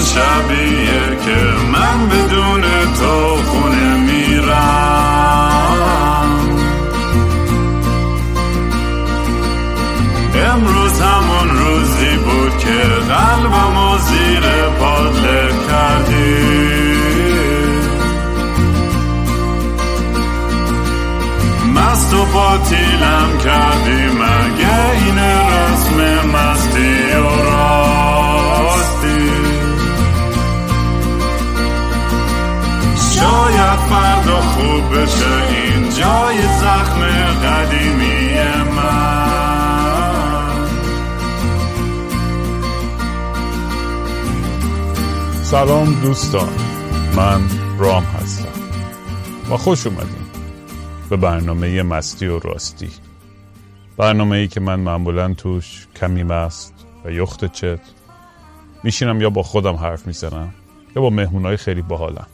شبیه 0.00 1.16
که 1.24 1.36
من 1.72 2.08
بدون 2.08 2.62
تو 2.98 3.27
سلام 45.50 46.00
دوستان 46.00 46.48
من 47.16 47.40
رام 47.78 48.02
هستم 48.02 48.52
و 49.50 49.56
خوش 49.56 49.86
اومدیم 49.86 50.26
به 51.10 51.16
برنامه 51.16 51.82
مستی 51.82 52.26
و 52.26 52.38
راستی. 52.38 52.90
برنامه 53.96 54.36
ای 54.36 54.48
که 54.48 54.60
من 54.60 54.80
معمولا 54.80 55.34
توش 55.34 55.86
کمی 55.96 56.22
مست 56.22 56.74
و 57.04 57.10
یخت 57.10 57.52
چت 57.52 57.80
میشینم 58.82 59.20
یا 59.20 59.30
با 59.30 59.42
خودم 59.42 59.74
حرف 59.74 60.06
می‌زنم 60.06 60.54
یا 60.96 61.02
با 61.02 61.10
مهمونهای 61.10 61.56
خیلی 61.56 61.82
باحالم. 61.82 62.26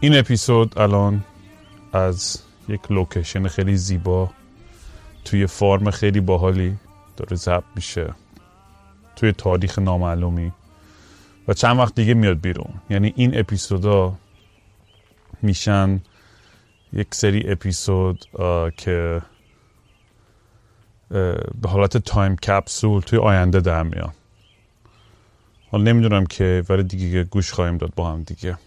این 0.00 0.18
اپیزود 0.18 0.78
الان 0.78 1.24
از 1.92 2.38
یک 2.68 2.80
لوکیشن 2.92 3.48
خیلی 3.48 3.76
زیبا 3.76 4.30
توی 5.24 5.46
فارم 5.46 5.90
خیلی 5.90 6.20
باحالی 6.20 6.76
داره 7.16 7.36
ضبط 7.36 7.64
میشه. 7.76 8.14
توی 9.20 9.32
تاریخ 9.32 9.78
نامعلومی. 9.78 10.52
و 11.48 11.52
چند 11.52 11.78
وقت 11.78 11.94
دیگه 11.94 12.14
میاد 12.14 12.40
بیرون. 12.40 12.74
یعنی 12.90 13.12
این 13.16 13.38
اپیزودا 13.38 14.14
میشن 15.42 16.00
یک 16.92 17.14
سری 17.14 17.52
اپیزود 17.52 18.24
که 18.76 19.22
به 21.60 21.68
حالت 21.68 21.96
تایم 21.96 22.36
کپسول 22.36 23.00
توی 23.00 23.18
آینده 23.18 23.60
در 23.60 23.82
میان. 23.82 24.12
حالا 25.70 25.84
نمی‌دونم 25.84 26.26
که 26.26 26.64
ولی 26.68 26.82
دیگه 26.82 27.24
گوش 27.24 27.52
خواهیم 27.52 27.76
داد 27.76 27.92
با 27.96 28.12
هم 28.12 28.22
دیگه. 28.22 28.58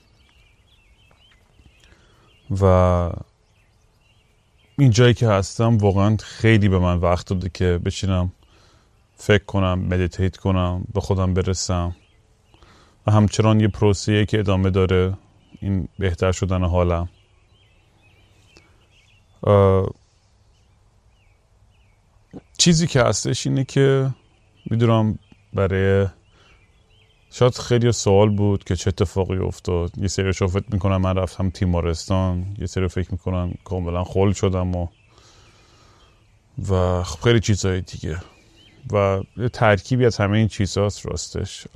و 2.61 2.65
این 4.77 4.89
جایی 4.89 5.13
که 5.13 5.27
هستم 5.27 5.77
واقعا 5.77 6.17
خیلی 6.17 6.69
به 6.69 6.79
من 6.79 6.97
وقت 6.97 7.27
داده 7.27 7.49
که 7.49 7.79
بشینم 7.85 8.31
فکر 9.23 9.43
کنم 9.43 9.79
مدیتیت 9.79 10.37
کنم 10.37 10.83
به 10.93 11.01
خودم 11.01 11.33
برسم. 11.33 11.95
و 13.07 13.11
همچنان 13.11 13.59
یه 13.59 13.67
پروسیه 13.67 14.25
که 14.25 14.39
ادامه 14.39 14.69
داره 14.69 15.17
این 15.61 15.87
بهتر 15.99 16.31
شدن 16.31 16.63
حالم. 16.63 17.09
چیزی 22.57 22.87
که 22.87 23.01
هستش 23.01 23.47
اینه 23.47 23.63
که 23.63 24.09
می‌دونم 24.65 25.19
برای 25.53 26.07
شاید 27.31 27.57
خیلی 27.57 27.91
سوال 27.91 28.29
بود 28.29 28.63
که 28.63 28.75
چه 28.75 28.87
اتفاقی 28.87 29.37
افتاد. 29.37 29.97
یه 29.97 30.07
سری 30.07 30.33
فکر 30.33 30.65
می‌کنم 30.71 31.01
من 31.01 31.15
رفتم 31.17 31.49
تیمارستان. 31.49 32.55
یه 32.59 32.65
سری 32.65 32.87
فکر 32.87 33.11
می‌کنم 33.11 33.53
کاملا 33.63 34.03
خول 34.03 34.33
شدم 34.33 34.75
و 34.75 34.87
و 36.69 37.03
خیلی 37.03 37.39
چیزهای 37.39 37.81
دیگه. 37.81 38.17
و 38.91 39.23
ترکیبی 39.53 40.05
از 40.05 40.17
همه 40.17 40.37
این 40.37 40.47
چیزهاست 40.47 41.05
راستش. 41.05 41.67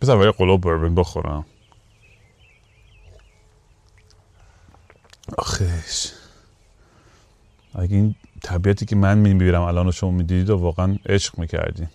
بذار 0.00 0.18
برای 0.18 0.32
قلوب 0.32 0.60
بربن 0.60 0.94
بخورم. 0.94 1.46
آخش 5.38 6.12
اگه 7.74 7.96
این 7.96 8.14
طبیعتی 8.42 8.86
که 8.86 8.96
من 8.96 9.18
میبیرم 9.18 9.62
الان 9.62 9.90
شما 9.90 10.10
می‌دیدید 10.10 10.50
و 10.50 10.56
واقعا 10.56 10.98
عشق 11.06 11.38
می‌کردین. 11.38 11.88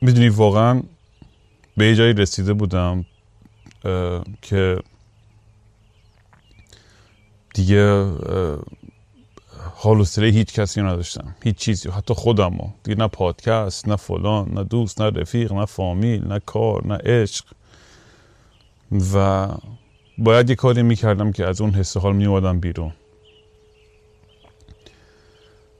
می‌دونی 0.00 0.28
واقعا 0.28 0.82
به 1.76 1.86
یه 1.86 1.94
جایی 1.94 2.12
رسیده 2.12 2.52
بودم 2.52 3.04
که 4.42 4.78
دیگه 7.54 8.12
حال 9.74 10.00
و 10.00 10.04
هیچ 10.18 10.52
کسی 10.52 10.82
نداشتم. 10.82 11.34
هیچ 11.42 11.56
چیزی. 11.56 11.88
حتی 11.90 12.14
خودم 12.14 12.52
ها. 12.52 12.74
دیگه 12.84 12.98
نه 12.98 13.08
پادکست 13.08 13.88
نه 13.88 13.96
فلان 13.96 14.50
نه 14.54 14.64
دوست 14.64 15.00
نه 15.00 15.20
رفیق 15.20 15.52
نه 15.52 15.64
فامیل 15.64 16.28
نه 16.28 16.40
کار 16.46 16.86
نه 16.86 16.94
عشق. 16.94 17.44
و 19.14 19.48
باید 20.18 20.50
یه 20.50 20.56
کاری 20.56 20.82
می‌کردم 20.82 21.32
که 21.32 21.46
از 21.46 21.60
اون 21.60 21.70
حس 21.70 21.96
حال 21.96 22.16
میومدم 22.16 22.60
بیرون. 22.60 22.92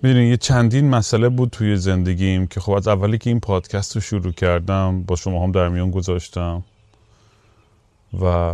می‌دونی 0.03 0.29
یه 0.29 0.37
چندین 0.37 0.91
مسئله 0.91 1.29
بود 1.29 1.51
توی 1.51 1.77
زندگیم 1.77 2.47
که 2.47 2.61
خب 2.61 2.73
از 2.73 2.89
اولی 2.89 3.19
که 3.19 3.31
این 3.31 3.41
پادکست 3.41 3.95
رو 3.95 4.01
شروع 4.01 4.33
کردم 4.33 5.03
با 5.03 5.17
شما 5.17 5.45
هم 5.45 5.53
در 5.53 5.69
میان 5.69 5.91
گذاشتم 5.91 6.65
و 8.21 8.53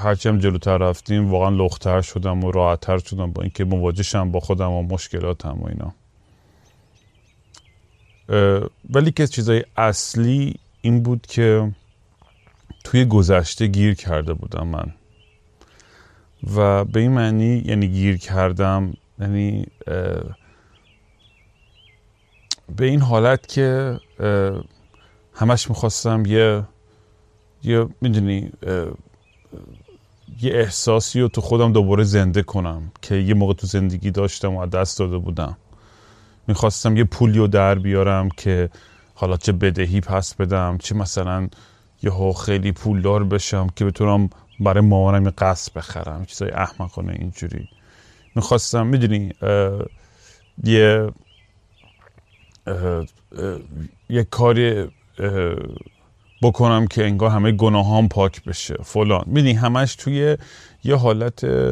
هرچی 0.00 0.28
هم 0.28 0.38
جلوتر 0.38 0.78
رفتیم 0.78 1.30
واقعا 1.30 1.48
لختر 1.48 2.00
شدم 2.00 2.44
و 2.44 2.50
راحتتر 2.50 2.98
شدم 2.98 3.32
با 3.32 3.42
اینکه 3.42 3.64
مواجهشم 3.64 4.30
با 4.30 4.40
خودم 4.40 4.70
و 4.70 4.82
مشکلاتم 4.82 5.58
و 5.60 5.68
اینا. 5.68 5.94
ولی 8.90 9.10
که 9.12 9.26
چیزای 9.26 9.64
اصلی 9.76 10.54
این 10.80 11.02
بود 11.02 11.26
که 11.26 11.72
توی 12.84 13.04
گذشته 13.04 13.66
گیر 13.66 13.94
کرده 13.94 14.34
بودم 14.34 14.66
من. 14.66 14.94
و 16.54 16.84
به 16.84 17.00
این 17.00 17.12
معنی 17.12 17.62
یعنی 17.66 17.88
گیر 17.88 18.16
کردم 18.16 18.94
یعنی 19.18 19.66
به 22.76 22.86
این 22.86 23.00
حالت 23.00 23.46
که 23.48 24.00
همش 25.34 25.68
می‌خواستم 25.68 26.26
یه 26.26 26.64
یه 27.62 27.86
می‌دونی 28.00 28.52
یه 30.42 30.52
احساسی 30.54 31.20
رو 31.20 31.28
تو 31.28 31.40
خودم 31.40 31.72
دوباره 31.72 32.04
زنده 32.04 32.42
کنم 32.42 32.92
که 33.02 33.14
یه 33.14 33.34
موقع 33.34 33.54
تو 33.54 33.66
زندگی 33.66 34.10
داشتم 34.10 34.54
و 34.54 34.66
دست 34.66 34.98
داده 34.98 35.18
بودم. 35.18 35.56
می‌خواستم 36.46 36.96
یه 36.96 37.04
پولی 37.04 37.38
رو 37.38 37.46
در 37.46 37.74
بیارم 37.74 38.28
که 38.28 38.70
حالا 39.14 39.36
چه 39.36 39.52
بدهی 39.52 40.00
پس 40.00 40.34
بدم 40.34 40.78
چه 40.78 40.94
مثلا 40.94 41.48
یه 42.02 42.32
خیلی 42.32 42.72
پولدار 42.72 43.24
بشم 43.24 43.66
که 43.76 43.84
بتونم 43.84 44.30
برای 44.60 44.84
مامانم 44.84 45.24
یه 45.24 45.30
قصد 45.30 45.72
بخرم 45.72 46.24
چیزای 46.24 46.50
احمقانه 46.50 47.12
اینجوری. 47.12 47.68
می‌خواستم 48.34 48.86
می‌دونی 48.86 49.32
یه 50.64 51.10
یه 54.10 54.24
کاری 54.30 54.88
بکنم 56.42 56.86
که 56.86 57.04
انگار 57.04 57.30
همه 57.30 57.52
گناهام 57.52 58.08
پاک 58.08 58.44
بشه. 58.44 58.74
فلان. 58.82 59.24
می‌دونی 59.26 59.52
همش 59.52 59.94
توی 59.94 60.36
یه 60.84 60.96
حالت 60.96 61.44
یه 61.44 61.70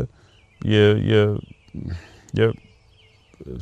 یه 0.65 1.39
یه 2.35 2.53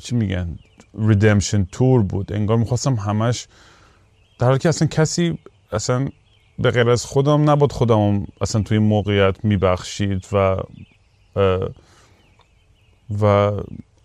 چی 0.02 0.14
میگن؟ 0.14 0.58
ریدمشن 0.98 1.64
تور 1.64 2.02
بود. 2.02 2.32
انگار 2.32 2.56
می‌خواستم 2.56 2.94
همش 2.94 3.46
در 4.38 4.46
حالی 4.46 4.58
که 4.58 4.68
اصلا 4.68 4.88
کسی 4.88 5.38
اصلا 5.72 6.08
به 6.58 6.70
غیر 6.70 6.90
از 6.90 7.04
خودم 7.04 7.50
نبود 7.50 7.72
خودم 7.72 8.26
اصلا 8.40 8.62
توی 8.62 8.78
موقعیت 8.78 9.44
میبخشید 9.44 10.26
و 10.32 10.56
و 13.22 13.52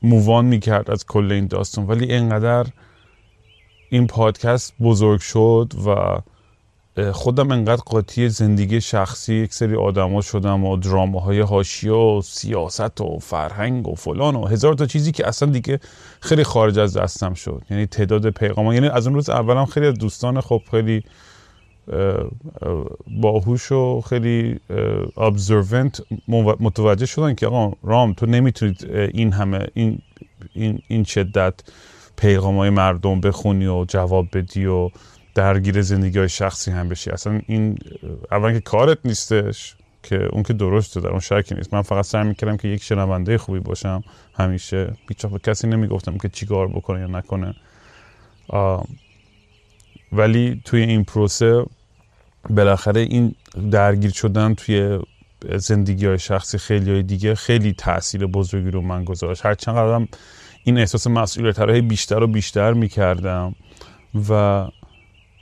مووان 0.02 0.46
می‌کرد 0.46 0.92
از 0.92 1.06
کل 1.06 1.32
این 1.32 1.48
داستان. 1.48 1.88
ولی 1.88 2.14
اینقدر 2.14 2.66
این 3.90 4.08
پادکست 4.08 4.74
بزرگ 4.82 5.20
شد 5.20 5.74
و 5.86 6.18
خودم 7.14 7.52
انقدر 7.52 7.82
قاطی 7.86 8.30
زندگی 8.30 8.82
شخصی 8.82 9.34
یک 9.34 9.54
سری 9.54 9.76
آدما 9.76 10.22
شدم 10.22 10.66
و 10.66 10.78
دراماهای 10.78 11.40
هاشیه 11.40 11.92
و 11.92 12.22
سیاست 12.24 13.02
و 13.02 13.20
فرهنگ 13.20 13.88
و 13.88 13.96
فلان 13.96 14.36
و 14.36 14.46
هزار 14.46 14.74
تا 14.74 14.86
چیزی 14.86 15.12
که 15.12 15.28
اصلا 15.28 15.52
دیگه 15.52 15.80
خیلی 16.20 16.44
خارج 16.44 16.80
از 16.80 16.98
دستم 16.98 17.34
شد. 17.34 17.62
یعنی 17.70 17.86
تعداد 17.86 18.30
پیغام 18.30 18.74
یعنی 18.74 18.88
از 18.88 19.08
اون 19.08 19.16
روز 19.16 19.30
اولم 19.30 19.66
خیلی 19.66 19.88
از 19.88 19.94
دوستان 19.94 20.42
خب 20.42 20.62
خیلی 20.72 21.04
باهوش 23.22 23.72
و 23.72 24.02
خیلی 24.02 24.60
ابزرونت 25.18 26.02
متوجه 26.60 27.06
شدن 27.06 27.36
که 27.36 27.48
آقا 27.48 27.74
رام 27.84 28.14
تو 28.14 28.26
نمی‌تونید 28.26 28.88
این 29.14 29.34
همه 29.34 29.68
این 29.74 30.02
این 30.54 30.80
این 30.88 31.04
شدت 31.04 31.54
پیغام 32.16 32.58
های 32.58 32.70
مردم 32.70 33.22
بخونی 33.22 33.68
و 33.68 33.86
جواب 33.88 34.28
بدی 34.34 34.66
و 34.66 34.90
درگیر 35.36 35.82
زندگی 35.82 36.20
های 36.20 36.30
شخصی 36.30 36.72
هم 36.72 36.90
بشی. 36.90 37.10
اصلا 37.10 37.42
این 37.48 37.78
اول 38.32 38.54
که 38.54 38.60
کارت 38.60 38.98
نیستش 39.06 39.76
که 40.04 40.26
اون 40.32 40.44
که 40.44 40.54
درسته 40.54 41.00
در 41.00 41.10
اون 41.10 41.20
شکی 41.20 41.56
نیست. 41.56 41.74
من 41.74 41.82
فقط 41.82 42.06
سعی 42.06 42.24
می‌کردم 42.24 42.58
که 42.58 42.68
یک 42.68 42.84
شنونده 42.84 43.38
خوبی 43.38 43.60
باشم 43.60 44.04
همیشه. 44.34 44.94
هیچ 45.10 45.26
به 45.26 45.40
کسی 45.40 45.68
نمی‌گفتم 45.68 46.18
که 46.18 46.30
چیکار 46.30 46.68
بکنه 46.68 47.00
یا 47.00 47.08
نکنه. 47.08 47.56
ولی 50.12 50.62
توی 50.66 50.82
این 50.82 51.04
پروسه 51.04 51.66
بالاخره 52.50 53.02
این 53.02 53.36
درگیر 53.72 54.12
شدن 54.12 54.54
توی 54.54 55.00
زندگی 55.56 56.06
های 56.06 56.20
شخصی 56.20 56.58
خیلی 56.58 56.92
های 56.92 57.04
دیگه 57.04 57.36
خیلی 57.36 57.74
تاثیر 57.74 58.26
بزرگی 58.26 58.72
رو 58.72 58.82
من 58.82 59.04
گذاشت. 59.04 59.46
هر 59.46 59.54
چند 59.54 60.10
این 60.64 60.78
احساس 60.78 61.08
مسئولیت 61.08 61.60
بیشتر 61.62 62.24
و 62.24 62.28
بیشتر 62.28 62.74
می‌کردم 62.74 63.56
و 64.30 64.68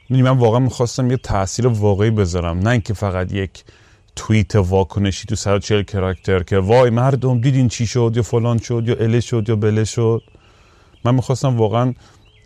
من 0.09 0.37
واقعا 0.37 0.59
می‌خواستم 0.59 1.11
یه 1.11 1.17
تاثیر 1.17 1.67
واقعی 1.67 2.09
بذارم. 2.09 2.59
نه 2.59 2.69
اینکه 2.69 2.93
فقط 2.93 3.33
یک 3.33 3.63
توییت 4.15 4.55
واکنشی 4.55 5.25
تو 5.27 5.35
140 5.35 5.83
کرکتر 5.83 6.43
که 6.43 6.57
وای 6.57 6.89
مردم 6.89 7.41
دیدین 7.41 7.67
چی 7.67 7.87
شد 7.87 8.11
یا 8.15 8.21
فلان 8.21 8.57
شد 8.57 8.83
یا 8.87 8.95
اله 8.95 9.19
شد 9.19 9.49
یا 9.49 9.55
بله 9.55 9.83
شد. 9.83 10.21
من 11.05 11.15
می‌خواستم 11.15 11.57
واقعا 11.57 11.93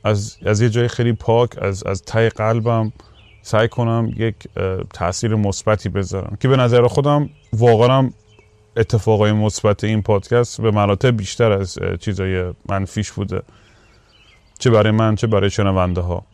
از, 0.04 0.38
از 0.46 0.62
یه 0.62 0.70
جای 0.70 0.88
خیلی 0.88 1.14
پاک 1.14 1.64
از, 1.64 1.84
از 1.84 2.02
تای 2.02 2.30
قلبم 2.30 2.92
سعی 3.42 3.68
کنم 3.68 4.12
یک 4.18 4.36
تاثیر 4.94 5.36
مثبتی 5.36 5.90
بذارم 5.90 6.38
که 6.40 6.48
به 6.48 6.58
نظر 6.58 6.88
خودم 6.88 7.30
واقعا 7.54 8.10
اتفاقای 8.78 9.32
مثبت 9.32 9.84
این 9.84 10.02
پادکست 10.02 10.62
به 10.62 10.72
مراتب 10.72 11.18
بیشتر 11.18 11.52
از 11.52 11.80
چیزای 12.00 12.54
منفیش 12.70 13.12
بوده. 13.12 13.42
چه 14.60 14.70
برای 14.70 14.92
من 14.92 15.16
چه 15.16 15.28
برای 15.28 15.50
شنونده 15.50 16.02
ها. 16.02 16.26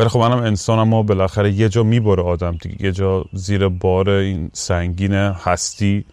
ولی 0.00 0.08
خب 0.08 0.18
منم 0.18 0.42
انسانم 0.42 0.88
ما 0.88 1.02
بالاخره 1.02 1.52
یه 1.52 1.68
جا 1.68 1.82
می‌بره 1.82 2.22
آدم 2.22 2.56
دیگه. 2.56 2.84
یه 2.84 2.92
جا 2.92 3.24
زیر 3.32 3.68
بار 3.68 4.10
این 4.10 4.50
سنگین 4.52 5.12
هستی 5.14 6.04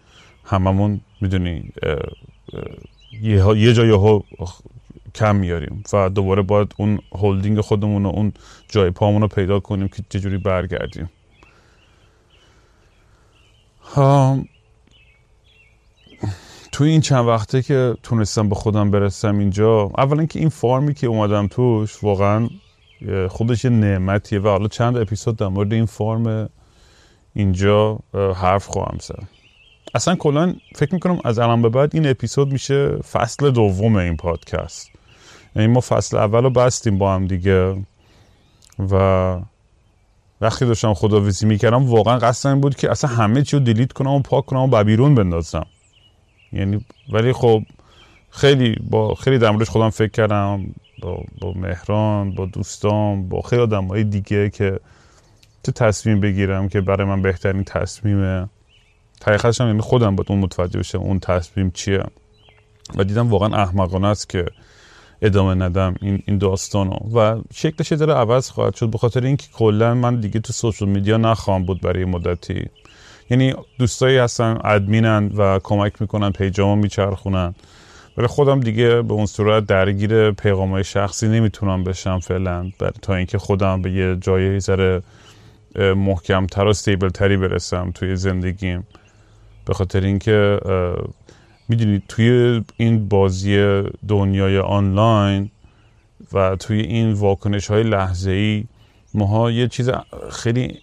هممون 0.44 1.00
می‌دونی 1.20 1.72
یه 3.22 3.72
جا 3.72 3.86
یه 3.86 4.22
کم 5.14 5.36
میاریم 5.36 5.82
و 5.92 6.08
دوباره 6.08 6.42
باید 6.42 6.74
اون 6.76 6.98
هولدینگ 7.12 7.60
خودمون 7.60 8.06
و 8.06 8.08
اون 8.08 8.32
جای 8.68 8.90
پامون 8.90 9.22
رو 9.22 9.28
پیدا 9.28 9.60
کنیم 9.60 9.88
که 9.88 10.02
چجوری 10.08 10.38
برگردیم. 10.38 11.10
توی 16.72 16.90
این 16.90 17.00
چند 17.00 17.26
وقته 17.26 17.62
که 17.62 17.94
تونستم 18.02 18.48
به 18.48 18.54
خودم 18.54 18.90
برسم 18.90 19.38
اینجا 19.38 19.90
اولا 19.98 20.26
که 20.26 20.38
این 20.38 20.48
فارمی 20.48 20.94
که 20.94 21.06
اومدم 21.06 21.46
توش 21.48 22.04
واقعا 22.04 22.48
خودش 23.28 23.64
یه 23.64 23.70
نعمتیه 23.70 24.40
و 24.40 24.48
حالا 24.48 24.68
چند 24.68 24.96
اپیزود 24.96 25.36
در 25.36 25.48
مورد 25.48 25.72
این 25.72 25.86
فرم 25.86 26.48
اینجا 27.34 27.98
حرف 28.14 28.66
خواهم 28.66 28.98
زد. 29.00 29.22
اصلا 29.94 30.14
کلا 30.14 30.54
فکر 30.74 30.94
می‌کنم 30.94 31.20
از 31.24 31.38
الان 31.38 31.62
به 31.62 31.68
بعد 31.68 31.90
این 31.94 32.06
اپیزود 32.06 32.52
میشه 32.52 32.96
فصل 32.96 33.50
دوم 33.50 33.96
این 33.96 34.16
پادکست. 34.16 34.90
یعنی 35.56 35.68
ما 35.68 35.80
فصل 35.80 36.16
اول 36.16 36.42
رو 36.42 36.50
بستیم 36.50 36.98
با 36.98 37.14
هم 37.14 37.26
دیگه 37.26 37.84
و 38.90 39.36
وقتی 40.40 40.66
داشتم 40.66 40.94
خداویسی 40.94 41.46
می‌کردم 41.46 41.86
واقعا 41.86 42.18
قصد 42.18 42.48
این 42.48 42.60
بود 42.60 42.76
که 42.76 42.90
اصلا 42.90 43.10
همه 43.10 43.42
چی 43.42 43.56
رو 43.56 43.62
دیلیت 43.62 43.92
کنم 43.92 44.10
و 44.10 44.20
پاک 44.20 44.46
کنم 44.46 44.60
و 44.60 44.66
ببیرون 44.66 45.14
بندازم. 45.14 45.66
یعنی 46.52 46.84
ولی 47.12 47.32
خب 47.32 47.62
خیلی 48.30 48.76
با 48.90 49.14
خیلی 49.14 49.38
در 49.38 49.64
خودم 49.64 49.90
فکر 49.90 50.10
کردم. 50.10 50.74
با, 51.02 51.24
با 51.40 51.52
مهران 51.52 52.34
با 52.34 52.46
دوستان 52.46 53.28
با 53.28 53.40
خیلی 53.40 53.62
آدم 53.62 53.84
های 53.84 54.04
دیگه 54.04 54.50
که 54.50 54.80
چه 55.62 55.72
تصمیم 55.72 56.20
بگیرم 56.20 56.68
که 56.68 56.80
برای 56.80 57.06
من 57.06 57.22
بهترین 57.22 57.64
تصمیمه. 57.64 58.48
حقیقتش 59.26 59.60
یعنی 59.60 59.80
خودم 59.80 60.16
باید 60.16 60.26
اون 60.30 60.40
متوجه 60.40 60.78
بشم 60.78 60.98
اون 60.98 61.18
تصمیم 61.18 61.70
چیه. 61.70 62.02
و 62.96 63.04
دیدم 63.04 63.28
واقعا 63.28 63.62
احمقانه 63.62 64.06
است 64.06 64.28
که 64.28 64.46
ادامه 65.22 65.54
ندم 65.54 65.94
این 66.00 66.22
این 66.26 66.38
داستانو. 66.38 66.96
و 67.14 67.40
شکلش 67.54 67.92
داره 67.92 68.14
عوض 68.14 68.50
خواهد 68.50 68.74
شد 68.74 68.90
به 68.90 68.98
خاطر 68.98 69.24
اینکه 69.24 69.46
کلا 69.52 69.94
من 69.94 70.20
دیگه 70.20 70.40
تو 70.40 70.52
سوشال 70.52 70.88
میدیا 70.88 71.16
نخواهم 71.16 71.64
بود 71.64 71.80
برای 71.80 72.04
مدتی. 72.04 72.66
یعنی 73.30 73.54
دوستایی 73.78 74.18
هستن 74.18 74.58
ادمینن 74.64 75.26
و 75.36 75.58
کمک 75.62 76.02
می‌کنن 76.02 76.30
پیجامو 76.32 76.76
میچرخونن. 76.76 77.54
ولی 78.18 78.26
خودم 78.26 78.60
دیگه 78.60 79.02
به 79.02 79.14
اون 79.14 79.26
صورت 79.26 79.66
درگیر 79.66 80.30
پیغام 80.30 80.70
های 80.70 80.84
شخصی 80.84 81.28
نمی‌تونم 81.28 81.84
بشم 81.84 82.18
فعلا. 82.18 82.70
تا 83.02 83.14
اینکه 83.14 83.38
خودم 83.38 83.82
به 83.82 83.92
یه 83.92 84.16
جای 84.20 84.60
ذره 84.60 85.02
محکمتر 85.76 86.66
و 86.66 86.72
ستیبل 86.72 87.08
تری 87.08 87.36
برسم 87.36 87.90
توی 87.94 88.16
زندگیم. 88.16 88.86
به 89.64 89.74
خاطر 89.74 90.00
اینکه 90.00 90.60
می‌دونید 91.68 92.02
توی 92.08 92.62
این 92.76 93.08
بازی 93.08 93.82
دنیای 94.08 94.58
آنلاین 94.58 95.50
و 96.32 96.56
توی 96.56 96.80
این 96.80 97.12
واکنش 97.12 97.66
های 97.66 97.82
لحظه 97.82 98.30
ای 98.30 98.64
ماها 99.14 99.50
یه 99.50 99.68
چیز 99.68 99.90
خیلی 100.30 100.78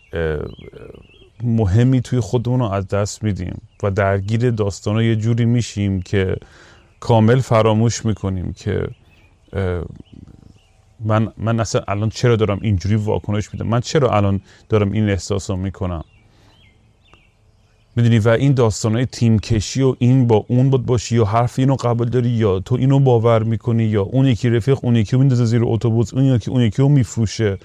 مهمی 1.43 2.01
توی 2.01 2.19
خودمون 2.19 2.59
رو 2.59 2.65
از 2.65 2.87
دست 2.87 3.23
میدیم 3.23 3.61
و 3.83 3.91
درگیر 3.91 4.51
داستان 4.51 5.03
یه 5.03 5.15
جوری 5.15 5.45
میشیم 5.45 6.01
که 6.01 6.35
کامل 7.05 7.39
فراموش 7.39 8.05
می‌کنیم 8.05 8.53
که 8.53 8.87
من 10.99 11.31
من 11.37 11.59
اصلا 11.59 11.81
الان 11.87 12.09
چرا 12.09 12.35
دارم 12.35 12.59
اینجوری 12.61 12.95
واکنش 12.95 13.53
میدم؟ 13.53 13.67
من 13.67 13.79
چرا 13.79 14.09
الان 14.09 14.41
دارم 14.69 14.91
این 14.91 15.09
احساس 15.09 15.49
رو 15.49 15.55
می‌کنم؟ 15.55 16.03
می‌دونی؟ 17.95 18.19
و 18.19 18.29
این 18.29 18.53
داستان 18.53 18.95
های 18.95 19.05
تیم 19.05 19.39
کشی 19.39 19.81
و 19.81 19.95
این 19.99 20.27
با 20.27 20.45
اون 20.47 20.69
بود 20.69 20.85
باشی 20.85 21.15
یا 21.15 21.25
حرف 21.25 21.59
اینو 21.59 21.75
قبول 21.75 22.09
داری 22.09 22.29
یا 22.29 22.59
تو 22.59 22.75
اینو 22.75 22.99
باور 22.99 23.43
می‌کنی 23.43 23.83
یا 23.83 24.01
اون 24.01 24.25
یکی 24.25 24.49
رفیق 24.49 24.77
اون 24.83 24.95
یکی 24.95 25.17
میندازه 25.17 25.45
زیر 25.45 25.61
اتوبوس 25.63 26.13
اون 26.13 26.23
یکی 26.23 26.51
اون 26.51 26.61
یکی 26.61 26.81
رو 26.81 26.89
میفروشه؟ 26.89 27.57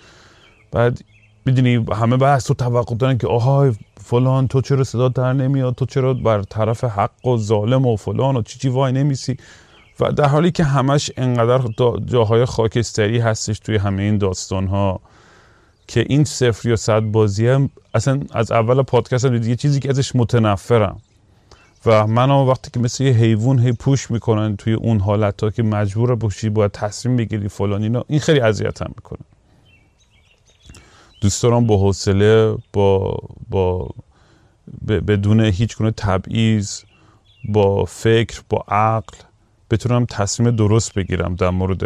بعد 0.72 1.00
می‌دونی؟ 1.46 1.86
همه 1.92 2.16
بحث 2.16 2.46
تو 2.46 2.54
توقع 2.54 2.94
دارن 2.94 3.18
که 3.18 3.26
آهای 3.26 3.72
فلان 4.10 4.48
تو 4.48 4.60
چرا 4.60 4.84
صدا 4.84 5.08
در 5.08 5.32
نمیاد؟ 5.32 5.74
تو 5.74 5.86
چرا 5.86 6.14
بر 6.14 6.42
طرف 6.42 6.84
حق 6.84 7.26
و 7.26 7.36
ظالم 7.36 7.86
و 7.86 7.96
فلان 7.96 8.36
و 8.36 8.42
چی 8.42 8.58
چی 8.58 8.68
وای 8.68 8.92
نمیسی؟ 8.92 9.36
و 10.00 10.12
در 10.12 10.28
حالی 10.28 10.50
که 10.50 10.64
همش 10.64 11.10
انقدر 11.16 11.60
جاهای 12.04 12.44
خاکستری 12.44 13.18
هستش 13.18 13.58
توی 13.58 13.76
همه 13.76 14.02
این 14.02 14.18
داستان 14.18 14.66
ها 14.66 15.00
که 15.86 16.04
این 16.08 16.24
صفر 16.24 16.68
یا 16.68 16.76
صد 16.76 17.00
بازی 17.00 17.46
هم 17.46 17.70
اصلا 17.94 18.20
از 18.32 18.52
اول 18.52 18.82
پادکست 18.82 19.24
هم 19.24 19.34
یه 19.34 19.56
چیزی 19.56 19.80
که 19.80 19.88
ازش 19.90 20.16
متنفرم. 20.16 21.00
و 21.86 22.06
من 22.06 22.30
وقتی 22.30 22.70
که 22.70 22.80
مثل 22.80 23.04
یه 23.04 23.12
حیوان 23.12 23.58
هی 23.58 23.72
پوش 23.72 24.10
می‌کنن 24.10 24.56
توی 24.56 24.72
اون 24.72 25.00
حالت 25.00 25.42
ها 25.42 25.50
که 25.50 25.62
مجبور 25.62 26.14
باشی 26.14 26.48
باید 26.48 26.70
تصمیم 26.70 27.16
بگیری 27.16 27.48
فلان 27.48 27.82
اینا 27.82 28.04
این 28.08 28.20
خیلی 28.20 28.40
اذیتم 28.40 28.90
می‌کنه. 28.96 29.20
دوست 31.20 31.42
دارم 31.42 31.66
با 31.66 31.76
حوصله 31.76 32.56
با 32.72 33.18
با 33.50 33.88
بدون 34.88 35.40
هیچ 35.40 35.76
گونه 35.76 35.90
تبعیض 35.90 36.80
با 37.48 37.84
فکر 37.84 38.40
با 38.48 38.64
عقل 38.68 39.16
بتونم 39.70 40.04
تصمیم 40.04 40.56
درست 40.56 40.94
بگیرم 40.94 41.34
در 41.34 41.50
مورد 41.50 41.82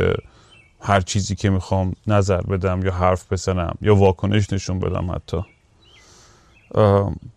هر 0.81 1.01
چیزی 1.01 1.35
که 1.35 1.51
می‌خوام 1.51 1.93
نظر 2.07 2.41
بدم 2.41 2.85
یا 2.85 2.93
حرف 2.93 3.33
بزنم 3.33 3.75
یا 3.81 3.97
واکنش 3.97 4.53
نشون 4.53 4.79
بدم 4.79 5.11
حتی. 5.11 5.43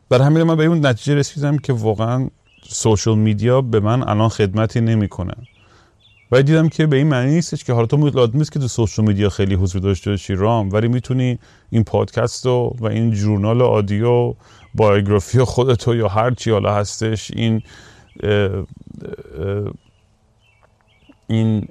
بر 0.09 0.21
همین 0.21 0.43
من 0.43 0.55
به 0.55 0.65
اون 0.65 0.85
نتیجه 0.85 1.15
رسیدم 1.15 1.57
که 1.57 1.73
واقعا 1.73 2.29
social 2.63 3.15
media 3.15 3.61
به 3.61 3.79
من 3.79 4.09
الان 4.09 4.29
خدمتی 4.29 4.81
نمی‌کنه. 4.81 5.33
و 6.31 6.41
دیدم 6.41 6.69
که 6.69 6.87
به 6.87 6.97
این 6.97 7.07
معنی 7.07 7.33
نیستش 7.33 7.63
که 7.63 7.73
حالا 7.73 7.85
تو 7.85 8.09
لازم 8.09 8.37
نیست 8.37 8.51
که 8.51 8.59
تو 8.59 8.67
social 8.67 9.05
media 9.05 9.29
خیلی 9.29 9.55
حضور 9.55 9.81
داشته 9.81 10.11
باشی 10.11 10.35
رام 10.35 10.71
ولی 10.71 10.87
می‌تونی 10.87 11.39
این 11.69 11.83
پادکست 11.83 12.45
و, 12.45 12.75
و 12.79 12.85
این 12.85 13.11
journal 13.11 13.61
audio 13.61 14.33
بایوگرافی 14.75 15.39
خودتو 15.39 15.95
یا 15.95 16.07
هر 16.07 16.31
چی 16.31 16.51
حالا 16.51 16.73
هستش 16.73 17.31
این 17.31 17.61
این 21.27 21.67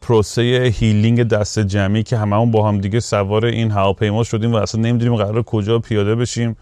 پروسه 0.00 0.72
هیلینگ 0.74 1.22
دست 1.22 1.58
جمعی 1.58 2.02
که 2.02 2.16
هممون 2.16 2.50
با 2.50 2.68
هم 2.68 2.78
دیگه 2.78 3.00
سوار 3.00 3.44
این 3.44 3.70
هواپیما 3.70 4.24
شدیم 4.24 4.52
و 4.52 4.56
اصلا 4.56 4.80
نمی‌دونیم 4.80 5.16
قرار 5.16 5.42
کجا 5.42 5.78
پیاده 5.78 6.14
بشیم 6.14 6.56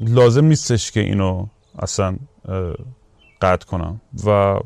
لازم 0.00 0.44
نیستش 0.44 0.90
که 0.90 1.00
اینو 1.00 1.46
اصلا 1.78 2.16
قطع 3.42 3.66
کنم. 3.66 4.00
و 4.26 4.58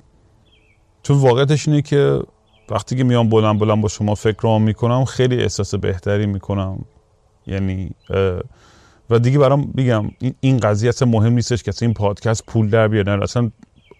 چون 1.02 1.18
واقعیتش 1.18 1.68
اینه 1.68 1.82
که 1.82 2.20
وقتی 2.70 2.96
که 2.96 3.04
میام 3.04 3.28
بلند 3.28 3.58
بلند 3.58 3.82
با 3.82 3.88
شما 3.88 4.14
فکر 4.14 4.38
رو 4.40 4.58
می‌کنم 4.58 5.04
خیلی 5.04 5.42
احساس 5.42 5.74
بهتری 5.74 6.26
می‌کنم. 6.26 6.84
یعنی 7.46 7.90
و 9.10 9.18
دیگه 9.18 9.38
برام 9.38 9.72
بگم 9.76 10.10
این 10.40 10.58
قضیه 10.58 10.88
اصلا 10.88 11.08
مهم 11.08 11.32
نیستش 11.32 11.62
که 11.62 11.72
این 11.82 11.94
پادکست 11.94 12.46
پول 12.46 12.70
در 12.70 12.88
بیاره 12.88 13.22
اصلا 13.22 13.50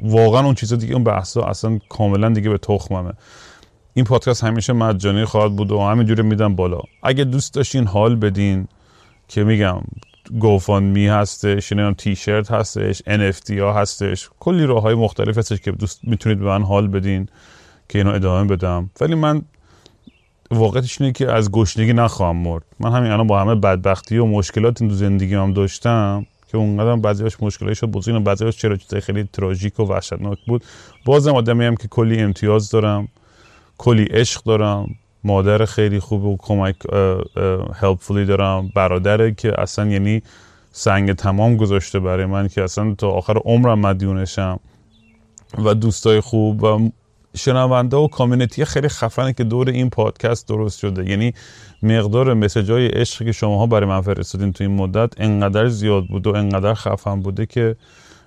واقعا 0.00 0.44
اون 0.44 0.54
چیزا 0.54 0.76
دیگه 0.76 0.94
اون 0.94 1.04
بحثا 1.04 1.42
اصلا 1.42 1.78
کاملا 1.88 2.28
دیگه 2.28 2.50
به 2.50 2.58
تخممه. 2.58 3.12
این 3.94 4.04
پادکست 4.04 4.44
همیشه 4.44 4.72
مجانی 4.72 5.24
خواهد 5.24 5.56
بود 5.56 5.72
و 5.72 5.80
همینجوری 5.80 6.22
میدم 6.22 6.56
بالا. 6.56 6.80
اگه 7.02 7.24
دوست 7.24 7.54
داشتین 7.54 7.86
حال 7.86 8.16
بدین 8.16 8.68
که 9.28 9.44
میگم 9.44 9.80
گوفان 10.38 10.82
می 10.82 11.06
هستش 11.06 11.72
نمی‌دونم 11.72 11.94
تی 11.94 12.16
شرت 12.16 12.50
هستش 12.50 13.02
NFT 13.02 13.58
ها 13.58 13.72
هستش. 13.72 14.30
کلی 14.40 14.66
راه 14.66 14.82
های 14.82 14.94
مختلف 14.94 15.38
هستش 15.38 15.60
که 15.60 15.70
دوست 15.70 16.00
می‌تونید 16.02 16.38
به 16.38 16.44
من 16.44 16.62
حال 16.62 16.88
بدین 16.88 17.28
که 17.88 17.98
اینو 17.98 18.10
ادامه 18.10 18.56
بدم. 18.56 18.90
ولی 19.00 19.14
من 19.14 19.42
واقعیتش 20.50 21.00
اینه 21.00 21.12
که 21.12 21.32
از 21.32 21.50
گشنگی 21.50 21.92
نخواهم 21.92 22.36
مرد. 22.36 22.62
من 22.80 22.92
همین 22.92 23.10
الان 23.12 23.26
با 23.26 23.40
همه 23.40 23.54
بدبختی 23.54 24.18
و 24.18 24.26
مشکلات 24.26 24.78
تو 24.78 24.90
زندگی 24.90 25.34
هم 25.34 25.52
داشتم 25.52 26.26
که 26.50 26.56
اونقدر 26.58 26.96
بعضیاش 26.96 27.42
مشکلاتی 27.42 27.74
شد. 27.74 27.86
بزرگ 27.86 28.16
و 28.16 28.20
بعضیاش 28.20 28.56
چرا 28.56 28.76
چیزای 28.76 29.00
خیلی 29.00 29.28
تراژیک 29.32 29.80
و 29.80 29.82
وحشتناک 29.82 30.38
بود. 30.46 30.64
بازم 31.04 31.34
آدمی 31.34 31.64
هم 31.64 31.76
که 31.76 31.88
کلی 31.88 32.20
امتیاز 32.20 32.70
دارم 32.70 33.08
کلی 33.78 34.04
عشق 34.04 34.42
دارم. 34.44 34.86
مادر 35.24 35.64
خیلی 35.64 36.00
خوب 36.00 36.24
و 36.24 36.36
کمک 36.38 36.76
هلپفولی 37.74 38.24
دارم. 38.24 38.72
برادره 38.74 39.34
که 39.34 39.60
اصلا 39.60 39.86
یعنی 39.86 40.22
سنگ 40.72 41.12
تمام 41.12 41.56
گذاشته 41.56 42.00
برای 42.00 42.26
من 42.26 42.48
که 42.48 42.64
اصلا 42.64 42.94
تا 42.94 43.10
آخر 43.10 43.36
عمرم 43.44 43.78
مدیونشم 43.78 44.60
و 45.64 45.74
دوستای 45.74 46.20
خوب 46.20 46.62
و 46.62 46.90
شنونده 47.36 47.96
و 47.96 48.08
کامیونیتی 48.08 48.64
خیلی 48.64 48.88
خفنه 48.88 49.32
که 49.32 49.44
دور 49.44 49.68
این 49.68 49.90
پادکست 49.90 50.48
درست 50.48 50.78
شده. 50.78 51.10
یعنی 51.10 51.34
مقدار 51.82 52.34
مسیج 52.34 52.70
های 52.70 52.86
عشقی 52.86 53.24
که 53.24 53.32
شماها 53.32 53.66
برای 53.66 53.88
من 53.88 54.00
فرستادین 54.00 54.52
تو 54.52 54.64
این 54.64 54.76
مدت 54.76 55.12
انقدر 55.16 55.68
زیاد 55.68 56.06
بود 56.06 56.26
و 56.26 56.36
انقدر 56.36 56.74
خفن 56.74 57.20
بوده 57.20 57.46
که 57.46 57.76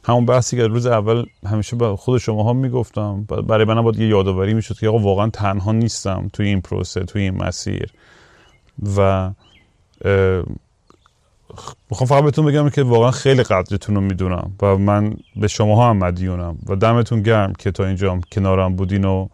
همون 0.06 0.26
بحثی 0.26 0.58
که 0.58 0.68
روز 0.68 0.86
اول 0.86 1.26
همیشه 1.46 1.76
به 1.76 1.96
خود 1.96 2.18
شماها 2.18 2.54
می‌گفتم 2.54 3.24
برای 3.24 3.66
من 3.66 3.82
باید 3.82 4.00
یه 4.00 4.08
یادآوری 4.08 4.54
می‌شد 4.54 4.78
که 4.78 4.88
آقا 4.88 4.98
واقعا 4.98 5.30
تنها 5.30 5.72
نیستم 5.72 6.30
توی 6.34 6.48
این 6.48 6.62
پروسه 6.62 7.04
توی 7.04 7.22
این 7.22 7.44
مسیر. 7.44 7.92
و 8.98 9.32
می‌خوام 11.92 12.08
فقط 12.08 12.24
بهتون 12.24 12.46
بگم 12.46 12.70
که 12.70 12.84
واقعا 12.84 13.12
خیلی 13.12 13.44
قدرتون 13.44 13.96
رو 13.96 14.02
می‌دونم 14.02 14.52
و 14.62 14.78
من 14.78 15.14
به 15.36 15.48
شماها 15.48 15.90
هم 15.90 15.98
مدیونم 15.98 16.58
و 16.68 16.76
دمتون 16.76 17.22
گرم 17.22 17.54
که 17.54 17.72
تا 17.72 17.86
اینجا 17.86 18.20
کنارم 18.32 18.76
بودین 18.76 19.06
و 19.06 19.28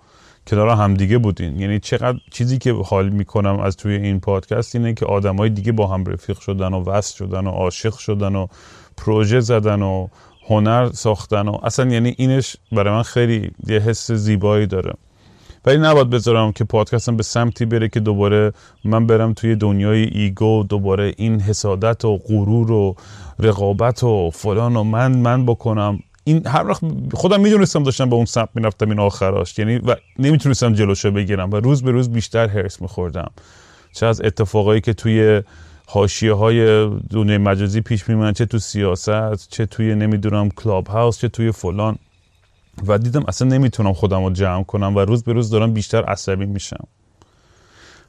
کنار 0.48 0.70
هم 0.70 0.94
دیگه 0.94 1.18
بودین. 1.18 1.60
یعنی 1.60 1.80
چقدر 1.80 2.18
چیزی 2.32 2.58
که 2.58 2.74
حال 2.74 3.10
می‌کنم 3.10 3.60
از 3.60 3.76
توی 3.76 3.94
این 3.94 4.20
پادکست 4.20 4.76
اینه 4.76 4.94
که 4.94 5.06
آدمای 5.06 5.50
دیگه 5.50 5.72
با 5.72 5.88
هم 5.88 6.06
رفیق 6.06 6.40
شدن 6.40 6.74
و 6.74 6.84
وصل 6.84 7.16
شدن 7.16 7.48
و 7.48 7.50
عاشق 7.50 7.98
شدن 7.98 8.36
و 8.36 8.48
پروژه 8.98 9.40
زدن 9.40 9.82
و 9.82 10.08
هنر 10.50 10.90
ساختن 10.94 11.48
و 11.48 11.58
اصلا 11.64 11.92
یعنی 11.92 12.16
اینش 12.18 12.56
برای 12.72 12.94
من 12.94 13.04
خیلی 13.04 13.52
یه 13.68 13.80
حس 13.80 14.12
زیبایی 14.12 14.68
داره. 14.68 14.94
ولی 15.66 15.78
نباید 15.78 16.10
بذارم 16.10 16.52
که 16.52 16.64
پادکستم 16.64 17.18
به 17.18 17.24
سمتی 17.24 17.66
بره 17.66 17.88
که 17.90 18.00
دوباره 18.00 18.54
من 18.86 19.08
برم 19.08 19.34
توی 19.34 19.56
دنیای 19.56 20.04
ایگو 20.04 20.64
دوباره 20.64 21.14
این 21.18 21.40
حسادت 21.42 22.06
و 22.06 22.18
غرور 22.18 22.72
و 22.72 22.96
رقابت 23.40 24.04
و 24.04 24.30
فلان 24.34 24.76
و 24.76 24.84
من 24.84 25.18
من 25.18 25.46
بکنم. 25.46 26.00
این 26.24 26.48
هر 26.48 26.68
وقت 26.68 26.82
خودم 27.14 27.42
می‌دونستم 27.42 27.84
داشتم 27.84 28.10
به 28.10 28.16
اون 28.16 28.26
سمت 28.26 28.50
می‌رفتم 28.56 28.90
این 28.90 29.00
آخراش. 29.00 29.60
یعنی 29.60 29.78
و 29.78 29.96
نمی‌تونستم 30.20 30.74
جلوشو 30.74 31.12
بگیرم 31.12 31.52
و 31.52 31.56
روز 31.56 31.84
به 31.84 31.92
روز 31.92 32.10
بیشتر 32.10 32.48
هرس 32.48 32.82
میخوردم. 32.82 33.32
چه 33.94 34.06
از 34.06 34.22
اتفاقایی 34.22 34.82
که 34.82 34.94
توی 34.94 35.42
حاشیه 35.92 36.34
های 36.34 36.90
دنیای 37.10 37.38
مجازی 37.38 37.82
پیش 37.82 38.10
میمونن 38.10 38.34
چه 38.34 38.46
تو 38.46 38.60
سیاست 38.60 39.50
چه 39.50 39.66
توی 39.66 39.96
نمی‌دونم 39.96 40.50
کلاب 40.50 40.88
هاوس 40.88 41.20
چه 41.20 41.28
توی 41.28 41.52
فلان. 41.52 41.98
و 42.88 42.98
دیدم 42.98 43.24
اصلا 43.28 43.48
نمی‌تونم 43.48 43.94
خودم 43.94 44.24
رو 44.24 44.30
جمع 44.30 44.64
کنم 44.64 44.96
و 44.96 45.00
روز 45.00 45.24
به 45.24 45.34
روز 45.34 45.50
دارم 45.50 45.74
بیشتر 45.74 46.04
عصبی 46.04 46.46
میشم. 46.46 46.88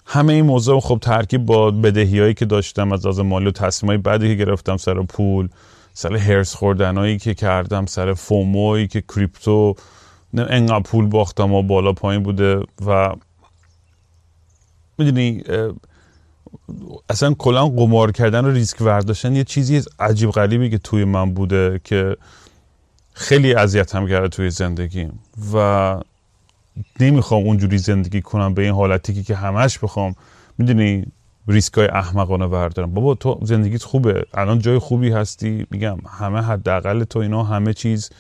همه 0.07 0.33
این 0.33 0.45
موضوع 0.45 0.81
خب 0.81 0.99
ترکیب 1.03 1.47
با 1.47 1.71
بدهی 1.71 2.21
هایی 2.21 2.35
که 2.35 2.45
داشتم 2.45 2.93
از 2.93 3.07
از 3.07 3.21
مالی 3.21 3.53
و 3.83 3.99
بعدی 3.99 4.29
که 4.29 4.45
گرفتم 4.45 4.77
سر 4.77 5.03
پول 5.03 5.49
سر 5.95 6.17
هرس 6.17 6.55
خوردنهایی 6.55 7.19
که 7.19 7.35
کردم 7.35 7.87
سر 7.87 8.15
فوموی 8.15 8.87
که 8.87 9.01
کریپتو 9.01 9.75
انقدر 10.35 10.81
پول 10.81 11.07
باختم 11.07 11.53
و 11.53 11.63
بالا 11.63 11.93
پایین 11.93 12.23
بوده 12.23 12.63
و 12.87 13.15
می‌دونی 14.99 15.43
اصلا 17.11 17.35
کلا 17.35 17.69
قمار 17.69 18.13
کردن 18.13 18.45
و 18.45 18.51
ریسک 18.51 18.81
ورداشتن 18.81 19.37
یه 19.37 19.45
چیزی 19.45 19.83
عجیب 19.99 20.31
غریبی 20.31 20.71
که 20.71 20.79
توی 20.79 21.05
من 21.05 21.35
بوده 21.35 21.81
که 21.85 22.17
خیلی 23.13 23.55
اذیتم 23.55 24.09
کرده 24.09 24.29
توی 24.29 24.51
زندگیم. 24.51 25.19
و 25.55 26.01
نمی‌خوام 27.01 27.45
اونجوری 27.45 27.79
زندگی 27.79 28.23
کنم 28.23 28.55
به 28.55 28.63
این 28.63 28.75
حالتی 28.75 29.23
که 29.23 29.35
همش 29.35 29.79
بخوام. 29.79 30.15
می‌دونی 30.59 31.07
ریسک 31.49 31.75
های 31.75 31.87
احمقانه 31.87 32.47
بردارم. 32.47 32.95
بابا 32.95 33.15
تو 33.15 33.39
زندگیت 33.43 33.83
خوبه. 33.83 34.27
الان 34.35 34.59
جای 34.59 34.79
خوبی 34.79 35.11
هستی. 35.11 35.67
میگم 35.71 35.99
همه 36.19 36.41
حداقل 36.41 37.05
تو 37.05 37.19
اینا 37.19 37.43
همه 37.43 37.75
چیز 37.75 38.11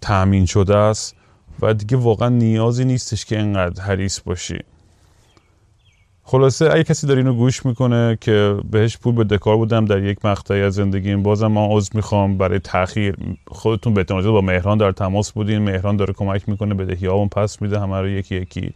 تأمین 0.00 0.46
شده 0.46 0.76
است. 0.76 1.14
و 1.62 1.74
دیگه 1.74 1.96
واقعا 1.96 2.28
نیازی 2.28 2.84
نیستش 2.84 3.24
که 3.24 3.38
اینقدر 3.38 3.82
حریص 3.82 4.20
باشی. 4.24 4.58
خلاصه 6.28 6.70
اگه 6.72 6.84
کسی 6.84 7.06
داره 7.06 7.18
اینو 7.18 7.34
گوش 7.34 7.66
می‌کنه 7.66 8.18
که 8.20 8.56
بهش 8.70 8.96
پول 8.96 9.14
به 9.14 9.24
دکار 9.24 9.56
بودم 9.56 9.84
در 9.84 10.02
یک 10.02 10.24
مقطعی 10.24 10.62
از 10.62 10.74
زندگیم 10.74 11.22
بازم 11.22 11.46
من 11.46 11.66
عذر 11.70 11.90
می‌خوام 11.94 12.38
برای 12.38 12.58
تاخیر 12.58 13.16
خودتون 13.48 13.94
به 13.94 14.04
با 14.04 14.40
مهران 14.40 14.78
در 14.78 14.92
تماس 14.92 15.32
بودین. 15.32 15.58
مهران 15.58 15.96
داره 15.96 16.14
کمک 16.14 16.48
می‌کنه 16.48 16.74
بدهی 16.74 17.06
اون 17.06 17.28
پس 17.28 17.62
میده 17.62 17.80
همه 17.80 18.00
رو 18.00 18.08
یکی 18.08 18.34
یکی. 18.34 18.72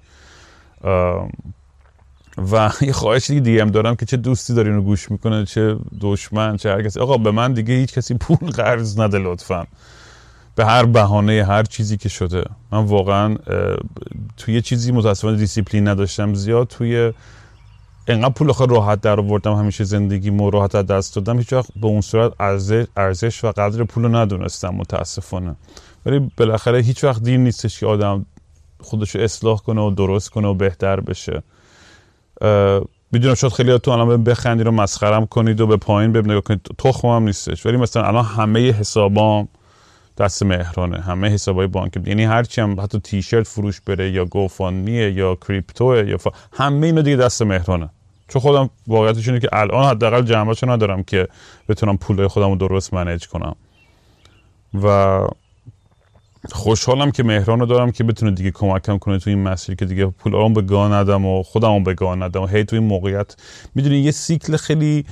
و 2.53 2.71
یه 2.81 2.93
خواهش 2.93 3.31
دیگه 3.31 3.41
دیم 3.41 3.67
دارم 3.67 3.97
که 3.97 4.07
چه 4.07 4.17
دوستی 4.17 4.55
داره 4.55 4.71
اینو 4.71 4.83
گوش 4.83 5.11
می‌کنه 5.11 5.45
چه 5.45 5.77
دشمن 6.01 6.57
چه 6.57 6.71
هر 6.71 6.83
کسی. 6.83 7.01
آقا 7.01 7.17
به 7.17 7.31
من 7.31 7.53
دیگه 7.53 7.75
هیچ 7.75 7.95
کسی 7.95 8.15
پول 8.15 8.51
قرض 8.51 8.99
نده 8.99 9.19
لطفا. 9.19 9.67
به 10.55 10.67
هر 10.67 10.85
بهانه 10.85 11.45
هر 11.45 11.63
چیزی 11.63 11.97
که 11.97 12.09
شده. 12.09 12.45
من 12.73 12.85
واقعا 12.85 13.37
توی 14.37 14.63
چیزی 14.63 14.93
متاسفانه 14.93 15.37
دیسیپلین 15.37 15.89
نداشتم. 15.89 16.35
زیاد 16.35 16.67
توی 16.67 17.13
انقدر 18.13 18.33
پول 18.35 18.51
آخر 18.51 18.67
راحت 18.67 19.01
در 19.01 19.21
آوردم 19.21 19.55
همیشه 19.55 19.85
زندگی 19.85 20.31
مو 20.31 20.51
راحت 20.51 20.75
از 20.75 20.87
دست 20.87 21.15
دادم. 21.17 21.39
هیچ 21.39 21.53
وقت 21.53 21.69
به 21.77 21.87
اون 21.87 22.01
صورت 22.01 22.33
ارزش 22.97 23.45
و 23.45 23.53
قدر 23.53 23.85
پول 23.85 24.03
رو 24.03 24.17
ندونستم 24.17 24.69
متاسفانه. 24.69 25.57
ولی 26.07 26.31
بالاخره 26.37 26.81
هیچ 26.81 27.05
وقت 27.05 27.23
دیر 27.23 27.37
نیستش 27.37 27.81
که 27.81 27.87
آدم 27.87 28.27
خودش 28.81 29.11
رو 29.11 29.21
اصلاح 29.21 29.59
کنه 29.59 29.81
و 29.81 29.91
درست 29.91 30.31
کنه 30.31 30.49
و 30.49 30.55
بهتر 30.55 31.01
بشه. 31.01 31.43
می‌دونم 33.13 33.35
شاید 33.35 33.53
خیلی 33.53 33.79
تو 33.79 33.91
الان 33.91 34.25
بخندید 34.25 34.67
و 34.67 34.71
مسخرم 34.71 35.27
کنید 35.27 35.61
و 35.61 35.67
به 35.67 35.77
پایین 35.77 36.13
ببینید 36.13 36.43
کنید 36.43 36.67
تخمم 36.79 37.23
نیستش. 37.23 37.67
ولی 37.67 37.77
مثلا 37.77 38.03
الان 38.05 38.25
همه 38.25 38.71
حسابام 38.71 39.49
دست 40.19 40.43
مهرانه. 40.43 41.01
همه 41.01 41.29
حسابای 41.29 41.67
بانک. 41.67 41.97
یعنی 42.07 42.25
هرچی 42.25 42.61
هم 42.61 42.81
حتی 42.81 43.01
تیشرت 43.01 43.47
فروش 43.47 43.81
بره 43.81 44.11
یا 44.11 44.25
گوفانمیه 44.25 45.13
یا 45.13 45.35
کریپتو 45.35 46.05
یا 46.09 46.19
همه 46.53 46.87
اینا 46.87 47.03
دیگه 47.03 47.17
دست 47.17 47.43
مهرانه. 47.43 47.91
چون 48.31 48.43
خودم 48.43 48.71
واقعیتش 48.87 49.29
اینه 49.29 49.41
که 49.41 49.49
الان 49.53 49.91
حداقل 49.91 50.23
جمعشو 50.23 50.71
ندارم 50.71 51.03
که 51.03 51.29
بتونم 51.69 51.97
پولای 51.97 52.29
خودم 52.29 52.51
رو 52.51 52.57
درست 52.57 52.95
منیج 52.95 53.27
کنم. 53.27 53.57
و 54.83 55.19
خوشحالم 56.53 57.11
که 57.11 57.23
مهران 57.23 57.61
رو 57.61 57.67
دارم 57.67 57.93
که 57.93 58.05
بتونه 58.05 58.31
دیگه 58.31 58.51
کمکم 58.51 58.99
کنه 58.99 59.19
تو 59.19 59.31
این 59.31 59.43
مسیر 59.43 59.75
که 59.75 59.85
دیگه 59.85 60.07
پول 60.07 60.53
به 60.53 60.63
گاه 60.63 60.93
ندم 60.93 61.27
و 61.27 61.43
خودم 61.43 61.85
به 61.85 61.95
گاه 61.95 62.17
ندم. 62.17 62.43
و 62.43 62.47
هی 62.47 62.65
تو 62.65 62.77
این 62.77 62.85
موقعیت 62.85 63.37
می‌دونی 63.75 63.99
یه 63.99 64.11
سیکل 64.11 64.57
خیلی 64.57 65.05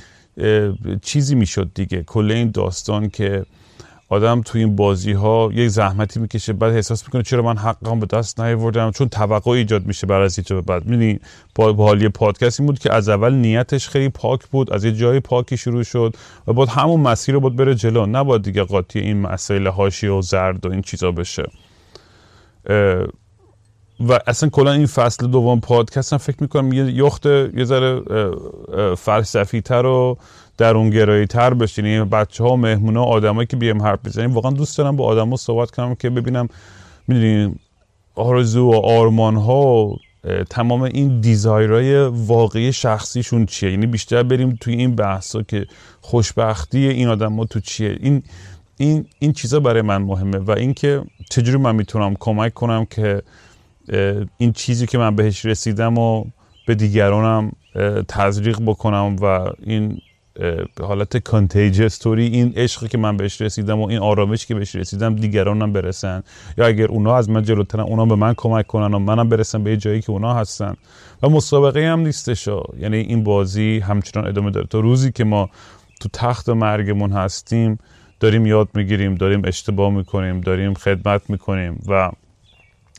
چیزی 1.03 1.35
می‌شد 1.35 1.71
دیگه. 1.75 2.03
کل 2.03 2.31
این 2.31 2.51
داستان 2.51 3.09
که 3.09 3.45
آدم 4.11 4.41
تو 4.41 4.59
این 4.59 4.77
بازی 4.77 5.12
ها 5.12 5.50
یک 5.53 5.69
زحمتی 5.69 6.21
می‌کشه 6.21 6.53
بعد 6.53 6.73
احساس 6.73 7.05
می‌کنه 7.05 7.23
چرا 7.23 7.43
من 7.43 7.57
حقم 7.57 8.00
به 8.00 8.07
دست 8.07 8.41
نیاوردم؟ 8.41 8.91
چون 8.91 9.09
توقع 9.09 9.50
ایجاد 9.50 9.87
میشه 9.87 10.07
برای 10.07 10.25
از 10.25 10.37
به 10.37 10.61
بعد. 10.61 10.85
می‌دونی 10.85 11.21
با 11.55 11.73
حالی 11.73 12.09
پادکستی 12.09 12.62
بود 12.62 12.79
که 12.79 12.95
از 12.95 13.09
اول 13.09 13.35
نیتش 13.35 13.88
خیلی 13.88 14.09
پاک 14.09 14.47
بود 14.47 14.73
از 14.73 14.85
یه 14.85 14.93
جای 14.93 15.21
پاکی 15.21 15.57
شروع 15.57 15.83
شد 15.83 16.15
و 16.47 16.53
بعد 16.53 16.69
همون 16.69 17.00
مسیر 17.00 17.35
رو 17.35 17.41
بود 17.41 17.57
بره 17.57 17.75
جلو. 17.75 18.07
نباید 18.07 18.43
دیگه 18.43 18.62
قاطی 18.62 18.99
این 18.99 19.21
مسائل 19.21 19.67
هاشی 19.67 20.07
و 20.07 20.23
زرد 20.23 20.67
و 20.67 20.71
این 20.73 20.83
چیزا 20.83 21.12
بشه. 21.12 21.43
و 24.00 24.19
اصلا 24.27 24.49
کلا 24.49 24.73
این 24.73 24.87
فصل 24.87 25.27
دوم 25.27 25.61
پادکست 25.61 26.17
فکر 26.17 26.37
می‌کنم 26.41 26.73
یه 26.73 26.85
یخت 26.85 27.27
یه 27.27 27.65
ذره 27.65 28.03
فلسفی 28.95 29.61
تر 29.61 29.87
و 29.87 30.19
درون 30.59 30.91
گرایی 30.91 31.27
تر 31.27 31.55
بشین 31.55 31.87
یعنی 31.87 32.05
بچه 32.05 32.45
ها 32.45 32.53
و 32.53 32.57
مهمون 32.57 33.45
که 33.45 33.57
بیام 33.57 33.83
حرف 33.83 33.99
بزنیم 34.05 34.33
واقعا 34.33 34.53
دوست 34.53 34.79
دارم 34.79 34.97
با 34.97 35.15
ها 35.15 35.37
صحبت 35.37 35.71
کنم 35.71 35.95
که 35.95 36.11
ببینم 36.11 36.49
می‌دونیم 37.09 37.61
آرزو 38.15 38.71
و 38.71 38.75
آرمان 38.75 39.37
ها 39.37 39.97
تمام 40.50 40.83
این 40.83 41.21
دیزایرهای 41.21 42.07
واقعی 42.07 42.73
شخصیشون 42.73 43.47
چیه؟ 43.47 43.71
یعنی 43.71 43.87
بیشتر 43.87 44.23
بریم 44.23 44.59
توی 44.61 44.75
این 44.75 44.95
بحثا 44.95 45.43
که 45.43 45.67
خوشبختی 46.00 46.88
این 46.88 47.09
آدم 47.09 47.33
ها 47.33 47.45
تو 47.45 47.61
چیه؟ 47.61 47.99
این 48.00 48.23
این 48.77 49.07
این 49.19 49.33
چیزا 49.33 49.61
برای 49.61 49.83
من 49.83 50.03
مهمه 50.03 50.38
و 50.38 50.50
اینکه 50.50 51.03
چجوری 51.31 51.59
من 51.59 51.75
می‌تونم 51.75 52.15
کمک 52.21 52.55
کنم 52.55 52.85
که 52.85 53.23
این 54.38 54.53
چیزی 54.53 54.87
که 54.87 54.99
من 54.99 55.17
بهش 55.17 55.45
رسیدم 55.45 55.99
و 55.99 56.25
به 56.67 56.75
دیگرانم 56.75 57.53
تزریق 58.09 58.61
بکنم 58.67 59.17
و 59.21 59.50
این 59.62 60.00
حالت 60.80 61.16
کانتیجس 61.16 61.99
توری 61.99 62.26
این 62.26 62.52
عشقی 62.57 62.88
که 62.88 62.99
من 62.99 63.16
بهش 63.16 63.40
رسیدم 63.40 63.80
و 63.80 63.87
این 63.87 63.99
آرامشی 63.99 64.47
که 64.47 64.54
بهش 64.54 64.75
رسیدم 64.75 65.14
دیگرانم 65.14 65.73
برسن. 65.73 66.23
یا 66.59 66.66
اگر 66.66 66.87
اونا 66.87 67.16
از 67.16 67.30
من 67.30 67.42
جلوترن 67.42 67.80
اونا 67.80 68.07
به 68.07 68.14
من 68.14 68.35
کمک 68.37 68.66
کنن 68.66 68.95
و 68.95 68.99
منم 68.99 69.28
برسم 69.28 69.64
به 69.64 69.76
جایی 69.76 70.00
که 70.00 70.11
اونا 70.11 70.35
هستن. 70.35 70.76
و 71.23 71.28
مسابقه 71.28 71.87
هم 71.87 72.00
نیستش 72.00 72.49
یعنی 72.78 72.97
این 72.97 73.25
بازی 73.25 73.78
همچنان 73.78 74.26
ادامه 74.26 74.50
داره. 74.50 74.66
تا 74.66 74.80
روزی 74.80 75.12
که 75.12 75.25
ما 75.25 75.50
تو 76.00 76.09
تخت 76.12 76.49
مرگمون 76.49 77.12
هستیم 77.12 77.78
داریم 78.21 78.47
یاد 78.47 78.68
می‌گیریم 78.75 79.14
داریم 79.14 79.42
اشتباه 79.45 79.90
می‌کنیم 79.90 80.40
داریم 80.40 80.75
خدمت 80.75 81.30
می‌کنیم 81.30 81.83
و 81.87 82.11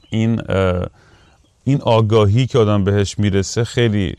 این 0.10 0.42
این 1.64 1.82
آگاهی 1.82 2.48
که 2.48 2.60
آدم 2.60 2.84
بهش 2.84 3.20
می‌رسه 3.20 3.64
خیلی 3.64 4.16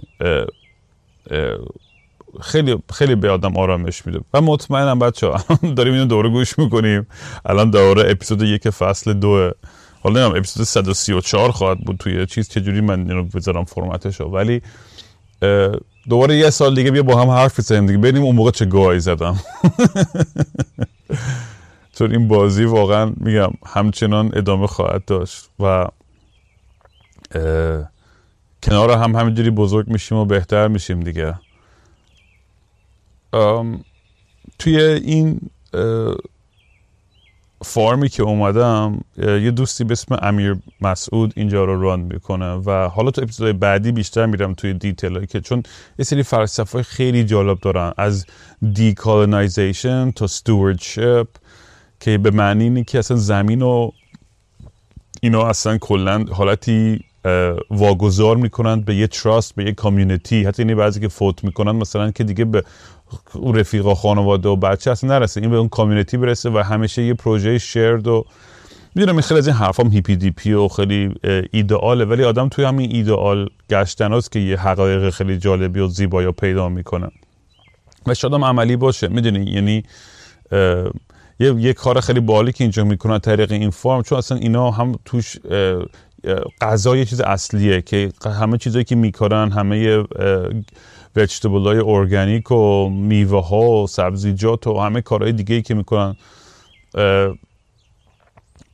خیلی 2.40 2.76
خیلی 2.92 3.14
به 3.14 3.30
آدم 3.30 3.56
آرامش 3.56 4.06
میده. 4.06 4.20
و 4.34 4.40
مطمئنم 4.40 4.98
بچه 4.98 5.26
ها 5.26 5.56
داریم 5.76 5.94
اینو 5.94 6.06
دوره 6.06 6.28
گوش 6.28 6.58
می‌کنیم. 6.58 7.06
الان 7.44 7.70
دوره 7.70 8.10
اپیزود 8.10 8.42
یک 8.42 8.70
فصل 8.70 9.12
دوه. 9.12 9.50
حالا 10.02 10.20
نمیم 10.20 10.36
اپیزود 10.36 10.66
134 10.66 11.50
خواهد 11.50 11.78
بود 11.78 11.96
توی 11.96 12.26
چیز. 12.26 12.48
چجوری 12.48 12.80
من 12.80 13.10
اینو 13.10 13.24
بذارم 13.24 13.64
فرمتشو؟ 13.64 14.24
ولی 14.24 14.62
دوباره 16.08 16.36
یه 16.36 16.50
سال 16.50 16.74
دیگه 16.74 16.90
بیا 16.90 17.02
با 17.02 17.22
هم 17.22 17.30
حرف 17.30 17.58
بزنیم 17.58 17.86
دیگه. 17.86 17.98
بریم 17.98 18.22
اون 18.22 18.36
موقع 18.36 18.50
چه 18.50 18.64
گاهی 18.64 19.00
زدم. 19.00 19.40
چون 21.98 22.10
این 22.10 22.28
بازی 22.28 22.64
واقعا 22.64 23.12
میگم 23.16 23.50
همچنان 23.66 24.30
ادامه 24.34 24.66
خواهد 24.66 25.04
داشت 25.04 25.48
و 25.60 25.86
کنار 28.62 28.90
هم 28.90 29.16
همینجوری 29.16 29.50
بزرگ 29.50 29.88
میشیم 29.88 30.18
و 30.18 30.24
بهتر 30.24 30.68
میشیم 30.68 31.00
دیگه. 31.00 31.34
توی 34.58 34.80
این 34.80 35.40
farm 37.64 37.99
ی 37.99 38.08
که 38.08 38.22
اومدم 38.22 39.00
یه 39.18 39.50
دوستی 39.50 39.84
به 39.84 39.92
اسم 39.92 40.18
امیر 40.22 40.56
مسعود 40.80 41.32
اینجا 41.36 41.64
رو 41.64 41.82
run 41.82 42.00
می‌کنه 42.00 42.54
و 42.54 42.88
حالا 42.88 43.10
تو 43.10 43.22
اپیزود 43.22 43.58
بعدی 43.58 43.92
بیشتر 43.92 44.26
میرم 44.26 44.54
توی 44.54 44.74
detail 44.74 45.24
که 45.24 45.40
چون 45.40 45.62
یه 45.98 46.04
سری 46.04 46.22
فلسفه 46.22 46.82
خیلی 46.82 47.24
جالب 47.24 47.60
دارن 47.60 47.92
از 47.96 48.26
decolonization 48.72 50.10
تا 50.10 50.26
stewardship 50.26 51.26
که 52.00 52.18
به 52.18 52.30
معنی 52.30 52.64
اینه 52.64 52.84
که 52.84 52.98
اصلا 52.98 53.16
زمین 53.16 53.62
و 53.62 53.90
اینا 55.20 55.46
اصلا 55.48 55.78
کلا 55.78 56.24
حالتی 56.32 57.04
واگذار 57.70 58.36
می‌کنند 58.36 58.84
به 58.84 58.94
یه 58.94 59.06
trust 59.06 59.54
به 59.54 59.64
یه 59.64 59.72
community 59.72 60.44
حتی 60.44 60.62
اینی 60.62 60.74
بعضی 60.74 61.00
که 61.00 61.08
فوت 61.08 61.44
می‌کنن 61.44 61.72
مثلا 61.72 62.10
که 62.10 62.24
دیگه 62.24 62.44
به 62.44 62.64
رفیقا 63.54 63.94
خانواده 63.94 64.48
و 64.48 64.56
بچه 64.56 64.90
اصلا 64.90 65.18
نرسه. 65.18 65.40
این 65.40 65.50
به 65.50 65.56
اون 65.56 65.68
کامیونیتی 65.68 66.16
برسه 66.16 66.50
و 66.50 66.58
همیشه 66.58 67.02
یه 67.02 67.14
پروژه 67.14 67.58
شرد 67.58 68.06
و 68.06 68.24
می‌دونم 68.94 69.14
این 69.14 69.22
خیلی 69.22 69.38
از 69.38 69.46
این 69.46 69.56
حرفام 69.56 69.90
هیپی 69.90 70.16
دی 70.16 70.30
پی 70.30 70.52
و 70.52 70.68
خیلی 70.68 71.14
ایدئاله. 71.50 72.04
ولی 72.04 72.24
آدم 72.24 72.48
توی 72.48 72.64
همین 72.64 72.90
ایدئال 72.92 73.48
گشتن 73.70 74.12
هست 74.12 74.32
که 74.32 74.38
یه 74.38 74.56
حقایق 74.56 75.10
خیلی 75.10 75.38
جالبی 75.38 75.80
و 75.80 75.88
زیبایی 75.88 76.30
پیدا 76.32 76.68
می‌کنه. 76.68 77.10
و 78.06 78.14
شاید 78.14 78.34
هم 78.34 78.44
عملی 78.44 78.76
باشه. 78.76 79.08
می‌دونی؟ 79.08 79.50
یعنی 79.50 79.82
یه, 81.40 81.54
یه 81.58 81.72
کار 81.72 82.00
خیلی 82.00 82.20
بالی 82.20 82.52
که 82.52 82.64
اینجا 82.64 82.84
می‌کنن 82.84 83.18
طریق 83.18 83.52
این 83.52 83.70
فرم. 83.70 84.02
چون 84.02 84.18
اصلا 84.18 84.38
اینا 84.38 84.70
هم 84.70 84.94
توش 85.04 85.36
غذا 86.60 86.96
یه 86.96 87.04
چیز 87.04 87.20
اصلیه 87.20 87.82
که 87.82 88.12
همه 88.24 88.58
چیزایی 88.58 88.84
که 88.84 88.96
می‌کنن 88.96 89.50
همه 89.50 90.04
vegetable 91.16 91.60
های 91.60 91.78
ارگانیک 91.78 92.50
و 92.50 92.88
میوه 92.88 93.48
ها 93.48 93.70
و 93.70 93.86
سبزیجات 93.86 94.66
و 94.66 94.78
همه 94.78 95.00
کارهای 95.00 95.32
دیگه 95.32 95.62
که 95.62 95.74
می‌کنن. 95.74 96.16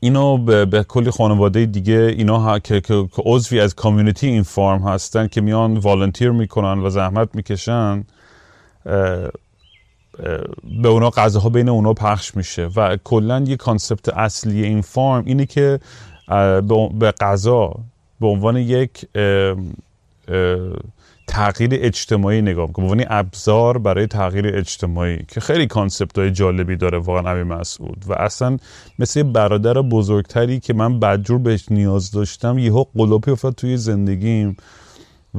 اینو 0.00 0.38
به, 0.38 0.64
به 0.64 0.82
کلی 0.82 1.10
خانواده 1.10 1.66
دیگه 1.66 2.14
اینا 2.18 2.38
ها 2.38 2.58
که, 2.58 2.80
که, 2.80 3.08
عضوی 3.18 3.60
از 3.60 3.74
community 3.74 4.26
این 4.26 4.42
farm 4.42 4.82
هستن 4.82 5.26
که 5.26 5.40
میان 5.40 5.76
volunteer 5.76 6.30
می‌کنن 6.30 6.82
و 6.82 6.90
زحمت 6.90 7.34
می‌کشن 7.34 8.04
به 10.82 10.88
اونا 10.88 11.10
غذاها 11.10 11.48
بین 11.48 11.68
اونا 11.68 11.92
پخش 11.92 12.36
میشه 12.36 12.68
و 12.76 12.96
کلا 13.04 13.44
یه 13.46 13.56
concept 13.56 14.08
اصلی 14.08 14.64
این 14.64 14.80
farm 14.80 15.24
اینه 15.26 15.46
که 15.46 15.80
به 16.98 17.14
غذا 17.20 17.74
به 18.20 18.26
عنوان 18.26 18.56
یک 18.56 19.06
تغییر 21.26 21.70
اجتماعی 21.72 22.42
نگاه 22.42 22.66
می‌کنم. 22.66 22.86
به 22.86 22.92
عنوان 22.92 23.06
ابزار 23.10 23.78
برای 23.78 24.06
تغییر 24.06 24.56
اجتماعی 24.56 25.18
که 25.28 25.40
خیلی 25.40 25.66
concept 25.66 26.18
های 26.18 26.30
جالبی 26.30 26.76
داره 26.76 26.98
واقعا 26.98 27.32
امیر 27.32 27.44
مسعود. 27.44 28.04
و 28.06 28.12
اصلا 28.12 28.56
مثل 28.98 29.22
برادر 29.22 29.82
بزرگتری 29.82 30.60
که 30.60 30.74
من 30.74 31.00
بدجور 31.00 31.38
بهش 31.38 31.64
نیاز 31.70 32.10
داشتم 32.10 32.58
یهو 32.58 32.84
قلوپی 32.94 33.30
افتاد 33.30 33.54
توی 33.54 33.76
زندگیم 33.76 34.56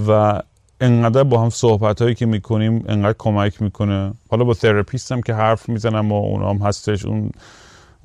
و 0.08 0.42
انقدر 0.82 1.24
با 1.24 1.42
هم 1.42 1.50
صحبت 1.50 2.02
هایی 2.02 2.16
که 2.16 2.26
می‌کنیم 2.26 2.86
انقدر 2.88 3.16
کمک 3.20 3.62
می‌کنه. 3.62 4.14
حالا 4.30 4.44
با 4.44 4.54
therapist 4.54 5.15
م 5.15 5.22
که 5.22 5.34
حرف 5.34 5.70
می‌زنم 5.70 6.12
و 6.12 6.16
اونام 6.16 6.58
هستش 6.58 7.06
اون 7.06 7.32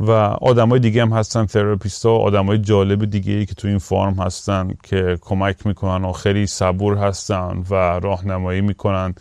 و 0.02 0.10
آدمای 0.40 0.80
دیگه 0.80 1.02
هم 1.02 1.12
هستن 1.12 1.46
therapist 1.46 2.06
ها 2.06 2.16
آدمای 2.16 2.58
جالب 2.58 3.04
دیگه 3.04 3.32
ای 3.32 3.46
که 3.46 3.54
تو 3.54 3.68
این 3.68 3.78
farm 3.78 4.14
هستن 4.14 4.74
که 4.82 5.18
کمک 5.20 5.66
می‌کنن 5.66 6.04
و 6.04 6.12
خیلی 6.12 6.46
صبور 6.46 6.98
هستن 6.98 7.64
و 7.70 7.74
راهنمایی 7.74 8.60
می‌کنن. 8.60 9.14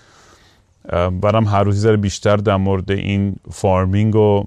برام 1.22 1.48
هر 1.48 1.64
روزی 1.64 1.98
بیشتر 1.98 2.36
در 2.38 2.56
مورد 2.56 2.92
این 2.92 3.36
farming 3.52 4.16
و 4.16 4.44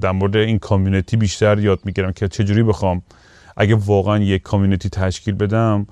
در 0.00 0.12
مورد 0.12 0.36
این 0.36 0.58
community 0.58 1.16
بیشتر 1.16 1.58
یاد 1.58 1.80
می‌گیرم 1.84 2.12
که 2.12 2.28
چجوری 2.28 2.62
بخوام 2.62 3.02
اگه 3.56 3.74
واقعا 3.74 4.18
یک 4.18 4.42
community 4.42 4.88
تشکیل 4.88 5.34
بدم 5.34 5.86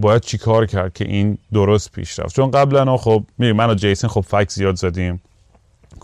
باید 0.00 0.22
چی 0.22 0.38
کار 0.38 0.66
کرد 0.66 0.92
که 0.92 1.04
این 1.04 1.38
درست 1.52 1.92
پیش 1.92 2.18
رفت. 2.18 2.36
چون 2.36 2.50
قبلا 2.50 2.96
خب 2.96 3.24
من 3.38 3.70
و 3.70 3.74
جیسن 3.74 4.08
خب 4.08 4.20
فکس 4.20 4.54
زیاد 4.54 4.74
زدیم 4.74 5.22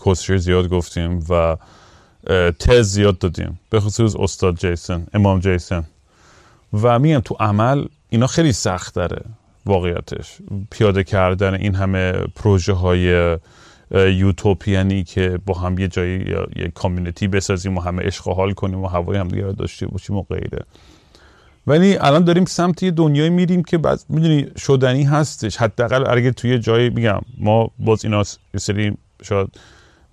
کسشر 0.05 0.37
زیاد 0.37 0.69
گفتیم 0.69 1.23
و 1.29 1.57
تز 2.59 2.91
زیاد 2.91 3.17
دادیم. 3.17 3.59
به 3.69 3.79
خصوص 3.79 4.15
استاد 4.15 4.57
جیسن 4.57 5.07
امام 5.13 5.39
جیسن. 5.39 5.83
و 6.73 6.99
میگم 6.99 7.19
تو 7.19 7.35
عمل 7.39 7.85
اینا 8.09 8.27
خیلی 8.27 8.51
سخت 8.53 8.95
داره 8.95 9.21
واقعیتش. 9.65 10.37
پیاده 10.71 11.03
کردن 11.03 11.53
این 11.53 11.75
همه 11.75 12.11
پروژه 12.11 12.73
های 12.73 13.37
یوتوپیانی 13.91 15.03
که 15.03 15.39
با 15.45 15.53
هم 15.53 15.77
یه 15.77 15.87
جایی 15.87 16.19
یه 16.55 16.71
کامیونیتی 16.75 17.27
بسازیم 17.27 17.77
و 17.77 17.81
همه 17.81 18.03
عشق 18.03 18.27
حال 18.27 18.53
کنیم 18.53 18.83
و 18.83 18.87
هوای 18.87 19.17
هم 19.17 19.27
دیگه 19.27 19.51
داشته 19.51 19.87
باشیم 19.87 20.15
و 20.15 20.21
غیره. 20.21 20.65
ولی 21.67 21.97
الان 21.97 22.23
داریم 22.23 22.45
سمت 22.45 22.83
یه 22.83 22.91
دنیای 22.91 23.29
میریم 23.29 23.63
که 23.63 23.77
بعد 23.77 23.99
می‌دونی 24.09 24.47
شدنی 24.57 25.03
هستش. 25.03 25.57
حداقل 25.57 26.17
اگه 26.17 26.31
توی 26.31 26.59
جایی 26.59 26.89
میگم 26.89 27.21
ما 27.37 27.71
باز 27.79 28.05
اینا 28.05 28.23
سری 28.57 28.97
شاید 29.23 29.47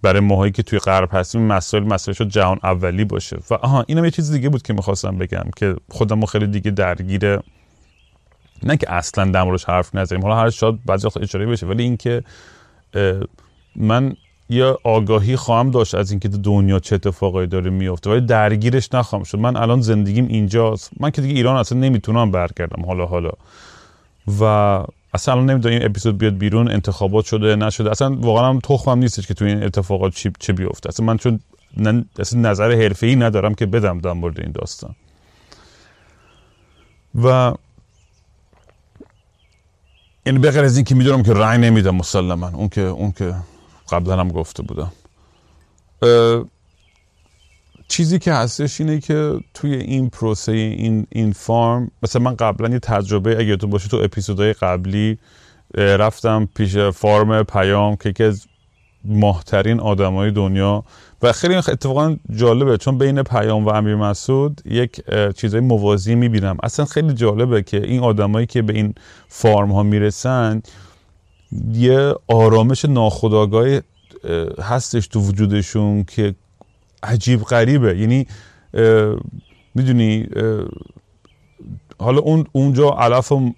برای 0.03 0.21
ماهایی 0.21 0.53
که 0.53 0.63
توی 0.63 0.79
غرب 0.79 1.09
هستیم 1.13 1.43
مسائل 1.43 1.85
مسئله 1.85 2.15
شد 2.15 2.29
جهان 2.29 2.59
اولی 2.63 3.05
باشه. 3.05 3.39
و 3.51 3.55
آها 3.55 3.85
اینم 3.87 4.05
یه 4.05 4.11
چیز 4.11 4.33
دیگه 4.33 4.49
بود 4.49 4.63
که 4.63 4.73
می‌خواستم 4.73 5.19
بگم 5.19 5.45
که 5.57 5.77
خودم 5.91 6.25
خیلی 6.25 6.47
دیگه 6.47 6.71
درگیره 6.71 7.41
نه 8.63 8.77
که 8.77 8.93
اصلا 8.93 9.25
در 9.25 9.43
موردش 9.43 9.65
حرف 9.65 9.95
نزنیم. 9.95 10.23
حالا 10.23 10.37
هر 10.37 10.51
شاید 10.51 10.85
بعضی 10.87 11.07
وقت 11.07 11.17
اشاره 11.17 11.47
بشه 11.47 11.67
ولی 11.67 11.83
اینکه 11.83 12.23
من 13.77 14.17
یه 14.49 14.65
آگاهی 14.85 15.37
خواهم 15.37 15.71
داشت 15.71 15.95
از 15.95 16.11
اینکه 16.11 16.29
دنیا 16.29 16.79
چه 16.79 16.95
اتفاقایی 16.95 17.47
داره 17.47 17.71
میفته 17.71 18.11
ولی 18.11 18.21
درگیرش 18.21 18.95
نخواهم 18.95 19.25
شد. 19.25 19.39
من 19.39 19.57
الان 19.57 19.81
زندگیم 19.81 20.27
اینجاست. 20.27 20.91
من 21.01 21.11
که 21.11 21.23
دیگه 21.23 21.35
ایران 21.35 21.57
اصلا 21.57 21.79
نمی‌تونم 21.79 22.31
برگردم 22.31 22.87
حالا 22.87 23.07
حالا. 23.07 23.31
و 24.41 24.85
اصلا 25.17 25.35
نمی‌دونم 25.35 25.75
این 25.75 25.85
اپیزود 25.85 26.19
بیاد 26.19 26.39
بیرون 26.39 26.71
انتخابات 26.71 27.25
شده 27.25 27.57
نشده. 27.57 27.91
اصلا 27.91 28.17
واقعا 28.17 28.49
هم 28.49 28.61
تخمم 28.61 28.99
نیستش 28.99 29.27
که 29.27 29.35
تو 29.35 29.45
این 29.45 29.63
اتفاقات 29.63 30.15
چی 30.15 30.33
چه 30.39 30.53
بیفته. 30.53 30.89
اصلا 30.89 31.07
من 31.07 31.17
چون 31.17 31.41
اصلا 32.19 32.41
نظر 32.41 32.73
حرفه‌ای 32.73 33.17
ندارم 33.17 33.55
که 33.55 33.67
بدم 33.67 33.99
در 33.99 34.13
مورد 34.13 34.41
این 34.41 34.53
داستان. 34.53 34.95
و 37.15 37.55
این 40.27 40.41
بغیر 40.41 40.65
از 40.65 40.77
این 40.77 40.85
که 40.85 40.95
می‌دونم 40.95 41.23
که 41.23 41.33
رأی 41.33 41.59
نمیدم 41.59 41.95
مسلما. 41.95 42.49
اون 42.49 42.69
که 42.69 42.81
اون 42.81 43.13
که 43.13 43.35
قبلا 43.91 44.21
هم 44.21 44.29
گفته 44.29 44.63
بودم. 44.63 44.93
چیزی 47.89 48.19
که 48.19 48.33
هستش 48.33 48.81
اینه 48.81 49.01
که 49.01 49.41
توی 49.55 49.75
این 49.75 50.11
پروسه 50.11 50.53
این 50.53 51.07
این 51.11 51.33
فارم 51.33 51.91
مثلا 52.03 52.23
من 52.23 52.37
قبلا 52.37 52.69
یه 52.69 52.79
تجربه 52.79 53.39
اگه 53.39 53.57
تو 53.57 53.67
باشه 53.67 53.89
تو 53.89 53.97
اپیزودهای 53.97 54.53
قبلی 54.53 55.19
رفتم 55.75 56.49
پیش 56.55 56.77
فارم 56.77 57.43
پیام 57.43 57.97
که 57.97 58.09
یکی 58.09 58.25
از 58.25 58.47
ماهترین 59.05 59.81
آدمای 59.81 60.31
دنیا 60.31 60.85
و 61.23 61.33
خیلی 61.33 61.55
اتفاقا 61.55 62.17
جالبه 62.37 62.77
چون 62.77 62.99
بین 62.99 63.23
پیام 63.23 63.65
و 63.65 63.69
امیر 63.69 63.95
مسعود 63.95 64.61
یک 64.65 65.01
چیزای 65.37 65.61
موازی 65.61 66.15
می‌بینم. 66.15 66.57
اصلا 66.63 66.85
خیلی 66.85 67.15
جالبه 67.15 67.63
که 67.63 67.85
این 67.85 68.01
آدمایی 68.01 68.47
که 68.47 68.63
به 68.63 68.73
این 68.73 68.95
فارم 69.29 69.73
ها 69.73 69.83
می‌رسن 69.83 70.63
یه 71.73 72.15
آرامش 72.29 72.85
ناخودآگاه 72.85 73.67
هستش 74.61 75.07
تو 75.07 75.21
وجودشون 75.21 76.05
که 76.05 76.35
عجیب 77.07 77.43
غریبه. 77.43 77.99
یعنی 77.99 78.27
می‌دونی 79.75 80.27
حالا 82.01 82.19
اون 82.19 82.47
اونجا 82.53 82.91
علف 82.91 83.33
و 83.33 83.51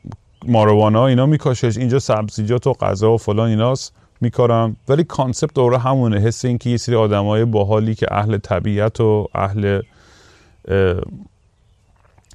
ماریجوانا 0.47 1.07
اینا 1.07 1.27
میکاشش 1.27 1.77
اینجا 1.77 1.99
سبزیجات 1.99 2.67
و 2.67 2.73
غذا 2.73 3.13
و 3.13 3.19
فلان 3.19 3.49
ایناست 3.49 3.93
میکارم. 4.21 4.77
ولی 4.89 5.05
concept 5.05 5.55
دوره 5.55 5.79
همونه 5.79 6.19
حس 6.19 6.45
این 6.45 6.59
که 6.59 6.71
یه 6.71 6.77
سری 6.77 6.95
آدمای 6.95 7.45
باحالی 7.45 7.95
که 7.95 8.07
اهل 8.11 8.39
طبیعت 8.39 9.01
و 9.01 9.29
اهل 9.35 9.81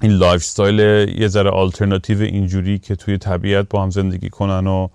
این 0.02 0.12
lifestyle 0.12 0.78
یه 1.18 1.28
ذره 1.28 1.50
آلترناتیو 1.50 2.20
اینجوری 2.20 2.78
که 2.78 2.96
توی 2.96 3.18
طبیعت 3.18 3.66
با 3.70 3.82
هم 3.82 3.90
زندگی 3.90 4.30
کنن 4.30 4.66
و 4.66 4.88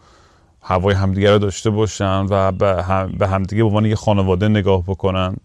هوای 0.61 0.95
همدیگه 0.95 1.31
رو 1.31 1.37
داشته 1.37 1.69
باشن 1.69 2.25
و 2.29 2.51
به 3.17 3.27
همدیگه 3.27 3.63
به 3.63 3.67
عنوان 3.67 3.85
یه 3.85 3.95
خانواده 3.95 4.47
نگاه 4.47 4.83
بکنن. 4.83 5.35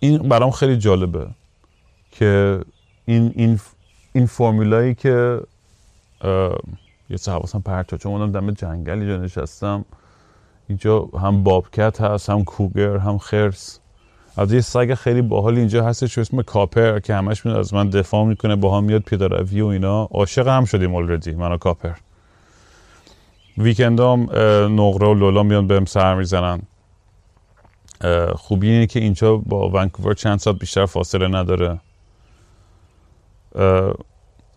این 0.00 0.18
برام 0.28 0.50
خیلی 0.50 0.76
جالبه 0.76 1.26
که 2.10 2.60
این 3.04 3.32
این 3.36 3.60
این 4.12 4.26
فرمولایی 4.26 4.94
که 4.94 5.40
یه 7.10 7.18
چه 7.18 7.32
حواسم 7.32 7.60
پرت 7.60 7.94
چون 7.94 8.12
اونم 8.12 8.32
دم 8.32 8.50
جنگل 8.50 8.98
اینجا 8.98 9.16
نشستم. 9.16 9.84
اینجا 10.68 11.00
هم 11.20 11.42
بابکت 11.42 12.00
هست 12.00 12.30
هم 12.30 12.44
کوگر 12.44 12.96
هم 12.96 13.18
خرس. 13.18 13.80
از 14.36 14.52
یه 14.52 14.60
سگ 14.60 14.94
خیلی 14.94 15.22
باحال 15.22 15.58
اینجا 15.58 15.84
هستش 15.84 16.18
اسم 16.18 16.42
کاپر 16.42 17.00
که 17.00 17.14
همش 17.14 17.46
میاد 17.46 17.58
از 17.58 17.74
من 17.74 17.90
دفاع 17.90 18.24
می‌کنه 18.24 18.56
با 18.56 18.78
هم 18.78 18.84
میاد 18.84 19.02
پیاده 19.02 19.28
روی 19.28 19.60
و 19.60 19.66
اینا. 19.66 20.04
عاشق 20.04 20.48
هم 20.48 20.64
شدیم 20.64 20.94
اولردی 20.94 21.32
من 21.32 21.52
و 21.52 21.56
کاپر. 21.56 21.94
ویکندام 23.58 24.22
نقره 24.80 25.08
و 25.08 25.14
لولا 25.14 25.42
میان 25.42 25.66
بهم 25.66 25.84
سر 25.84 26.14
می‌زنن. 26.14 26.62
خوبی 28.36 28.70
اینه 28.70 28.86
که 28.86 29.00
اینجا 29.00 29.36
با 29.36 29.68
ونکوور 29.68 30.14
چند 30.14 30.38
ساعت 30.38 30.58
بیشتر 30.58 30.86
فاصله 30.86 31.28
نداره. 31.28 31.80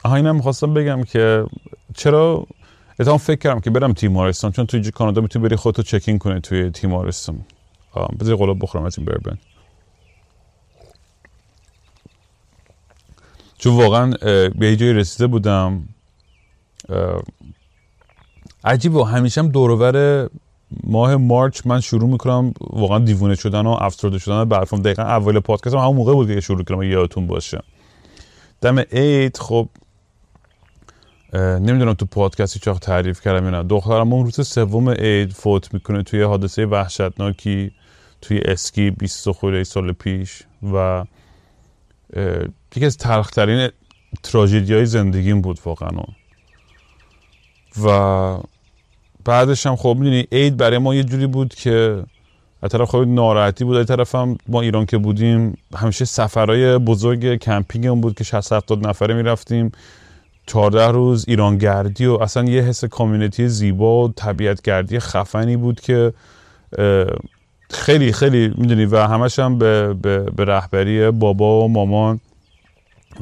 آها 0.03 0.15
اینم 0.15 0.35
می‌خواستم 0.35 0.73
بگم 0.73 1.03
که 1.03 1.45
چرا 1.95 2.47
اتفاقا 2.99 3.17
فکر 3.17 3.39
کردم 3.39 3.59
که 3.59 3.69
برم 3.69 3.93
تیمارستان 3.93 4.51
چون 4.51 4.65
توی 4.65 4.91
کانادا 4.91 5.21
می‌تونی 5.21 5.47
بری 5.47 5.55
خودتو 5.55 5.83
چکین 5.83 6.17
کنی 6.17 6.41
توی 6.41 6.71
تیمارستان 6.71 7.45
بذاری 8.19 8.37
قلاب 8.37 8.57
بخورم 8.63 8.83
از 8.83 8.97
این 8.97 9.05
بربن 9.05 9.37
چون 13.57 13.75
واقعا 13.75 14.11
به 14.59 14.75
جایی 14.75 14.93
رسیده 14.93 15.27
بودم. 15.27 15.89
عجیب 18.63 18.95
و 18.95 19.03
همیشه 19.03 19.41
هم 19.41 19.47
دورور 19.47 20.29
ماه 20.83 21.15
مارچ 21.15 21.61
من 21.65 21.79
شروع 21.79 22.09
می‌کنم 22.09 22.53
واقعا 22.59 22.99
دیوونه 22.99 23.35
شدن 23.35 23.65
و 23.65 23.69
افسرده 23.69 24.19
شدن 24.19 24.45
برفام 24.45 24.81
دقیقا 24.81 25.03
اول 25.03 25.39
پادکست 25.39 25.75
هم 25.75 25.81
همون 25.81 25.95
موقع 25.95 26.13
بود 26.13 26.27
که 26.27 26.41
شروع 26.41 26.63
کردم 26.63 26.81
یادتون 26.81 27.27
باشه. 27.27 27.61
دم 28.61 28.79
عید 28.79 29.37
خب 29.37 29.69
نمی‌دونم 31.33 31.93
تو 31.93 32.05
پادکستی 32.05 32.59
چاق 32.59 32.79
تعریف 32.79 33.21
کردم 33.21 33.43
یا 33.45 33.49
نه. 33.49 33.63
دخترم 33.63 34.13
اون 34.13 34.25
روز 34.25 34.47
سوم 34.47 34.89
عید 34.89 35.33
فوت 35.33 35.73
می‌کنه 35.73 36.03
توی 36.03 36.21
حادثه 36.21 36.65
وحشتناکی 36.65 37.71
توی 38.21 38.39
اسکی 38.39 38.91
20 38.91 39.31
خورده 39.31 39.63
سال 39.63 39.91
پیش 39.91 40.43
و 40.73 41.05
یکی 42.75 42.85
از 42.85 42.97
تلخترین 42.97 43.69
تراژدی 44.23 44.73
های 44.73 44.85
زندگیم 44.85 45.41
بود 45.41 45.59
واقعا. 45.65 46.03
و 47.83 47.87
بعدش 49.27 49.65
هم 49.65 49.75
خب 49.75 49.95
می‌دونی 49.99 50.27
عید 50.31 50.57
برای 50.57 50.77
ما 50.77 50.95
یه 50.95 51.03
جوری 51.03 51.27
بود 51.27 51.55
که 51.55 52.03
از 52.61 52.71
طرف 52.71 52.89
خب 52.89 52.97
ناراحتی 52.97 53.63
بود 53.63 53.77
از 53.77 53.85
طرف 53.85 54.15
هم 54.15 54.37
ما 54.47 54.61
ایران 54.61 54.85
که 54.85 54.97
بودیم 54.97 55.57
همیشه 55.75 56.05
سفرهای 56.05 56.77
بزرگ 56.77 57.35
کمپینگ 57.35 57.87
هم 57.87 58.01
بود 58.01 58.15
که 58.15 58.23
60 58.23 58.53
70 58.53 58.87
نفره 58.87 59.13
می‌رفتیم. 59.13 59.71
14 60.45 60.87
روز 60.87 61.25
ایران 61.27 61.57
گردی 61.57 62.05
و 62.05 62.13
اصلا 62.13 62.43
یه 62.43 62.61
حس 62.61 62.85
کامیونیتی 62.85 63.47
زیبا 63.47 64.03
و 64.03 64.13
طبیعت 64.15 64.61
گردی 64.61 64.99
خفنی 64.99 65.57
بود 65.57 65.79
که 65.79 66.13
خیلی 67.69 68.11
خیلی 68.11 68.53
می‌دونی 68.57 68.85
و 68.85 68.97
همش 68.97 69.39
هم 69.39 69.57
به, 69.57 69.93
به, 69.93 70.19
به 70.19 70.45
رهبری 70.45 71.11
بابا 71.11 71.61
و 71.61 71.67
مامان 71.67 72.19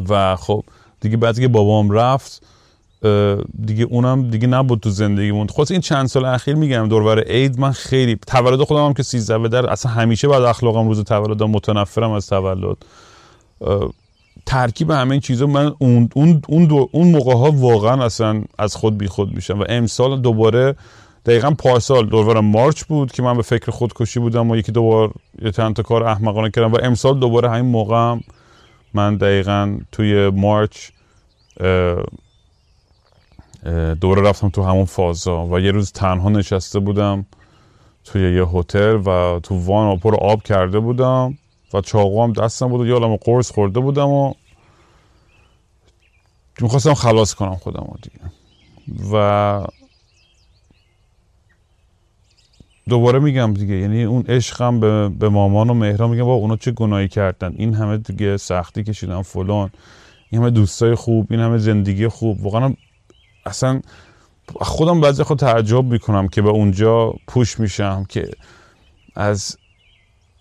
و 0.10 0.36
خب 0.36 0.64
دیگه 1.02 1.18
بعد 1.18 1.40
که 1.40 1.48
بابام 1.48 1.92
رفت 1.92 2.42
دیگه 3.66 3.84
اونم 3.90 4.30
دیگه 4.30 4.48
نبود 4.48 4.80
تو 4.80 4.90
زندگیمون 4.90 5.48
خود 5.48 5.72
این 5.72 5.82
چند 5.82 6.08
سال 6.08 6.26
اخیر 6.26 6.56
میگم 6.56 6.88
دوربر 6.88 7.20
عید 7.20 7.60
من 7.60 7.72
خیلی 7.72 8.18
تولد 8.28 8.64
خودم 8.64 8.86
هم 8.86 8.94
که 8.94 9.04
13 9.04 9.38
به 9.38 9.50
در 9.50 9.70
اصلا 9.70 9.92
همیشه 9.92 10.28
بعد 10.28 10.44
اخلاقم 10.44 10.88
روز 10.88 11.04
تولد 11.04 11.44
متنفرم 11.44 12.12
از 12.12 12.28
تولد. 12.28 12.78
ترکیب 14.46 14.92
همه 14.92 15.12
این 15.12 15.22
چیزا 15.22 15.48
من 15.48 15.74
اون 15.80 16.10
اون 16.16 16.42
اون, 16.48 16.88
اون 16.92 17.08
موقع 17.08 17.34
ها 17.34 17.52
واقعا 17.52 18.06
اصلا 18.06 18.44
از 18.58 18.76
خود 18.76 18.98
بی 18.98 19.08
خود 19.08 19.36
میشم. 19.36 19.60
و 19.60 19.66
امسال 19.70 20.22
دوباره 20.22 20.76
دقیقا 21.26 21.52
پارسال 21.52 22.06
دوربر 22.06 22.40
مارچ 22.40 22.84
بود 22.84 23.12
که 23.12 23.24
من 23.24 23.38
به 23.38 23.44
فکر 23.44 23.72
خودکشی 23.72 24.20
بودم 24.20 24.52
و 24.52 24.56
یکی 24.56 24.72
دوبار 24.72 25.12
یه 25.42 25.52
چند 25.52 25.76
تا 25.76 25.84
کار 25.84 26.04
احمقانه 26.04 26.50
کردم. 26.50 26.72
و 26.72 26.78
امسال 26.84 27.20
دوباره 27.20 27.50
همین 27.50 27.72
موقع 27.72 27.96
هم 27.96 28.22
من 28.94 29.16
دقیقا 29.16 29.78
توی 29.92 30.30
مارچ 30.30 30.90
دوره 34.02 34.22
رفتم 34.22 34.50
تو 34.50 34.64
همون 34.64 34.86
فازا 34.86 35.46
و 35.46 35.60
یه 35.60 35.72
روز 35.72 35.92
تنها 35.92 36.30
نشسته 36.30 36.80
بودم 36.80 37.26
توی 38.04 38.36
یه 38.36 38.46
هتل 38.46 39.02
و 39.06 39.40
تو 39.40 39.66
وان 39.66 39.98
پر 39.98 40.16
آب 40.16 40.44
کرده 40.44 40.80
بودم 40.80 41.38
و 41.74 41.82
چاقو 41.82 42.24
هم 42.24 42.34
دستم 42.34 42.68
بود 42.68 42.82
و 42.82 42.86
یالم 42.86 43.16
قرص 43.16 43.52
خورده 43.52 43.80
بودم 43.80 44.08
و 44.08 44.34
می‌خواستم 46.62 46.94
خلاص 46.94 47.34
کنم 47.34 47.56
خودم 47.56 47.88
دیگه. 48.02 48.20
و 49.14 49.68
دوباره 52.90 53.20
میگم 53.20 53.54
دیگه 53.54 53.76
یعنی 53.76 54.04
اون 54.04 54.22
عشقم 54.22 54.80
به, 54.80 55.10
به 55.10 55.30
مامان 55.30 55.70
و 55.70 55.74
مهران 55.74 56.10
میگم 56.10 56.24
با 56.24 56.34
اونا 56.34 56.58
چه 56.58 56.72
گناهی 56.72 57.08
کردن؟ 57.08 57.54
این 57.58 57.74
همه 57.74 57.98
دیگه 57.98 58.38
سختی 58.38 58.84
کشیدن 58.84 59.22
فلان 59.22 59.72
این 60.30 60.42
همه 60.42 60.52
دوستای 60.52 60.96
خوب 60.96 61.28
این 61.30 61.40
همه 61.40 61.58
زندگی 61.58 62.08
خوب. 62.08 62.44
واقعا 62.44 62.74
اصلا 63.46 63.82
خودم 64.56 65.02
بعضی 65.02 65.24
خود 65.24 65.40
تعجب 65.40 65.84
می‌کنم 65.84 66.28
که 66.28 66.42
به 66.42 66.50
اونجا 66.50 67.14
پوش 67.28 67.60
میشم 67.60 68.06
که 68.10 68.30
از 69.16 69.58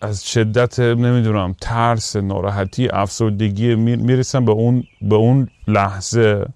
از 0.00 0.28
شدت 0.28 0.80
نمی‌دونم 0.80 1.54
ترس 1.60 2.16
ناراحتی 2.16 2.88
افسردگی 2.88 3.74
می‌رسم 3.74 4.44
به 4.44 4.52
اون 4.52 4.84
به 5.02 5.14
اون 5.14 5.48
لحظه 5.68 6.46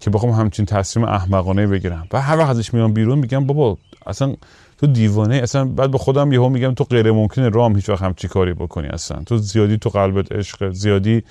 که 0.00 0.10
بخوام 0.10 0.32
همچین 0.32 0.66
تصمیم 0.66 1.06
احمقانه 1.06 1.66
بگیرم. 1.66 2.08
و 2.12 2.20
هر 2.20 2.38
وقت 2.38 2.48
ازش 2.50 2.74
میام 2.74 2.92
بیرون 2.92 3.18
میگم 3.18 3.46
بابا 3.46 3.78
اصلا 4.06 4.34
تو 4.78 4.86
دیوانه 4.86 5.36
اصلا 5.36 5.64
بعد 5.64 5.90
به 5.90 5.98
خودم 5.98 6.32
یهو 6.32 6.48
میگم 6.48 6.74
تو 6.74 6.84
غیر 6.84 7.12
ممکنه 7.12 7.48
رام 7.48 7.76
هیچ 7.76 7.88
وقت 7.88 8.02
همچی 8.02 8.28
کاری 8.28 8.52
بکنی؟ 8.52 8.88
اصلا 8.88 9.22
تو 9.26 9.36
زیادی 9.36 9.76
تو 9.76 9.90
قلبت 9.90 10.32
عشق 10.32 10.72
زیادی 10.72 11.22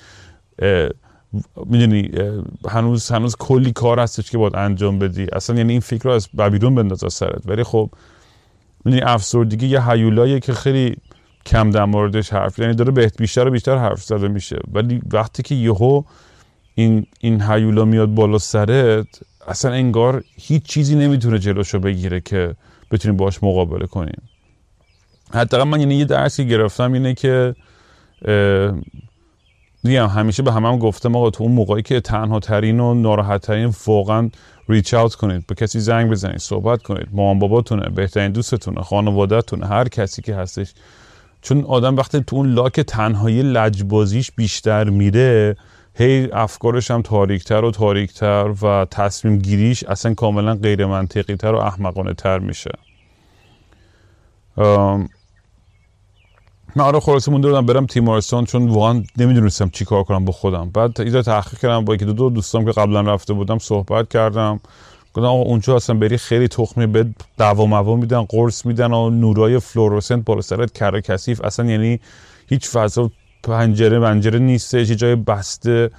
می‌دونی 1.66 2.10
هنوز 2.68 3.10
هنوز 3.10 3.36
کلی 3.36 3.72
کار 3.72 4.00
هستش 4.00 4.30
که 4.30 4.38
باید 4.38 4.56
انجام 4.56 4.98
بدی. 4.98 5.26
اصلا 5.32 5.56
یعنی 5.56 5.72
این 5.72 5.80
فکر 5.80 6.04
رو 6.04 6.10
از 6.10 6.28
بیرون 6.52 6.74
بنداز 6.74 7.04
از 7.04 7.14
سرت. 7.14 7.42
ولی 7.46 7.62
خب 7.62 7.90
می‌دونی 8.84 9.02
افسردگی 9.02 9.66
یه 9.66 9.90
حیولاییه 9.90 10.40
که 10.40 10.52
خیلی 10.52 10.96
کم 11.46 11.70
در 11.70 11.84
موردش 11.84 12.32
حرف 12.32 12.58
یعنی 12.58 12.74
داره 12.74 12.92
بهت 12.92 13.18
بیشتر 13.18 13.48
و 13.48 13.50
بیشتر 13.50 13.76
حرف 13.76 14.02
زده 14.02 14.28
میشه. 14.28 14.58
ولی 14.72 15.00
وقتی 15.12 15.42
که 15.42 15.54
یهو 15.54 16.02
این 16.74 17.06
این 17.20 17.42
هیولا 17.42 17.84
میاد 17.84 18.08
بالا 18.08 18.38
سرت 18.38 19.06
اصلا 19.48 19.72
انگار 19.72 20.24
هیچ 20.36 20.62
چیزی 20.62 20.96
نمی‌تونه 20.96 21.38
جلوشو 21.38 21.78
بگیره 21.78 22.20
که 22.20 22.54
بتونیم 22.90 23.16
باش 23.16 23.42
مقابله 23.42 23.86
کنیم 23.86 24.22
حتی 25.34 25.62
من 25.62 25.80
یعنی 25.80 25.94
یه 25.94 26.04
درسی 26.04 26.46
گرفتم 26.46 26.92
اینه 26.92 27.14
که 27.14 27.54
میگم 29.82 30.06
همیشه 30.06 30.42
به 30.42 30.52
همه 30.52 30.68
هم 30.68 30.78
گفتم 30.78 31.16
آقا 31.16 31.30
تو 31.30 31.44
اون 31.44 31.52
موقعی 31.52 31.82
که 31.82 32.00
تنها 32.00 32.40
ترین 32.40 32.80
و 32.80 32.94
ناراحت 32.94 33.40
ترین 33.40 33.74
واقعا 33.86 34.30
ریچ 34.68 34.94
اوت 34.94 35.14
کنید 35.14 35.46
به 35.46 35.54
کسی 35.54 35.80
زنگ 35.80 36.10
بزنید 36.10 36.38
صحبت 36.38 36.82
کنید 36.82 37.08
مامان 37.12 37.38
باباتونه 37.38 37.88
بهترین 37.88 38.32
دوستتونه 38.32 38.82
خانوادهتونه 38.82 39.66
هر 39.66 39.88
کسی 39.88 40.22
که 40.22 40.34
هستش. 40.34 40.74
چون 41.42 41.64
آدم 41.64 41.96
وقتی 41.96 42.20
تو 42.20 42.36
اون 42.36 42.52
لاک 42.52 42.80
تنهایی 42.80 43.42
لجبازیش 43.42 44.32
بیشتر 44.32 44.84
میره 44.84 45.56
هی 45.94 46.28
افکارش 46.32 46.90
هم 46.90 47.02
تاریکتر 47.02 47.64
و 47.64 47.70
تاریکتر 47.70 48.54
و 48.62 48.86
تصمیم 48.90 49.38
گیریش 49.38 49.84
اصلا 49.84 50.14
کاملا 50.14 50.54
غیر 50.54 50.86
منطقی 50.86 51.36
تر 51.36 51.54
و 51.54 51.58
احمقانه 51.58 52.14
تر 52.14 52.38
میشه 52.38 52.70
من 56.76 56.84
آره 56.84 57.00
خلاصه 57.00 57.30
مونده 57.30 57.48
بودم 57.48 57.66
برم 57.66 57.86
تیمارستان 57.86 58.44
چون 58.44 58.68
واقعا 58.68 59.02
نمی‌دونستم 59.16 59.68
چی 59.68 59.84
کار 59.84 60.02
کنم 60.02 60.24
با 60.24 60.32
خودم. 60.32 60.70
بعد 60.70 61.00
ایده 61.00 61.22
تحقیق 61.22 61.60
کردم 61.60 61.84
با 61.84 61.94
یکی 61.94 62.04
دو, 62.04 62.12
دو 62.12 62.30
دوستام 62.30 62.64
که 62.64 62.72
قبلا 62.72 63.00
رفته 63.00 63.32
بودم 63.34 63.58
صحبت 63.58 64.08
کردم. 64.08 64.60
گفتم 65.14 65.28
آقا 65.28 65.42
اونجا 65.42 65.76
اصلا 65.76 65.96
بری 65.96 66.16
خیلی 66.16 66.48
تخمی 66.48 66.86
به 66.86 67.06
دوا 67.38 67.66
موا 67.66 67.96
میدن 67.96 68.22
قرص 68.22 68.66
میدن 68.66 68.92
و 68.92 69.10
نورای 69.10 69.58
فلوروسنت 69.58 70.24
بالا 70.24 70.40
سرت 70.40 70.72
کره 70.72 71.00
کثیف. 71.00 71.40
اصلا 71.44 71.66
یعنی 71.66 72.00
هیچ 72.48 72.68
فضا 72.68 73.10
پنجره 73.42 73.98
منجره 73.98 74.38
نیستش 74.38 74.90
یه 74.90 74.96
جای 74.96 75.14
بسته. 75.14 75.90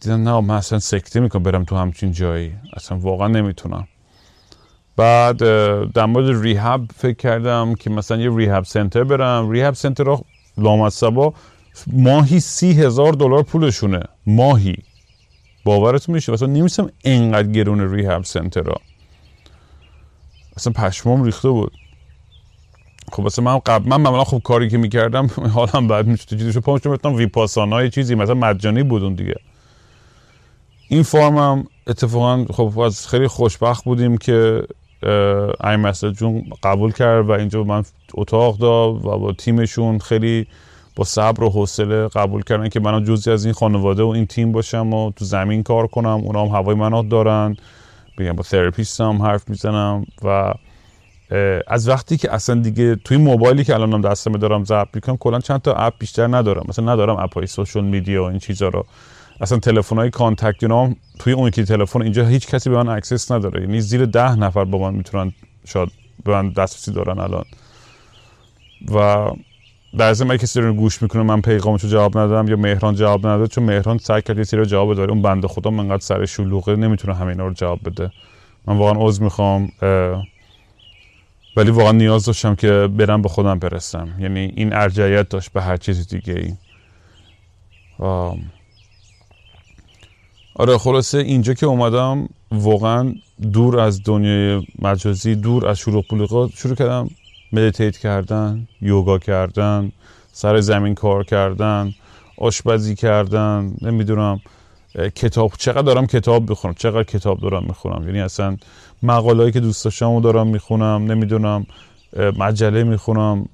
دیدم 0.00 0.28
نه 0.28 0.40
من 0.40 0.54
اصلا 0.54 0.78
سکته 0.78 1.20
می‌کنم 1.20 1.42
برم 1.42 1.64
تو 1.64 1.76
همچین 1.76 2.12
جایی. 2.12 2.52
اصلا 2.76 2.98
واقعا 2.98 3.28
نمی‌تونم. 3.28 3.88
بعد 4.96 5.38
در 5.92 6.06
مورد 6.06 6.42
ریهب 6.42 6.84
فکر 6.96 7.16
کردم 7.16 7.74
که 7.74 7.90
مثلا 7.90 8.16
یه 8.16 8.36
ریهب 8.36 8.64
سنتر 8.64 9.04
برم. 9.04 9.50
ریهب 9.50 9.74
سنتر 9.74 10.04
رو 10.04 10.24
لامصبا 10.58 11.32
ماهی 11.86 12.40
سی 12.40 12.72
هزار 12.72 13.12
دلار 13.12 13.42
پولشونه. 13.42 14.00
ماهی. 14.26 14.76
باورتون 15.64 16.14
میشه؟ 16.14 16.32
مثلا 16.32 16.48
نمیستم 16.48 16.90
انقدر 17.04 17.48
گرون 17.48 17.94
ریهب 17.94 18.24
سنتر 18.24 18.62
را 18.62 18.76
اصلا 20.56 20.72
پشمام 20.72 21.24
ریخته 21.24 21.48
بود. 21.48 21.72
خب 23.12 23.22
مثلا 23.22 23.44
من 23.44 23.58
قبل 23.58 23.88
من 23.88 24.00
معمولا 24.00 24.24
خب 24.24 24.40
کاری 24.44 24.68
که 24.68 24.78
می‌کردم 24.78 25.26
حالم 25.54 25.88
بعد 25.88 26.06
می‌شد. 26.06 26.28
چیزیشو 26.28 26.60
پامشو 26.60 26.90
می‌تونم 26.90 27.14
ویپاسانا 27.14 27.88
چیزی 27.88 28.14
مثلا 28.14 28.34
مجانی 28.34 28.82
بود 28.82 29.16
دیگه. 29.16 29.34
این 30.88 31.02
فرم 31.02 31.36
هم 31.38 31.64
اتفاقا 31.86 32.44
خب 32.44 32.78
از 32.78 33.08
خیلی 33.08 33.28
خوشبخت 33.28 33.84
بودیم 33.84 34.16
که 34.16 34.62
ای 35.64 35.76
مسجد 35.76 36.10
جون 36.10 36.44
قبول 36.62 36.92
کرد 36.92 37.28
و 37.28 37.32
اینجا 37.32 37.64
من 37.64 37.82
اتاق 38.14 38.58
داد 38.58 39.06
و 39.06 39.18
با 39.18 39.32
تیمشون 39.32 39.98
خیلی 39.98 40.46
با 40.96 41.04
صبر 41.04 41.44
و 41.44 41.50
حوصله 41.50 42.08
قبول 42.08 42.42
کردن 42.42 42.68
که 42.68 42.80
منم 42.80 43.04
جزی 43.04 43.30
از 43.30 43.44
این 43.44 43.54
خانواده 43.54 44.02
و 44.02 44.08
این 44.08 44.26
تیم 44.26 44.52
باشم 44.52 44.94
و 44.94 45.12
تو 45.16 45.24
زمین 45.24 45.62
کار 45.62 45.86
کنم. 45.86 46.20
اونا 46.24 46.42
هم 46.46 46.48
هوای 46.48 46.74
منو 46.74 47.02
دارن. 47.02 47.56
بگم 48.18 48.32
با 48.32 48.42
therapist 48.42 49.00
هم 49.00 49.22
حرف 49.22 49.48
می‌زنم 49.48 50.06
و 50.24 50.54
از 51.66 51.88
وقتی 51.88 52.16
که 52.16 52.34
اصلا 52.34 52.60
دیگه 52.60 52.94
توی 52.94 53.16
موبایلی 53.16 53.64
که 53.64 53.74
الانم 53.74 54.00
دستم 54.00 54.32
دارم 54.32 54.64
ضبط 54.64 54.88
می‌کنم 54.94 55.16
کلا 55.16 55.40
چند 55.40 55.62
تا 55.62 55.72
app 55.72 55.94
بیشتر 55.98 56.26
ندارم. 56.26 56.64
مثلا 56.68 56.92
ندارم 56.92 57.16
app 57.16 57.34
های 57.34 57.46
social 57.46 57.84
media 57.84 58.24
و 58.24 58.26
این 58.26 58.38
چیزا 58.38 58.68
رو. 58.68 58.86
اصلا 59.40 59.58
تلفن 59.58 59.96
های 59.96 60.10
contact 60.10 60.62
اینا 60.62 60.94
توی 61.18 61.32
اون 61.32 61.48
یکی 61.48 61.64
تلفن 61.64 62.02
اینجا 62.02 62.26
هیچ 62.26 62.46
کسی 62.46 62.70
به 62.70 62.76
من 62.76 62.88
access 62.88 63.32
نداره. 63.32 63.60
یعنی 63.60 63.80
زیر 63.80 64.06
ده 64.06 64.36
نفر 64.36 64.64
با 64.64 64.78
من 64.78 64.94
می‌تونن 64.94 65.32
شاید 65.64 65.88
به 66.24 66.32
من 66.32 66.50
دسترسی 66.50 66.92
دارن 66.92 67.18
الان. 67.18 67.44
و 68.94 69.30
در 69.98 70.12
ضمن 70.12 70.36
کسی 70.36 70.72
گوش 70.72 71.02
می‌کنه 71.02 71.22
من 71.22 71.40
پیغامشو 71.40 71.88
جواب 71.88 72.18
ندادم 72.18 72.48
یا 72.48 72.56
مهران 72.56 72.94
جواب 72.94 73.26
نداد 73.26 73.50
چون 73.50 73.64
مهران 73.64 73.98
سعی 73.98 74.22
کرد 74.22 74.38
یه 74.38 74.44
سری 74.44 74.66
جواب 74.66 74.92
بده. 74.92 75.02
اون 75.02 75.22
بنده 75.22 75.48
خدا 75.48 75.70
من 75.70 75.80
انقدر 75.80 76.02
سر 76.02 76.26
شلوغه 76.26 76.76
نمی‌تونه 76.76 77.14
همه 77.14 77.28
اینا 77.28 77.46
رو 77.46 77.52
جواب 77.52 77.80
بده. 77.84 78.10
من 78.66 78.76
واقعا 78.76 79.06
عذر 79.06 79.24
می‌خوام 79.24 79.72
ولی 81.56 81.70
واقعا 81.70 81.92
نیاز 81.92 82.24
داشتم 82.24 82.54
که 82.54 82.88
برم 82.96 83.22
به 83.22 83.28
خودم 83.28 83.58
برسم. 83.58 84.08
یعنی 84.18 84.52
این 84.56 84.72
ارجعیت 84.72 85.28
داشت 85.28 85.52
به 85.52 85.62
هر 85.62 85.76
چیز 85.76 86.08
دیگه 86.08 86.34
ای 86.34 86.54
آره 90.54 90.78
خلاصه 90.78 91.18
اینجا 91.18 91.54
که 91.54 91.66
اومدم 91.66 92.28
واقعا 92.52 93.14
دور 93.52 93.80
از 93.80 94.02
دنیای 94.02 94.62
مجازی 94.78 95.34
دور 95.34 95.68
از 95.68 95.78
شروع 95.78 96.04
بلوغات 96.10 96.50
شروع 96.56 96.74
کردم 96.74 97.10
مدیتیت 97.52 97.96
کردن 97.96 98.68
یوگا 98.80 99.18
کردن 99.18 99.92
سر 100.32 100.60
زمین 100.60 100.94
کار 100.94 101.24
کردن 101.24 101.94
آشپزی 102.38 102.94
کردن 102.94 103.74
نمی‌دونم 103.82 104.40
کتاب 105.14 105.52
چقدر 105.58 105.82
دارم 105.82 106.06
کتاب 106.06 106.50
بخونم 106.50 106.74
چقدر 106.74 107.02
کتاب 107.02 107.40
دارم 107.40 107.64
می‌خونم. 107.64 108.06
یعنی 108.06 108.20
اصلا 108.20 108.56
مقالهایی 109.02 109.52
که 109.52 109.60
دوست 109.60 109.84
داشتم 109.84 110.20
دارم 110.20 110.46
می‌خونم 110.46 111.04
نمی‌دونم 111.12 111.66
مجله 112.38 112.84
می‌خونم 112.84 113.48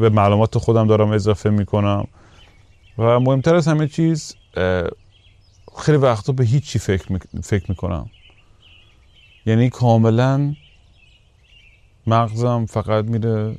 به 0.00 0.08
معلومات 0.08 0.58
خودم 0.58 0.86
دارم 0.86 1.10
اضافه 1.10 1.50
می‌کنم. 1.50 2.06
و 2.98 3.20
مهمتر 3.20 3.54
از 3.54 3.68
همه 3.68 3.88
چیز 3.88 4.34
خیلی 5.78 5.98
وقتا 5.98 6.32
به 6.32 6.44
هیچی 6.44 6.78
فکر, 6.78 7.12
می... 7.12 7.18
فکر 7.42 7.64
می‌کنم. 7.68 8.10
یعنی 9.46 9.70
کاملا 9.70 10.54
مغزم 12.06 12.66
فقط 12.66 13.04
میره 13.04 13.56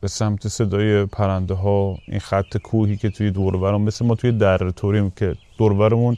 به 0.00 0.08
سمت 0.08 0.48
صدای 0.48 1.06
پرنده 1.06 1.54
ها 1.54 1.98
این 2.08 2.20
خط 2.20 2.56
کوهی 2.56 2.96
که 2.96 3.10
توی 3.10 3.30
دورورم 3.30 3.82
مثل 3.82 4.06
ما 4.06 4.14
توی 4.14 4.32
در 4.32 4.70
توریم 4.70 5.10
که 5.10 5.36
دورورمون 5.58 6.16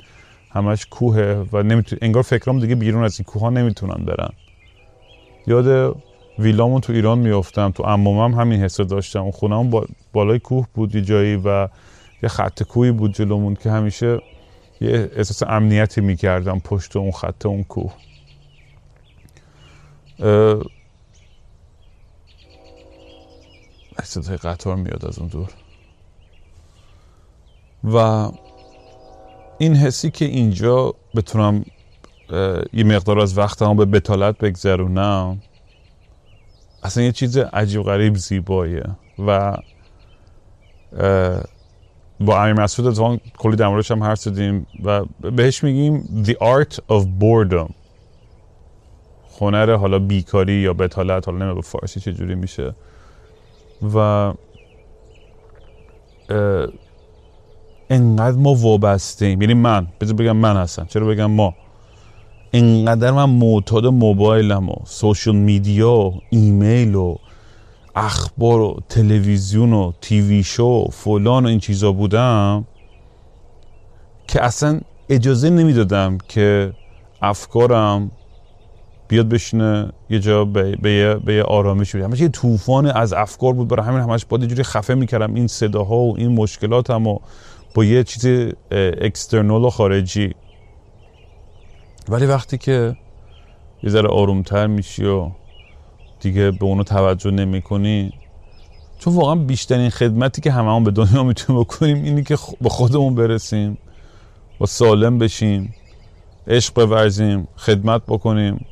همش 0.50 0.86
کوهه 0.86 1.46
و 1.52 1.62
نمیتون 1.62 1.98
انگار 2.02 2.22
فکرام 2.22 2.60
دیگه 2.60 2.74
بیرون 2.74 3.04
از 3.04 3.18
این 3.18 3.24
کوه 3.24 3.42
ها 3.42 3.50
نمی‌تونن 3.50 4.04
برن. 4.04 4.30
یاد 5.46 5.96
ویلامون 6.38 6.80
تو 6.80 6.92
ایران 6.92 7.18
میافتم 7.18 7.70
تو 7.70 7.82
امامم 7.82 8.34
همین 8.34 8.60
حسه 8.60 8.84
داشتم. 8.84 9.22
اون 9.22 9.30
خونم 9.30 9.70
با... 9.70 9.86
بالای 10.12 10.38
کوه 10.38 10.66
بود 10.74 10.94
یه 10.94 11.02
جایی 11.02 11.36
و 11.36 11.68
یه 12.22 12.28
خط 12.28 12.62
کوهی 12.62 12.92
بود 12.92 13.14
جلومون 13.14 13.54
که 13.54 13.70
همیشه 13.70 14.18
یه 14.80 15.10
احساس 15.16 15.42
امنیتی 15.42 16.00
می‌کردم 16.00 16.58
پشت 16.58 16.96
اون 16.96 17.10
خط 17.10 17.46
اون 17.46 17.64
کوه. 17.64 17.92
صدای 24.02 24.36
قطار 24.36 24.76
میاد 24.76 25.04
از 25.04 25.18
اون 25.18 25.28
دور. 25.28 25.50
و 27.84 28.28
این 29.58 29.76
حسی 29.76 30.10
که 30.10 30.24
اینجا 30.24 30.94
بتونم 31.14 31.64
یه 32.72 32.84
مقدار 32.84 33.20
از 33.20 33.38
وقتم 33.38 33.76
به 33.76 33.84
بتالت 33.84 34.38
بگذرونم 34.38 35.42
اصلا 36.82 37.02
یه 37.04 37.12
چیز 37.12 37.38
عجیب 37.38 37.82
غریب 37.82 38.16
زیباییه. 38.16 38.84
و 39.26 39.56
با 42.20 42.42
امیر 42.42 42.52
مسعود 42.52 42.88
اتفاقا 42.88 43.16
کلی 43.38 43.56
در 43.56 43.68
موردش 43.68 43.90
هم 43.90 44.04
حرف 44.04 44.18
زدیم 44.18 44.66
و 44.84 45.04
بهش 45.20 45.64
میگیم 45.64 46.24
the 46.24 46.34
art 46.34 46.74
of 46.74 47.04
boredom. 47.20 47.72
هنر 49.40 49.76
حالا 49.76 49.98
بیکاری 49.98 50.52
یا 50.52 50.72
بتالت 50.72 51.26
حالا 51.26 51.38
نمی‌دونم 51.38 51.54
به 51.54 51.62
فارسی 51.62 52.00
چجوری 52.00 52.34
میشه. 52.34 52.74
و 53.94 54.32
انقدر 57.90 58.36
ما 58.36 58.54
وابسته 58.54 59.26
ایم 59.26 59.42
یعنی 59.42 59.54
من 59.54 59.86
بذار 60.00 60.14
بگم 60.14 60.36
من 60.36 60.56
هستم. 60.56 60.86
چرا 60.86 61.06
بگم 61.06 61.30
ما؟ 61.30 61.54
انقدر 62.52 63.10
من 63.10 63.30
معتاد 63.30 63.86
موبایلم 63.86 64.68
و 64.68 64.74
social 64.84 65.34
media 65.34 65.92
و 65.92 66.20
ایمیل 66.30 66.94
و 66.94 67.16
اخبار 67.98 68.60
و 68.60 68.80
تلویزیون 68.88 69.72
و 69.72 69.92
TV 70.00 70.42
show 70.42 70.64
و 70.64 70.88
فلان 70.90 71.46
و 71.46 71.48
این 71.48 71.60
چیزا 71.60 71.92
بودم 71.92 72.64
که 74.28 74.44
اصلا 74.44 74.80
اجازه 75.08 75.50
نمی‌دادم 75.50 76.18
که 76.28 76.72
افکارم 77.22 78.10
بیاد 79.08 79.28
بشینه 79.28 79.92
یه 80.10 80.18
جا 80.18 80.44
به, 80.44 80.76
به 80.76 80.92
یه, 80.92 81.14
به 81.14 81.34
یه 81.34 81.42
آرامش 81.42 81.94
همش 81.94 82.20
یه 82.20 82.28
طوفان 82.28 82.86
از 82.86 83.12
افکار 83.12 83.52
بود. 83.52 83.68
برای 83.68 83.86
همین 83.86 84.00
همش 84.00 84.24
باید 84.24 84.44
جوری 84.44 84.62
خفه 84.62 84.94
می‌کردم. 84.94 85.34
این 85.34 85.46
صداها 85.46 85.96
و 85.96 86.16
این 86.18 86.32
مشکلاتم 86.32 87.06
و 87.06 87.18
با 87.74 87.84
یه 87.84 88.04
چیز 88.04 88.52
اکسترنال 89.00 89.64
و 89.64 89.70
خارجی. 89.70 90.34
ولی 92.08 92.26
وقتی 92.26 92.58
که 92.58 92.96
یه 93.82 93.90
ذره 93.90 94.08
آرومتر 94.08 94.66
میشی 94.66 95.04
و 95.04 95.30
دیگه 96.20 96.50
به 96.50 96.64
اونو 96.64 96.82
توجه 96.82 97.30
نمی 97.30 97.62
کنی 97.62 98.12
چون 98.98 99.14
واقعا 99.14 99.34
بیشترین 99.34 99.90
خدمتی 99.90 100.40
که 100.40 100.52
هممون 100.52 100.84
به 100.84 100.90
دنیا 100.90 101.22
می‌تونیم 101.22 101.62
بکنیم 101.62 102.04
اینی 102.04 102.22
که 102.22 102.36
با 102.60 102.70
خودمون 102.70 103.14
برسیم 103.14 103.78
با 104.58 104.66
سالم 104.66 105.18
بشیم 105.18 105.74
عشق 106.46 106.74
بورزیم 106.86 107.48
خدمت 107.56 108.02
بکنیم. 108.08 108.66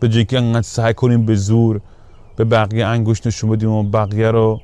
به 0.00 0.08
جایی 0.08 0.24
که 0.24 0.38
انقدر 0.38 0.62
سعی 0.62 0.94
کنیم 0.94 1.26
به 1.26 1.34
زور 1.34 1.80
به 2.36 2.44
بقیه 2.44 2.86
انگوش 2.86 3.26
نشون 3.26 3.50
بدیم 3.50 3.70
و 3.70 3.82
بقیه 3.82 4.30
رو 4.30 4.60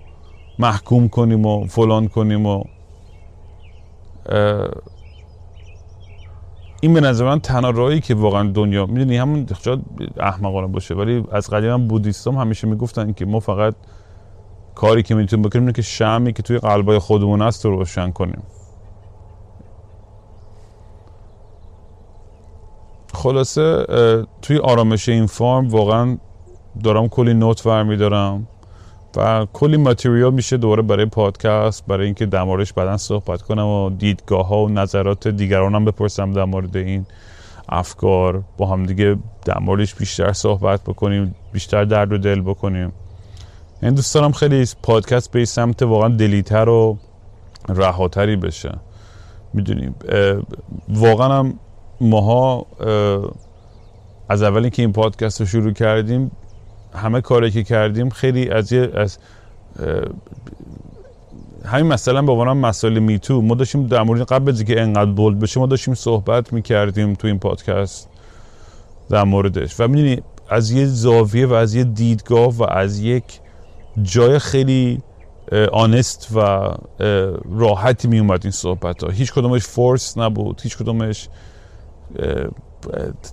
محکوم 0.59 1.09
کنیم 1.09 1.47
و 1.47 1.67
فلان 1.67 2.09
کنیم 2.09 2.47
و 2.47 2.65
این 6.81 6.95
به 6.95 7.01
نظر 7.01 7.25
من 7.25 7.41
تنها 7.41 7.71
راهی 7.71 8.01
که 8.01 8.15
واقعا 8.15 8.51
دنیا 8.53 8.87
می‌دونی 8.87 9.17
همون 9.17 9.47
شاید 9.63 9.81
احمقانه 10.21 10.67
باشه 10.67 10.95
ولی 10.95 11.25
از 11.33 11.51
قدیم 11.51 11.71
هم 11.71 11.89
بودیستم 11.89 12.35
همیشه 12.35 12.67
می‌گفتن 12.67 13.13
که 13.13 13.27
ما 13.27 13.41
فقط 13.41 13.75
کاری 14.75 15.03
که 15.03 15.15
می‌تونیم 15.15 15.49
بکنیم 15.49 15.63
اینه 15.63 15.73
که 15.73 15.83
شمی 15.83 16.33
که 16.33 16.43
توی 16.43 16.59
قلبای 16.59 16.99
خودمون 16.99 17.43
هست 17.43 17.65
رو 17.65 17.77
روشن 17.77 18.11
کنیم. 18.11 18.43
خلاصه 23.15 23.87
توی 24.43 24.59
آرامش 24.59 25.09
این 25.09 25.27
فارم 25.27 25.69
واقعا 25.69 26.19
دارم 26.85 27.09
کلی 27.09 27.35
نوت 27.35 27.65
برمیدارم. 27.65 28.47
و 29.17 29.47
کلی 29.53 29.77
ماتریال 29.77 30.35
میشه 30.35 30.57
دوباره 30.57 30.83
برای 30.83 31.07
پادکست 31.07 31.87
برای 31.87 32.05
اینکه 32.07 32.27
در 32.27 32.43
موردش 32.43 32.73
بعدا 32.73 32.97
صحبت 32.97 33.43
کنم 33.43 33.67
و 33.67 33.91
دیدگاه 33.91 34.49
ها 34.49 34.65
و 34.65 34.69
نظرات 34.69 35.29
دیگرانم 35.29 35.85
بپرسم 35.85 36.33
در 36.33 36.45
مورد 36.45 36.77
این 36.77 37.07
افکار. 37.69 38.43
با 38.57 38.67
هم 38.67 38.87
دیگه 38.87 39.17
در 39.45 39.59
موردش 39.59 39.95
بیشتر 39.95 40.33
صحبت 40.33 40.83
بکنیم 40.83 41.35
بیشتر 41.53 41.85
درد 41.85 42.13
و 42.13 42.19
دل 42.19 42.41
بکنیم. 42.41 42.93
این 43.83 43.95
دوست 43.95 44.15
دارم 44.15 44.33
خیلی 44.33 44.67
پادکست 44.83 45.31
به 45.31 45.45
سمت 45.45 45.83
واقعا 45.83 46.09
دلیتر 46.09 46.69
و 46.69 46.99
رهاتری 47.69 48.37
بشه. 48.37 48.79
می‌دونیم. 49.55 49.95
واقعا 50.89 51.39
هم 51.39 51.55
ماها 52.01 52.67
از 54.29 54.43
اولی 54.43 54.71
که 54.71 54.83
این 54.83 54.93
پادکست 54.93 55.41
رو 55.41 55.47
شروع 55.47 55.73
کردیم 55.73 56.31
همه 56.95 57.21
کاری 57.21 57.51
که 57.51 57.63
کردیم 57.63 58.09
خیلی 58.09 58.51
از 58.51 58.73
یه 58.73 58.91
از 58.95 59.19
همین 61.65 61.87
مثلا 61.87 62.23
به 62.23 62.33
عنوان 62.33 62.57
مسائل 62.57 62.99
میتو 62.99 63.43
ما 63.43 63.55
داشتیم 63.55 63.87
در 63.87 64.03
مورد 64.03 64.23
قبل 64.23 64.53
که 64.53 64.81
انقدر 64.81 65.11
بولد 65.11 65.39
بشه 65.39 65.61
ما 65.61 65.67
داشتیم 65.67 65.95
صحبت 65.95 66.53
می‌کردیم 66.53 67.15
تو 67.15 67.27
این 67.27 67.39
پادکست 67.39 68.09
در 69.11 69.25
موردش. 69.25 69.81
و 69.81 69.89
می‌دونی 69.89 70.23
از 70.49 70.71
یه 70.71 70.87
زاویه 70.87 71.47
و 71.47 71.53
از 71.53 71.75
یه 71.75 71.85
دیدگاه 71.85 72.49
و 72.49 72.63
از 72.63 73.01
یک 73.01 73.25
جای 74.03 74.39
خیلی 74.39 75.03
آنست 75.73 76.29
و 76.35 76.69
راحتی 77.59 78.09
می 78.09 78.19
اومد 78.19 78.41
این 78.43 78.51
صحبت 78.51 79.05
ها 79.05 79.11
هیچ 79.11 79.33
کدومش 79.33 79.63
فورس 79.63 80.19
نبود 80.19 80.61
هیچ 80.63 80.79
کدومش 80.79 81.29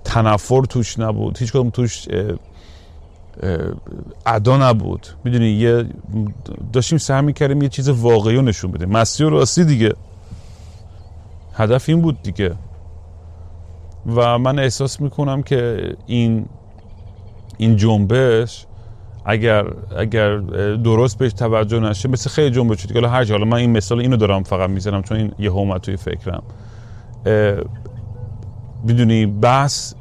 تنفر 0.03 0.61
توش 0.61 0.99
نبود 0.99 1.37
هیچ 1.37 1.51
کدوم 1.51 1.69
توش 1.69 2.07
ادا 4.25 4.69
نبود. 4.69 5.07
می‌دونی 5.23 5.49
یه 5.49 5.85
داشتیم 6.73 6.97
سعی 6.97 7.21
می‌کردیم 7.21 7.61
یه 7.61 7.69
چیز 7.69 7.89
واقعی 7.89 8.35
رو 8.35 8.41
نشون 8.41 8.71
بدیم. 8.71 8.89
مسیح 8.89 9.29
راستی 9.29 9.65
دیگه. 9.65 9.93
هدف 11.53 11.89
این 11.89 12.01
بود 12.01 12.21
دیگه. 12.21 12.53
و 14.15 14.37
من 14.37 14.59
احساس 14.59 15.01
می‌کنم 15.01 15.43
که 15.43 15.91
این 16.05 16.45
این 17.57 17.75
جنبش 17.75 18.65
اگر 19.25 19.65
اگر 19.97 20.37
درست 20.83 21.17
بهش 21.17 21.33
توجه 21.33 21.79
نشه 21.79 22.09
مثل 22.09 22.29
خیلی 22.29 22.55
جنبش 22.55 22.81
شد 22.81 22.93
حالا 22.93 23.09
هر 23.09 23.31
حالا 23.31 23.45
من 23.45 23.57
این 23.57 23.71
مثال 23.71 23.99
اینو 23.99 24.17
دارم 24.17 24.43
فقط 24.43 24.69
می‌زنم 24.69 25.01
چون 25.01 25.17
این 25.17 25.31
یه 25.39 25.49
اومد 25.49 25.81
توی 25.81 25.97
فکرم 25.97 26.43
بدونی 28.87 29.25
بحث 29.25 29.93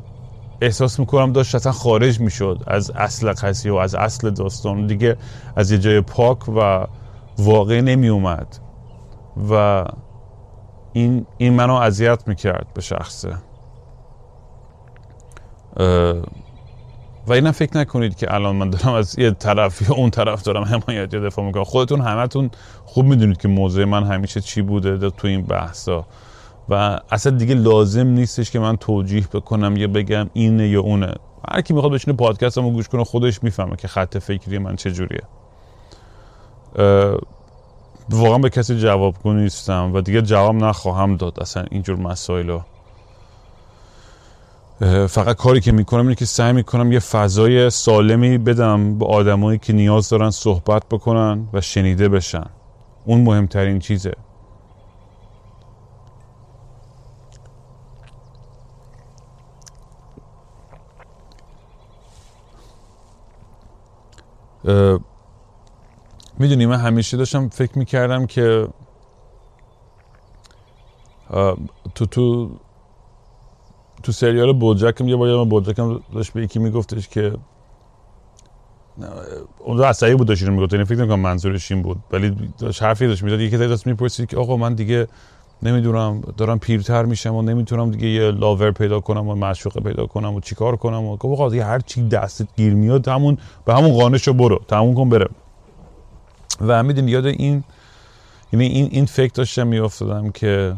احساس 0.61 1.01
می‌کنم 1.01 1.33
داشت 1.33 1.55
اصلا 1.55 1.73
خارج 1.73 2.21
می‌شد 2.21 2.65
از 2.67 2.91
اصل 2.91 3.33
قضیه 3.33 3.73
و 3.73 3.77
از 3.77 3.95
اصل 3.95 4.31
داستان. 4.31 4.87
دیگه 4.87 5.17
از 5.57 5.71
یه 5.71 5.79
جای 5.79 6.01
پاک 6.01 6.49
و 6.49 6.87
واقع 7.39 7.81
نمی 7.81 8.09
اومد 8.09 8.59
و 9.51 9.85
این, 10.93 11.27
این 11.39 11.53
منو 11.53 11.75
اذیت 11.75 12.29
می‌کرد 12.29 12.67
به 12.75 12.81
شخصه. 12.81 13.37
و 17.27 17.33
اینم 17.33 17.51
فکر 17.51 17.79
نکنید 17.79 18.17
که 18.17 18.35
الان 18.35 18.57
من 18.57 18.71
دارم 18.71 18.95
از 18.95 19.19
یه 19.19 19.31
طرف 19.31 19.83
یا 19.89 19.95
اون 19.95 20.11
طرف 20.11 20.43
دارم 20.43 20.63
حمایت 20.63 21.15
یا 21.15 21.21
دفاع 21.21 21.45
می‌کنم. 21.45 21.65
خودتون 21.65 22.01
همتون 22.01 22.51
خوب 22.85 23.07
می‌دونید 23.07 23.37
که 23.37 23.49
موضوع 23.49 23.85
من 23.85 24.05
همیشه 24.05 24.41
چی 24.41 24.63
بوده 24.63 25.11
تو 25.11 25.27
این 25.27 25.43
بحثا. 25.43 26.07
و 26.69 27.01
اصلا 27.11 27.37
دیگه 27.37 27.55
لازم 27.55 28.07
نیستش 28.07 28.51
که 28.51 28.59
من 28.59 28.77
توجیه 28.77 29.27
بکنم 29.33 29.77
یا 29.77 29.89
بگم 29.89 30.31
اینه 30.33 30.69
یا 30.69 30.81
اونه. 30.81 31.15
هر 31.49 31.61
کی 31.61 31.75
می‌خواد 31.75 31.93
بشینه 31.93 32.17
پادکستمو 32.17 32.71
گوش 32.71 32.89
کنه 32.89 33.05
خودش 33.05 33.43
می‌فهمه 33.43 33.77
که 33.77 33.89
خط 33.89 34.19
فکری 34.19 34.59
من 34.59 34.77
چجوریه. 34.77 35.23
واقعا 38.11 38.39
به 38.39 38.51
کسی 38.51 38.79
جوابگو 38.79 39.33
نیستم 39.33 39.95
و 39.95 40.01
دیگه 40.01 40.23
جواب 40.23 40.55
نخواهم 40.55 41.17
داد. 41.17 41.41
اصلا 41.41 41.65
اینجور 41.71 41.97
مسائل 41.97 42.59
فقط 45.09 45.37
کاری 45.37 45.61
که 45.61 45.73
می‌کنم 45.73 46.01
اینه 46.01 46.15
که 46.15 46.25
سعی 46.25 46.53
می‌کنم 46.53 46.93
یه 46.93 46.99
فضای 46.99 47.71
سالمی 47.71 48.39
بدم 48.39 48.99
به 48.99 49.07
آدمایی 49.07 49.59
که 49.59 49.73
نیاز 49.73 50.09
دارن 50.09 50.31
صحبت 50.31 50.83
بکنن 50.91 51.49
و 51.53 51.61
شنیده 51.61 52.09
بشن. 52.09 52.47
اون 53.05 53.21
مهمترین 53.21 53.79
چیزه. 53.79 54.13
می‌دونی 66.39 66.67
من 66.67 66.77
همیشه 66.77 67.17
داشتم 67.17 67.49
فکر 67.49 67.79
می‌کردم 67.79 68.27
که 68.27 68.69
تو 71.95 72.07
تو 72.07 72.51
تو 74.03 74.13
سریال 74.13 74.53
بوجکم 74.53 75.09
یه 75.09 75.17
بار 75.17 75.45
بوجکم 75.45 76.01
داشت 76.15 76.33
به 76.33 76.43
یکی 76.43 76.59
میگفتش 76.59 77.09
که 77.09 77.33
اون 79.59 79.83
عصبی 79.83 80.15
بود 80.15 80.27
داشت 80.27 80.43
می‌گفت 80.43 80.73
یعنی 80.73 80.85
فکر 80.85 81.05
نکنم 81.05 81.21
منظورش 81.21 81.73
این 81.73 81.83
بود 81.83 81.99
ولی 82.11 82.53
داشت 82.59 82.83
حرفی 82.83 83.07
داشت 83.07 83.23
می‌داد 83.23 83.41
یکی 83.41 83.57
داشت 83.57 83.87
می‌پرسید 83.87 84.29
که 84.29 84.37
آقا 84.37 84.57
من 84.57 84.75
دیگه 84.75 85.09
نمی‌دونم 85.63 86.21
دارم 86.37 86.59
پیرتر 86.59 87.05
میشم 87.05 87.35
و 87.35 87.43
نمی‌تونم 87.43 87.91
دیگه 87.91 88.09
یه 88.09 88.31
لاور 88.31 88.71
پیدا 88.71 89.01
کنم 89.01 89.29
و 89.29 89.35
معشوقه 89.35 89.81
پیدا 89.81 90.07
کنم 90.07 90.35
و 90.35 90.41
چیکار 90.41 90.77
کنم 90.77 91.05
و 91.05 91.13
آقا 91.13 91.49
دیگه 91.49 91.65
هر 91.65 91.81
چی 91.81 92.09
دستت 92.09 92.49
گیر 92.57 92.75
میاد 92.75 93.09
همون 93.09 93.39
به 93.65 93.75
همون 93.75 93.93
قانشو 93.93 94.33
برو 94.33 94.61
تموم 94.69 94.95
کن 94.95 95.09
بره. 95.09 95.29
و 96.61 96.83
می‌دونی 96.83 97.11
یاد 97.11 97.27
این 97.27 97.65
یعنی 98.53 98.67
این 98.67 98.89
این 98.91 99.05
فکر 99.05 99.33
داشتم 99.35 99.67
میافتادم 99.67 100.31
که 100.31 100.75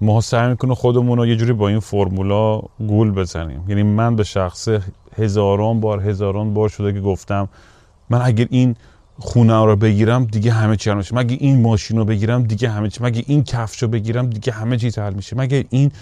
ما 0.00 0.20
سعی 0.20 0.48
می‌کنه 0.48 0.74
خودمون 0.74 1.18
رو 1.18 1.26
یه 1.26 1.36
جوری 1.36 1.52
با 1.52 1.68
این 1.68 1.80
فرمولا 1.80 2.60
گول 2.78 3.10
بزنیم. 3.10 3.64
یعنی 3.68 3.82
من 3.82 4.16
به 4.16 4.24
شخص 4.24 4.68
هزاران 5.18 5.80
بار 5.80 6.00
هزاران 6.08 6.54
بار 6.54 6.68
شده 6.68 6.92
که 6.92 7.00
گفتم 7.00 7.48
من 8.10 8.22
اگر 8.22 8.46
این 8.50 8.76
خونه 9.18 9.64
رو 9.64 9.76
بگیرم 9.76 10.24
دیگه 10.24 10.52
همه 10.52 10.76
چی 10.76 10.90
حل 10.90 10.96
میشه. 10.96 11.14
مگه 11.14 11.36
این 11.40 11.62
ماشین 11.62 11.98
رو 11.98 12.04
بگیرم 12.04 12.42
دیگه 12.42 12.70
همه 12.70 12.88
چی. 12.88 13.04
مگه 13.04 13.24
این 13.26 13.44
کفش 13.44 13.82
رو 13.82 13.88
بگیرم 13.88 14.30
دیگه 14.30 14.52
همه 14.52 14.76
چی 14.76 14.90
حل 15.00 15.14
میشه. 15.14 15.36
مگه 15.36 15.64
این 15.70 15.92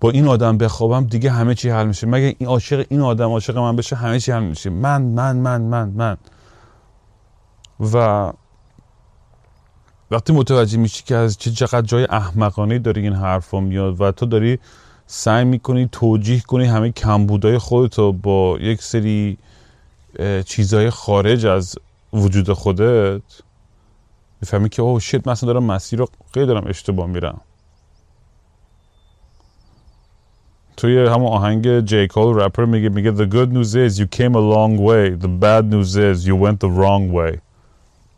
با 0.00 0.10
این 0.10 0.28
آدم 0.28 0.58
بخوابم 0.58 1.04
دیگه 1.04 1.30
همه 1.30 1.54
چی 1.54 1.70
حل 1.70 1.86
میشه. 1.86 2.06
مگه 2.06 2.36
این 2.38 2.48
عاشق 2.48 2.86
این 2.88 3.00
آدم 3.00 3.30
عاشق 3.30 3.58
من 3.58 3.76
بشه 3.76 3.96
همه 3.96 4.20
چی 4.20 4.32
حل 4.32 4.42
میشه. 4.42 4.70
من 4.70 5.02
من 5.02 5.36
من 5.36 5.62
من 5.62 5.88
من. 5.88 6.16
و 7.92 8.32
وقتی 10.10 10.32
متوجه 10.32 10.78
میشی 10.78 11.02
که 11.04 11.16
از 11.16 11.38
چه 11.38 11.50
چقدر 11.50 11.82
جای 11.82 12.06
احمقانه 12.10 12.78
داری 12.78 13.00
این 13.00 13.12
حرفا 13.12 13.60
میاد 13.60 14.00
و 14.00 14.12
تو 14.12 14.26
داری 14.26 14.58
سعی 15.06 15.44
می‌کنی 15.44 15.88
توجیه 15.92 16.40
کنی 16.40 16.64
همه 16.64 16.90
کمبودای 16.90 17.58
خودتو 17.58 18.12
با 18.12 18.58
یک 18.60 18.82
سری 18.82 19.38
چیزهای 20.46 20.90
خارج 20.90 21.46
از 21.46 21.74
وجود 22.14 22.52
خودت 22.52 23.22
می‌فهمی 24.40 24.68
که 24.68 24.82
اوه 24.82 25.00
شیت 25.00 25.28
مثلا 25.28 25.52
دارم 25.52 25.64
مسیر 25.64 25.98
رو 25.98 26.08
خیلی 26.34 26.46
دارم 26.46 26.66
اشتباه 26.66 27.06
میرم. 27.06 27.40
توی 30.76 31.06
همون 31.06 31.26
آهنگ 31.26 31.80
جی 31.80 32.06
کول 32.08 32.40
رپر 32.40 32.64
میگه 32.64 32.88
میگه 32.88 33.12
the 33.12 33.28
good 33.28 33.48
news 33.52 33.74
is 33.74 33.98
you 33.98 34.06
came 34.06 34.34
a 34.34 34.44
long 34.54 34.78
way. 34.78 35.24
The 35.24 35.28
bad 35.28 35.64
news 35.72 35.96
is 35.96 36.26
you 36.26 36.36
went 36.36 36.60
the 36.60 36.68
wrong 36.68 37.14
way. 37.14 37.38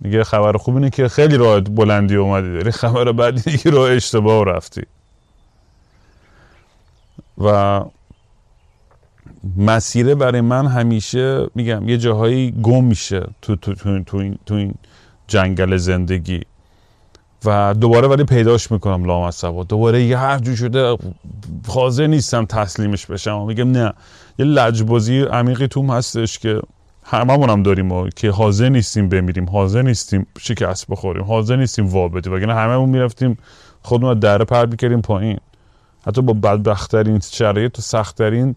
میگه 0.00 0.24
خبر 0.24 0.56
خوب 0.56 0.74
اینه 0.74 0.90
که 0.90 1.08
خیلی 1.08 1.36
راه 1.36 1.60
بلندی 1.60 2.16
اومدی. 2.16 2.52
داری 2.52 2.70
خبر 2.70 3.12
بعدی 3.12 3.42
اینه 3.46 3.58
که 3.58 3.70
راه 3.70 3.90
اشتباه 3.90 4.44
رفتی. 4.44 4.82
و 7.38 7.80
مسیره 9.56 10.14
برای 10.14 10.40
من 10.40 10.66
همیشه 10.66 11.46
میگم 11.54 11.88
یه 11.88 11.98
جاهایی 11.98 12.54
گم 12.62 12.84
میشه 12.84 13.26
تو, 13.42 13.56
تو, 13.56 13.74
تو, 13.74 14.04
تو, 14.04 14.16
این, 14.16 14.38
تو 14.46 14.54
این 14.54 14.74
جنگل 15.26 15.76
زندگی. 15.76 16.40
و 17.44 17.74
دوباره 17.80 18.08
ولی 18.08 18.24
پیداش 18.24 18.72
می‌کنم 18.72 19.04
لامصبا. 19.04 19.64
دوباره 19.64 20.02
یه 20.02 20.18
هر 20.18 20.38
جو 20.38 20.56
شده 20.56 20.96
حاضر 21.68 22.06
نیستم 22.06 22.44
تسلیمش 22.44 23.06
بشم. 23.06 23.46
میگم 23.46 23.70
نه 23.70 23.92
یه 24.38 24.46
لجبازی 24.46 25.20
عمیقی 25.20 25.66
توم 25.66 25.90
هستش 25.90 26.38
که 26.38 26.60
هممون 27.04 27.50
هم 27.50 27.62
داریم 27.62 27.92
و 27.92 28.08
که 28.08 28.30
حاضر 28.30 28.68
نیستیم 28.68 29.08
بمیریم 29.08 29.48
حاضر 29.50 29.82
نیستیم 29.82 30.26
شکست 30.38 30.86
بخوریم 30.88 31.24
حاضر 31.24 31.56
نیستیم 31.56 31.86
وا 31.86 32.08
بدیم. 32.08 32.32
وگرنه 32.32 32.54
هممون 32.54 32.88
می‌رفتیم 32.88 33.38
خودمون 33.82 34.18
دره 34.18 34.44
پر 34.44 34.66
می‌کردیم 34.66 35.00
پایین. 35.00 35.38
حتی 36.06 36.22
با 36.22 36.32
بدبختترین 36.32 37.20
شرایط 37.20 37.78
و 37.78 37.82
سختترین 37.82 38.54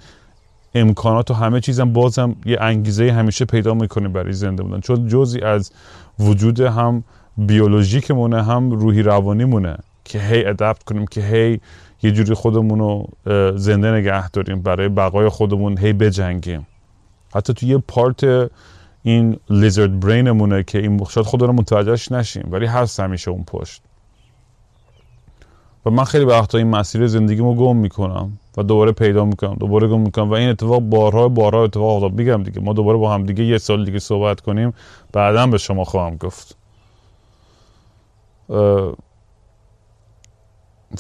امکانات 0.76 1.32
و 1.32 1.34
همه 1.34 1.60
چیزم 1.60 1.94
بازم 1.94 2.36
یه 2.46 2.58
انگیزه 2.62 3.12
همیشه 3.12 3.46
پیدا 3.46 3.74
می‌کنیم 3.74 4.14
برای 4.14 4.34
زنده 4.34 4.64
بودن. 4.64 4.80
چون 4.80 5.08
جزی 5.08 5.42
از 5.42 5.72
وجود 6.20 6.60
هم 6.60 7.04
بیولوژیکمونه 7.38 8.44
هم 8.44 8.72
روحی 8.72 9.02
روانیمونه 9.02 9.78
که 10.06 10.20
هی 10.20 10.46
ادپت 10.46 10.84
کنیم 10.84 11.08
که 11.08 11.22
هی 11.22 11.60
یه 12.04 12.12
جوری 12.12 12.34
خودمون 12.34 12.80
رو 12.80 13.10
زنده 13.58 13.92
نگه 13.92 14.30
داریم 14.30 14.62
برای 14.62 14.90
بقای 14.90 15.30
خودمون 15.30 15.78
هی 15.78 15.94
بجنگیم. 15.94 16.68
حتی 17.36 17.54
تو 17.54 17.66
یه 17.66 17.78
پارت 17.78 18.50
این 19.04 19.38
لیزرد 19.50 20.00
برینمونه 20.00 20.64
که 20.64 20.80
این 20.80 21.06
شاید 21.10 21.26
خودمون 21.26 21.56
متوجهش 21.56 22.12
نشیم 22.12 22.48
ولی 22.52 22.66
هست 22.66 23.00
همیشه 23.00 23.32
اون 23.32 23.44
پشت. 23.48 23.82
و 25.86 25.90
من 25.90 26.04
خیلی 26.04 26.26
وقتا 26.26 26.58
این 26.58 26.68
مسیر 26.68 27.08
زندگیمو 27.08 27.56
گم 27.56 27.78
می‌کنم. 27.78 28.38
و 28.60 28.64
دوباره 28.64 28.92
پیدا 28.92 29.26
می‌کنم. 29.26 29.54
دوباره 29.54 29.88
گم 29.88 30.02
می‌کنم. 30.02 30.30
و 30.30 30.34
این 30.34 30.50
اتفاق 30.50 30.80
بارها 30.80 31.30
بارها 31.30 31.64
اتفاق 31.64 32.04
افتاد. 32.04 32.20
میگم 32.20 32.44
دیگه 32.44 32.62
ما 32.62 32.74
دوباره 32.74 32.98
با 32.98 33.14
هم 33.14 33.26
دیگه 33.26 33.44
یه 33.44 33.58
سال 33.58 33.86
دیگه 33.86 34.00
صحبت 34.00 34.42
کنیم 34.42 34.74
بعدا 35.14 35.48
به 35.48 35.58
شما 35.58 35.84
خواهم 35.84 36.16
گفت. 36.16 36.58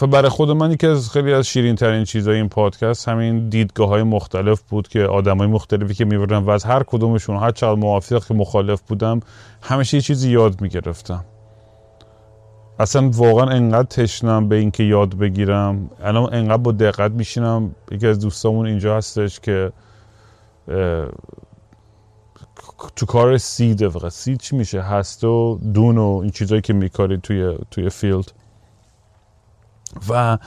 و 0.01 0.07
برای 0.07 0.29
خود 0.29 0.51
من 0.51 0.71
یکی 0.71 0.87
از 0.87 1.09
خیلی 1.09 1.33
از 1.33 1.47
شیرین 1.47 1.75
ترین 1.75 2.03
چیزای 2.03 2.35
این 2.35 2.49
پادکست 2.49 3.07
همین 3.07 3.49
دیدگاه 3.49 3.89
های 3.89 4.03
مختلف 4.03 4.61
بود 4.61 4.87
که 4.87 5.03
آدم 5.03 5.37
های 5.37 5.47
مختلفی 5.47 5.93
که 5.93 6.05
میبردن 6.05 6.37
و 6.37 6.49
از 6.49 6.63
هر 6.63 6.83
کدومشون 6.83 7.37
هر 7.37 7.51
چقدر 7.51 7.79
موافق 7.79 8.25
که 8.27 8.33
مخالف 8.33 8.81
بودم 8.81 9.19
همیشه 9.61 9.97
یه 9.97 10.01
چیزی 10.01 10.31
یاد 10.31 10.61
می‌گرفتم. 10.61 11.25
اصلا 12.79 13.09
واقعا 13.09 13.49
انقدر 13.49 13.87
تشنم 13.87 14.49
به 14.49 14.55
اینکه 14.55 14.83
یاد 14.83 15.17
بگیرم. 15.17 15.89
الان 16.03 16.33
انقدر 16.33 16.57
با 16.57 16.71
دقت 16.71 17.11
میشینم. 17.11 17.75
یکی 17.91 18.07
از 18.07 18.19
دوستامون 18.19 18.65
اینجا 18.65 18.97
هستش 18.97 19.39
که 19.39 19.71
تو 22.95 23.05
کار 23.05 23.37
سیده 23.37 23.89
فقط 23.89 24.11
سید 24.11 24.39
چی 24.39 24.55
میشه؟ 24.55 24.81
هست 24.81 25.23
و 25.23 25.59
دون 25.73 25.97
و 25.97 26.19
این 26.23 26.31
چیزایی 26.31 26.61
که 26.61 26.73
میکاری 26.73 27.17
توی 27.17 27.57
توی 27.71 27.89
فیلد. 27.89 28.31
و 30.09 30.37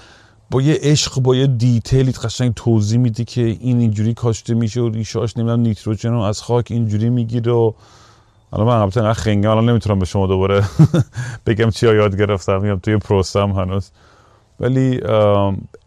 با 0.51 0.63
یه 0.63 0.79
عشق 0.83 1.21
با 1.21 1.37
یه 1.37 1.47
دیتیلی 1.47 2.13
قشنگ 2.13 2.55
توضیح 2.55 2.99
میده 2.99 3.25
که 3.25 3.41
این 3.41 3.79
اینجوری 3.79 4.15
کاشته 4.15 4.55
میشه 4.55 4.81
و 4.81 4.89
ریشاش 4.89 5.37
نمی‌دونم 5.37 5.61
نیتروژن 5.61 6.11
رو 6.11 6.21
از 6.21 6.43
خاک 6.43 6.67
اینجوری 6.71 7.11
می‌گیره 7.11 7.53
و 7.53 7.73
الان 8.53 8.67
من 8.67 8.77
البته 8.77 9.01
انقدر 9.01 9.21
خنگه 9.21 9.51
الان 9.51 9.69
نمی‌تونم 9.69 9.99
به 9.99 10.05
شما 10.05 10.27
دوباره 10.27 10.65
بگم 11.47 11.71
چیا 11.71 11.95
یاد 11.95 12.17
گرفتم 12.17 12.61
میگم 12.61 12.79
توی 12.79 12.97
پروسم 12.97 13.51
هنوز. 13.51 13.91
ولی 14.61 15.01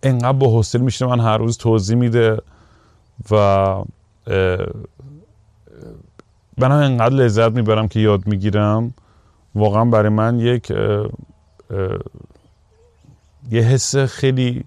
انقدر 0.03 0.31
با 0.31 0.47
حوصله 0.47 0.81
میشه 0.81 1.05
من 1.05 1.19
هر 1.19 1.37
روز 1.37 1.57
توضیح 1.57 1.97
میده 1.97 2.37
و 3.31 3.35
من 6.57 6.71
هم 6.71 6.77
انقدر 6.77 7.15
لذت 7.15 7.51
می‌برم 7.51 7.87
که 7.87 7.99
یاد 7.99 8.27
می‌گیرم. 8.27 8.93
واقعا 9.55 9.85
برای 9.85 10.09
من 10.09 10.39
یک 10.39 10.71
یه 13.51 13.61
حس 13.61 13.95
خیلی 13.95 14.63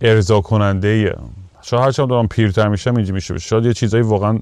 ارضا 0.00 0.40
کننده 0.40 0.88
ایه 0.88 1.16
شاید 1.62 1.82
هرچند 1.82 2.08
دارم 2.08 2.28
پیرتر 2.28 2.68
میشم 2.68 2.96
اینجا 2.96 3.14
میشه. 3.14 3.38
شاید 3.38 3.64
یه 3.64 3.72
چیزایی 3.72 4.02
واقعا 4.02 4.38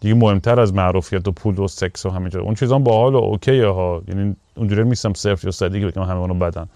دیگه 0.00 0.14
مهمتر 0.14 0.60
از 0.60 0.74
معروفیت 0.74 1.28
و 1.28 1.32
پول 1.32 1.58
و 1.58 1.68
سکس 1.68 2.06
و 2.06 2.10
همینجا 2.10 2.40
اون 2.40 2.54
چیزا 2.54 2.78
باحال 2.78 3.14
و 3.14 3.18
okay 3.18 3.56
ه 3.56 3.66
ها. 3.66 4.02
یعنی 4.08 4.36
اونجوری 4.56 4.84
نیستم 4.84 5.12
صفر 5.14 5.46
یا 5.46 5.50
صدی 5.50 5.80
که 5.80 5.86
بگم 5.86 6.02
همه 6.02 6.20
اونو 6.20 6.34
بدن. 6.34 6.68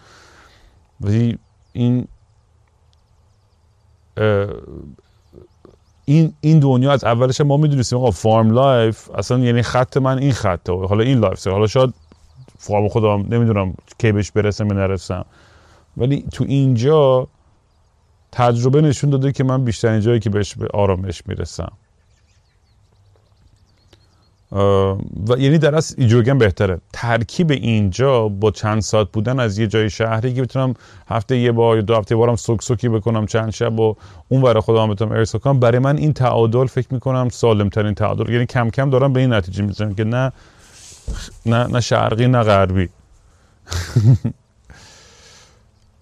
ولی 1.00 1.38
این 1.72 2.08
این 6.04 6.34
این 6.40 6.58
دنیا 6.58 6.92
از 6.92 7.04
اولش 7.04 7.40
ما 7.40 7.56
می‌دونستیم 7.56 7.98
آقا 7.98 8.10
farm 8.10 8.50
life 8.50 9.10
اصلا 9.10 9.38
یعنی 9.38 9.62
خط 9.62 9.96
من 9.96 10.18
این 10.18 10.32
خطه. 10.32 10.72
حالا 10.72 11.04
این 11.04 11.18
life 11.18 11.46
حالا 11.46 11.66
شاید 11.66 11.94
فارم 12.58 12.88
خودم 12.88 13.26
نمی‌دونم 13.34 13.74
کی 13.98 14.12
بهش 14.12 14.30
برسم 14.30 14.66
یا 14.66 14.72
نرسم. 14.72 15.24
ولی 15.96 16.24
تو 16.32 16.44
اینجا 16.48 17.28
تجربه 18.32 18.80
نشون 18.80 19.10
داده 19.10 19.32
که 19.32 19.44
من 19.44 19.64
بیشترین 19.64 20.00
جایی 20.00 20.20
که 20.20 20.30
بهش 20.30 20.54
به 20.54 20.68
آرامش 20.74 21.22
می‌رسم. 21.26 21.72
و 24.54 24.96
یعنی 25.38 25.58
در 25.58 25.74
از 25.74 25.94
اینجورگم 25.98 26.38
بهتره. 26.38 26.80
ترکیب 26.92 27.50
اینجا 27.50 28.28
با 28.28 28.50
چند 28.50 28.82
ساعت 28.82 29.08
بودن 29.12 29.40
از 29.40 29.58
یه 29.58 29.66
جای 29.66 29.90
شهری 29.90 30.34
که 30.34 30.42
بتونم 30.42 30.74
هفته 31.08 31.36
یه 31.36 31.52
بار 31.52 31.76
یا 31.76 31.82
دو 31.82 31.96
هفته 31.96 32.16
بارم 32.16 32.36
سوک 32.36 32.62
سوکی 32.62 32.88
بکنم 32.88 33.26
چند 33.26 33.50
شب 33.50 33.80
و 33.80 33.94
اون 34.28 34.42
برای 34.42 34.60
خودم 34.60 34.90
بتونم 34.90 35.12
ارسال 35.12 35.40
کنم 35.40 35.60
برای 35.60 35.78
من 35.78 35.96
این 35.96 36.12
تعادل 36.12 36.66
فکر 36.66 36.94
می‌کنم 36.94 37.28
سالم 37.28 37.68
ترین 37.68 37.94
تعادل. 37.94 38.32
یعنی 38.32 38.46
کم 38.46 38.70
کم 38.70 38.90
دارم 38.90 39.12
به 39.12 39.20
این 39.20 39.32
نتیجه 39.32 39.64
می‌زنم 39.64 39.94
که 39.94 40.04
نه 40.04 40.32
نه 41.46 41.66
نه 41.66 41.80
شرقی 41.80 42.26
نه 42.26 42.42
غربی. 42.42 42.88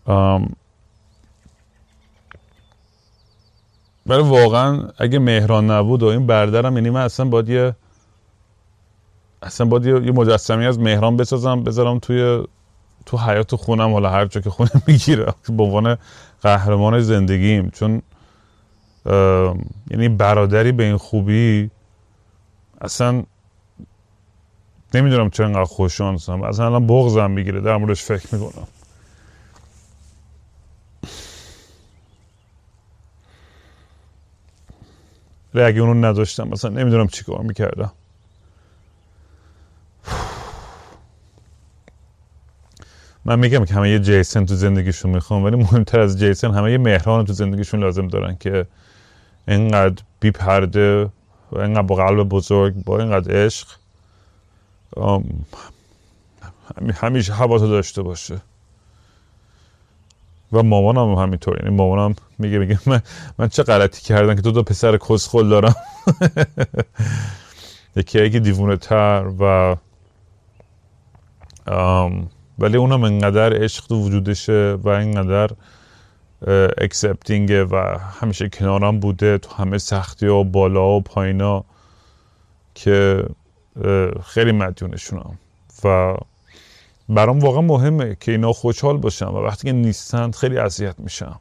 ولی 4.06 4.22
واقعا 4.22 4.88
اگه 4.98 5.18
مهران 5.18 5.70
نبود 5.70 6.02
و 6.02 6.06
این 6.06 6.26
بردرم 6.26 6.76
یعنی 6.76 6.90
من 6.90 7.00
اصلا 7.00 7.26
باید 7.26 7.48
یه 7.48 7.74
اصلا 9.42 9.66
باید 9.66 9.86
یه 9.86 10.12
مجسمی 10.12 10.66
از 10.66 10.78
مهران 10.78 11.16
بسازم 11.16 11.62
بذارم 11.62 11.98
توی 11.98 12.44
تو 13.06 13.18
حیات 13.18 13.54
خونم 13.56 13.92
حالا 13.92 14.10
هر 14.10 14.26
جا 14.26 14.40
که 14.40 14.50
خونه 14.50 14.70
می‌گیره. 14.86 15.34
به 15.56 15.62
عنوان 15.62 15.98
قهرمان 16.42 17.00
زندگیم. 17.00 17.70
چون 17.70 18.02
یعنی 19.90 20.08
برادری 20.08 20.72
به 20.72 20.84
این 20.84 20.96
خوبی 20.96 21.70
اصلا 22.80 23.22
نمی‌دونم 24.94 25.30
چرا 25.30 25.46
انقدر 25.46 25.64
خوششانسم. 25.64 26.42
اصلا 26.42 26.66
الان 26.66 26.86
بغضم 26.86 27.30
می‌گیره 27.30 27.60
در 27.60 27.76
موردش 27.76 28.02
فکر 28.02 28.34
می‌کنم. 28.34 28.66
ولی 35.54 35.64
اگه 35.64 35.80
اونو 35.80 36.06
نداشتم 36.08 36.48
مثلا 36.48 36.70
نمی‌دونم 36.70 37.06
چی 37.06 37.24
کار 37.24 37.40
می‌کردم. 37.42 37.92
من 43.24 43.38
میگم 43.38 43.64
که 43.64 43.74
همه 43.74 43.90
یه 43.90 43.98
جیسن 43.98 44.46
تو 44.46 44.54
زندگیشون 44.54 45.10
می‌خوام 45.10 45.44
ولی 45.44 45.56
مهمتر 45.56 46.00
از 46.00 46.18
جیسن 46.18 46.54
همه 46.54 46.72
یه 46.72 46.78
مهران 46.78 47.24
تو 47.24 47.32
زندگیشون 47.32 47.80
لازم 47.80 48.08
دارن 48.08 48.36
که 48.40 48.66
اینقدر 49.48 50.02
بی 50.20 50.30
پرده 50.30 51.10
و 51.52 51.58
اینقدر 51.58 51.82
با 51.82 51.94
قلب 51.94 52.28
بزرگ 52.28 52.74
با 52.84 52.98
اینقدر 52.98 53.44
عشق 53.44 53.68
همیشه 56.94 57.32
حواسو 57.32 57.68
داشته 57.68 58.02
باشه. 58.02 58.40
و 60.52 60.62
مامانم 60.62 61.12
هم 61.12 61.22
همینطور 61.22 61.62
یعنی 61.62 61.76
مامانم 61.76 62.14
میگه 62.38 62.58
میگه 62.58 62.78
من, 62.86 63.02
من 63.38 63.48
چه 63.48 63.62
غلطی 63.62 64.02
کردم 64.02 64.34
که 64.34 64.40
دو 64.40 64.52
تا 64.52 64.62
پسر 64.62 64.96
کسخل 64.96 65.48
دارم. 65.48 65.74
یکی 67.96 68.24
یکی 68.24 68.40
دیوونه 68.40 68.76
تر 68.76 69.30
و 69.40 69.76
ولی 72.62 72.76
اونم 72.76 73.04
انقدر 73.04 73.62
عشق 73.62 73.86
تو 73.86 73.94
وجودشه 73.94 74.78
و 74.82 74.88
اینقدر 74.88 75.50
اکسپتینگه 76.78 77.64
و 77.64 77.98
همیشه 78.20 78.48
کنارم 78.48 79.00
بوده 79.00 79.38
تو 79.38 79.54
همه 79.54 79.78
سختی 79.78 80.26
و 80.26 80.44
بالا 80.44 80.88
و 80.88 81.00
پایینا 81.00 81.64
که 82.74 83.24
خیلی 84.24 84.52
مدیونشونم 84.52 85.38
و 85.84 86.14
برام 87.08 87.38
واقعا 87.38 87.60
مهمه 87.60 88.16
که 88.20 88.32
اینا 88.32 88.52
خوشحال 88.52 88.96
باشن 88.96 89.26
و 89.26 89.36
وقتی 89.36 89.66
که 89.66 89.72
نیستند 89.72 90.34
خیلی 90.34 90.58
اذیت 90.58 90.94
میشم 90.98 91.40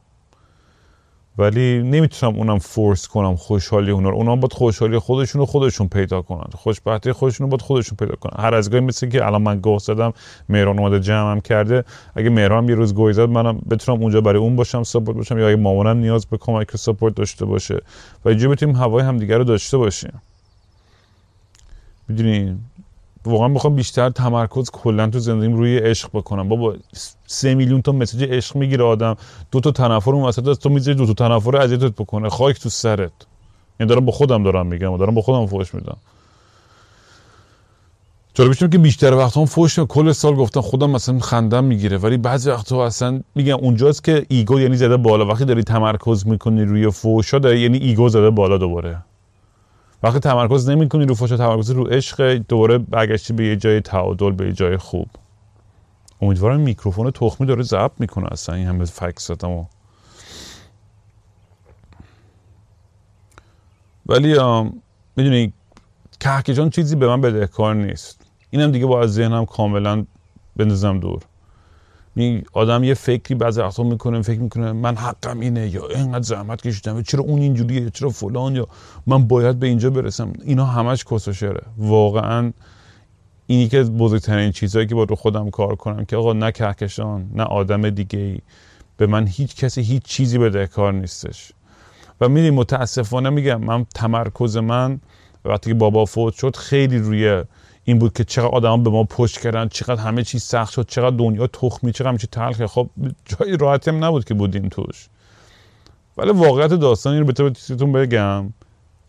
ولی 1.42 1.84
نمی‌تونم 1.84 2.36
اونم 2.36 2.60
فورس 2.60 3.08
کنم 3.08 3.36
خوشحالی 3.36 3.92
اونا 3.92 4.10
رو. 4.10 4.16
اونم 4.16 4.39
باید 4.39 4.54
خوشحالی 4.54 5.00
خودشون 5.00 5.39
رو 5.39 5.46
خودشون 5.46 5.88
پیدا 5.88 6.22
کنن. 6.22 6.50
خوشبختی 6.56 7.12
خودشون 7.12 7.46
رو 7.46 7.50
باید 7.52 7.62
خودشون 7.62 7.98
پیدا 7.98 8.16
کنن. 8.16 8.44
هر 8.44 8.56
از 8.56 8.70
گاهی 8.70 8.84
مثل 8.84 9.10
که 9.10 9.26
الان 9.26 9.42
من 9.42 9.60
گوه 9.60 9.80
زدم 9.80 10.14
مهران 10.50 10.80
اومده 10.80 11.00
جمعم 11.00 11.42
کرده. 11.42 11.84
اگه 12.16 12.30
مهران 12.30 12.70
یه 12.70 12.76
روز 12.76 12.94
گوی 12.94 13.14
زد 13.14 13.30
منم 13.30 13.62
بتونم 13.70 14.02
اونجا 14.02 14.22
برای 14.22 14.39
اون 14.39 14.56
باشم 14.56 14.84
سپورت 14.84 15.18
باشم 15.18 15.38
یا 15.38 15.48
اگه 15.48 15.56
مامانم 15.56 15.98
نیاز 15.98 16.26
به 16.26 16.38
کمک 16.38 16.78
سپورت 16.78 17.16
داشته 17.16 17.46
باشه. 17.46 17.82
و 18.26 18.30
اینجوری 18.30 18.54
بتونیم 18.54 18.76
هوای 18.76 19.04
همدیگه 19.04 19.38
رو 19.38 19.44
داشته 19.44 19.78
باشیم. 19.78 20.22
می‌دونین 22.08 22.60
واقعا 23.26 23.48
می‌خوام 23.48 23.76
بیشتر 23.76 24.10
تمرکز 24.10 24.70
کلا 24.72 25.10
تو 25.10 25.20
زندگیم 25.20 25.58
روی 25.58 25.78
عشق 25.78 26.10
بکنم. 26.14 26.50
بابا 26.50 26.76
سه 27.28 27.56
میلیون 27.56 27.82
تا 27.82 27.92
مسیج 27.92 28.24
عشق 28.24 28.56
می‌گیره 28.56 28.84
آدم. 28.84 29.16
دو 29.52 29.60
تا 29.60 29.72
تنفر 29.72 30.12
اون 30.12 30.24
وسط 30.24 30.60
تو 30.60 30.70
می‌ذاری 30.70 30.98
دو 30.98 31.14
تا 31.14 31.14
تنفر 31.14 31.58
اذیتت 31.58 31.92
بکنه. 31.92 32.30
خاک 32.30 32.60
تو 32.60 32.70
سرت. 32.70 33.00
این 33.00 33.10
یعنی 33.80 33.90
دارم 33.90 34.06
با 34.06 34.12
خودم 34.12 34.44
دارم 34.44 34.68
میگم 34.68 34.92
و 34.92 34.98
دارم 34.98 35.16
با 35.16 35.22
خودم 35.22 35.46
فوش 35.46 35.74
میدم. 35.76 35.98
جالبش 38.34 38.60
که 38.60 38.68
بیشتر 38.68 39.14
وقت 39.14 39.38
هم 39.38 39.46
فوش 39.46 39.80
کل 39.80 40.12
سال 40.12 40.36
گفتم 40.36 40.62
خودم 40.62 40.90
مثلا 40.90 41.20
خندم 41.20 41.64
می‌گیره 41.64 41.98
ولی 41.98 42.18
بعضی 42.18 42.50
وقتا 42.50 42.86
اصلا 42.86 43.22
میگم 43.36 43.58
اونجاست 43.58 44.04
که 44.04 44.26
ایگو 44.30 44.60
یعنی 44.60 44.78
زده 44.78 44.98
بالا. 44.98 45.26
وقتی 45.26 45.46
داری 45.46 45.64
تمرکز 45.64 46.28
می‌کنی 46.28 46.64
روی 46.64 46.92
فوشا 46.92 47.40
داری 47.40 47.60
یعنی 47.60 47.78
ایگو 47.78 48.10
زده 48.10 48.30
بالا 48.30 48.58
دوباره. 48.58 48.98
وقتی 50.04 50.20
تمرکز 50.20 50.70
نمی‌کنی 50.70 51.06
رو 51.06 51.16
فوشا 51.16 51.38
تمرکز 51.38 51.70
رو 51.72 51.84
عشق 51.84 52.34
دوباره 52.34 52.78
برگشتی 52.78 53.34
به 53.34 53.45
یه 53.45 53.56
جای 53.56 53.82
تعادل 53.82 54.32
به 54.32 54.45
یه 54.45 54.54
جای 54.54 54.78
خوب. 54.78 55.08
امیدوارم 56.22 56.60
میکروفون 56.60 57.12
تخمی 57.12 57.47
داره 57.47 57.64
ضبط 57.64 57.91
می‌کنه 57.99 58.28
اصلا 58.32 58.56
این 58.56 58.68
همه 58.68 58.86
فکس 58.86 59.30
و 59.30 59.66
ولی 64.06 64.39
می‌دونی 65.16 65.54
کهکشان 66.20 66.70
چیزی 66.70 66.95
به 66.95 67.08
من 67.08 67.22
بدهکار 67.22 67.76
نیست. 67.76 68.26
اینم 68.49 68.72
دیگه 68.72 68.86
با 68.86 69.02
از 69.02 69.14
ذهنم 69.14 69.45
کاملا 69.45 70.06
بندازم 70.56 70.99
دور. 70.99 71.22
آدم 72.53 72.84
یه 72.84 72.93
فکری 72.93 73.36
بعضی 73.36 73.62
وقتا 73.62 73.84
می‌کنه 73.84 74.22
فکر 74.22 74.39
می‌کنه 74.39 74.72
من 74.72 74.95
حقم 74.95 75.39
اینه 75.39 75.70
یا 75.70 75.88
اینقدر 75.88 76.24
زحمت 76.24 76.62
کشیدم 76.62 77.01
چرا 77.01 77.24
اون 77.24 77.41
اینجوریه 77.41 77.89
چرا 77.89 78.09
فلان 78.09 78.55
یا 78.55 78.68
من 79.07 79.28
باید 79.28 79.59
به 79.59 79.68
اینجا 79.68 79.89
برسم؟ 79.89 80.34
اینا 80.43 80.66
همش 80.66 81.05
کسوشره 81.05 81.62
واقعا 81.78 82.51
اینی 83.47 83.68
که 83.68 83.84
بزرگترین 83.84 84.51
چیزهایی 84.51 84.88
که 84.88 84.95
با 84.95 85.03
رو 85.03 85.16
خودم 85.16 85.49
کار 85.49 85.76
کنم 85.76 86.05
که 86.05 86.16
آقا 86.16 86.34
نه 86.34 86.51
کهکشان 86.51 87.32
نه 87.34 87.43
آدم 87.43 87.89
دیگه 87.89 88.20
ای 88.20 88.39
به 88.97 89.07
من 89.07 89.28
هیچ 89.28 89.55
کسی 89.55 89.82
هیچ 89.82 90.03
چیزی 90.03 90.38
به 90.38 90.68
کار 90.68 90.93
نیستش. 90.93 91.51
و 92.22 92.30
می‌دونی 92.30 92.49
متاسفانه 92.49 93.30
میگم 93.30 93.62
من 93.62 93.86
تمرکز 93.95 94.57
من 94.57 94.99
وقتی 95.45 95.70
که 95.70 95.74
بابا 95.74 96.05
فوت 96.05 96.34
شد 96.34 96.55
خیلی 96.55 96.97
روی 96.97 97.43
این 97.84 98.00
بود 98.00 98.14
که 98.14 98.24
چقدر 98.24 98.48
آدم 98.48 98.84
به 98.84 98.90
ما 98.90 99.04
پشت 99.04 99.40
کردن 99.40 99.68
چقدر 99.68 100.02
همه 100.02 100.24
چیز 100.24 100.44
سخت 100.44 100.74
شد 100.74 100.88
چقدر 100.88 101.16
دنیا 101.16 101.48
تخمی 101.48 101.92
چقدر 101.92 102.18
چیز 102.18 102.30
تلخه 102.30 102.68
خب 102.68 102.90
جای 103.26 103.58
راحتی 103.58 103.92
هم 103.92 104.06
نبود 104.06 104.26
که 104.26 104.34
بودیم 104.34 104.70
توش. 104.70 105.10
ولی 106.18 106.32
واقعیت 106.32 106.74
داستان 106.74 107.14
این 107.14 107.28
رو 107.28 107.52
به 107.78 107.86
بگم 107.86 108.54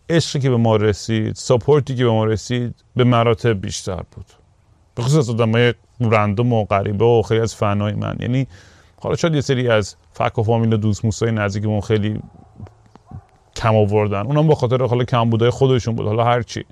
عشقی 0.09 0.39
که 0.39 0.49
به 0.49 0.57
ما 0.57 0.75
رسید 0.75 1.35
ساپورتی 1.35 1.95
که 1.95 2.03
به 2.03 2.11
ما 2.11 2.25
رسید 2.25 2.75
به 2.95 3.03
مراتب 3.03 3.61
بیشتر 3.61 4.01
بود. 4.15 4.25
به 4.95 5.03
خصوص 5.03 5.29
های 5.29 5.73
رندوم 6.01 6.53
و 6.53 6.65
غریبه 6.65 7.05
و 7.05 7.21
خیلی 7.21 7.41
از 7.41 7.55
فنای 7.55 7.93
من. 7.93 8.15
یعنی 8.19 8.47
حالا 8.99 9.15
شاید 9.15 9.35
یه 9.35 9.41
سری 9.41 9.69
از 9.69 9.95
فک 10.13 10.39
و 10.39 10.43
فامیل 10.43 10.73
و 10.73 10.77
دوست 10.77 11.05
موسای 11.05 11.31
نزدیکمون 11.31 11.81
خیلی 11.81 12.19
کم 13.55 13.75
آوردن. 13.75 14.21
اونم 14.21 14.47
با 14.47 14.55
خاطر 14.55 14.83
حالا 14.85 15.03
کم 15.03 15.29
بودای 15.29 15.49
خودشون 15.49 15.95
بود. 15.95 16.07
حالا 16.07 16.23
هرچی 16.23 16.65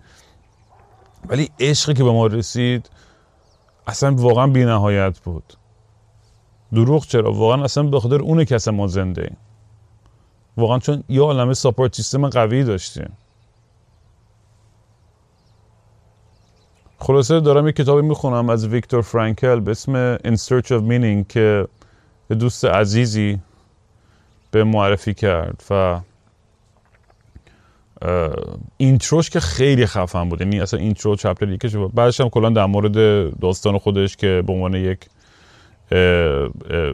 ولی 1.27 1.49
عشقی 1.59 1.93
که 1.93 2.03
به 2.03 2.11
ما 2.11 2.27
رسید 2.27 2.89
اصلا 3.87 4.15
واقعا 4.15 4.47
بی 4.47 4.65
نهایت 4.65 5.19
بود. 5.19 5.53
دروغ 6.73 7.05
چرا؟ 7.05 7.33
واقعا 7.33 7.63
اصلا 7.63 7.83
به 7.83 7.99
خاطر 7.99 8.21
اونه 8.21 8.45
که 8.45 8.55
اصلا 8.55 8.73
ما 8.73 8.87
زنده 8.87 9.21
ایم. 9.21 9.37
واقعا 10.57 10.79
چون 10.79 11.03
یه 11.09 11.21
عالمه 11.21 11.53
ساپورت 11.53 11.95
سیستم 11.95 12.29
قوی 12.29 12.63
داشتیم. 12.63 13.17
خلاصه 16.99 17.39
دارم 17.39 17.65
یه 17.67 17.71
کتابی 17.71 18.07
می‌خونم 18.07 18.49
از 18.49 18.67
ویکتور 18.67 19.01
فرانکل 19.01 19.59
به 19.59 19.71
اسم 19.71 20.17
In 20.17 20.37
Search 20.37 20.67
of 20.67 20.81
Meaning 20.89 21.27
که 21.29 21.67
دوست 22.29 22.65
عزیزی 22.65 23.39
به 24.51 24.63
معرفی 24.63 25.13
کرد 25.13 25.63
و 25.69 25.99
intro 28.77 29.14
ش 29.14 29.29
که 29.29 29.39
خیلی 29.39 29.85
خفن 29.85 30.29
بود. 30.29 30.41
یعنی 30.41 30.59
اصلا 30.59 30.79
intro 30.79 31.15
chapter 31.15 31.49
یکش 31.49 31.75
بعدش 31.75 32.21
هم 32.21 32.29
کلا 32.29 32.49
در 32.49 32.65
مورد 32.65 32.95
داستان 33.39 33.77
خودش 33.77 34.15
که 34.17 34.43
به 34.47 34.53
عنوان 34.53 34.73
یک 34.73 34.99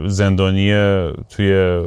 زندانی 0.07 0.73
توی 1.29 1.81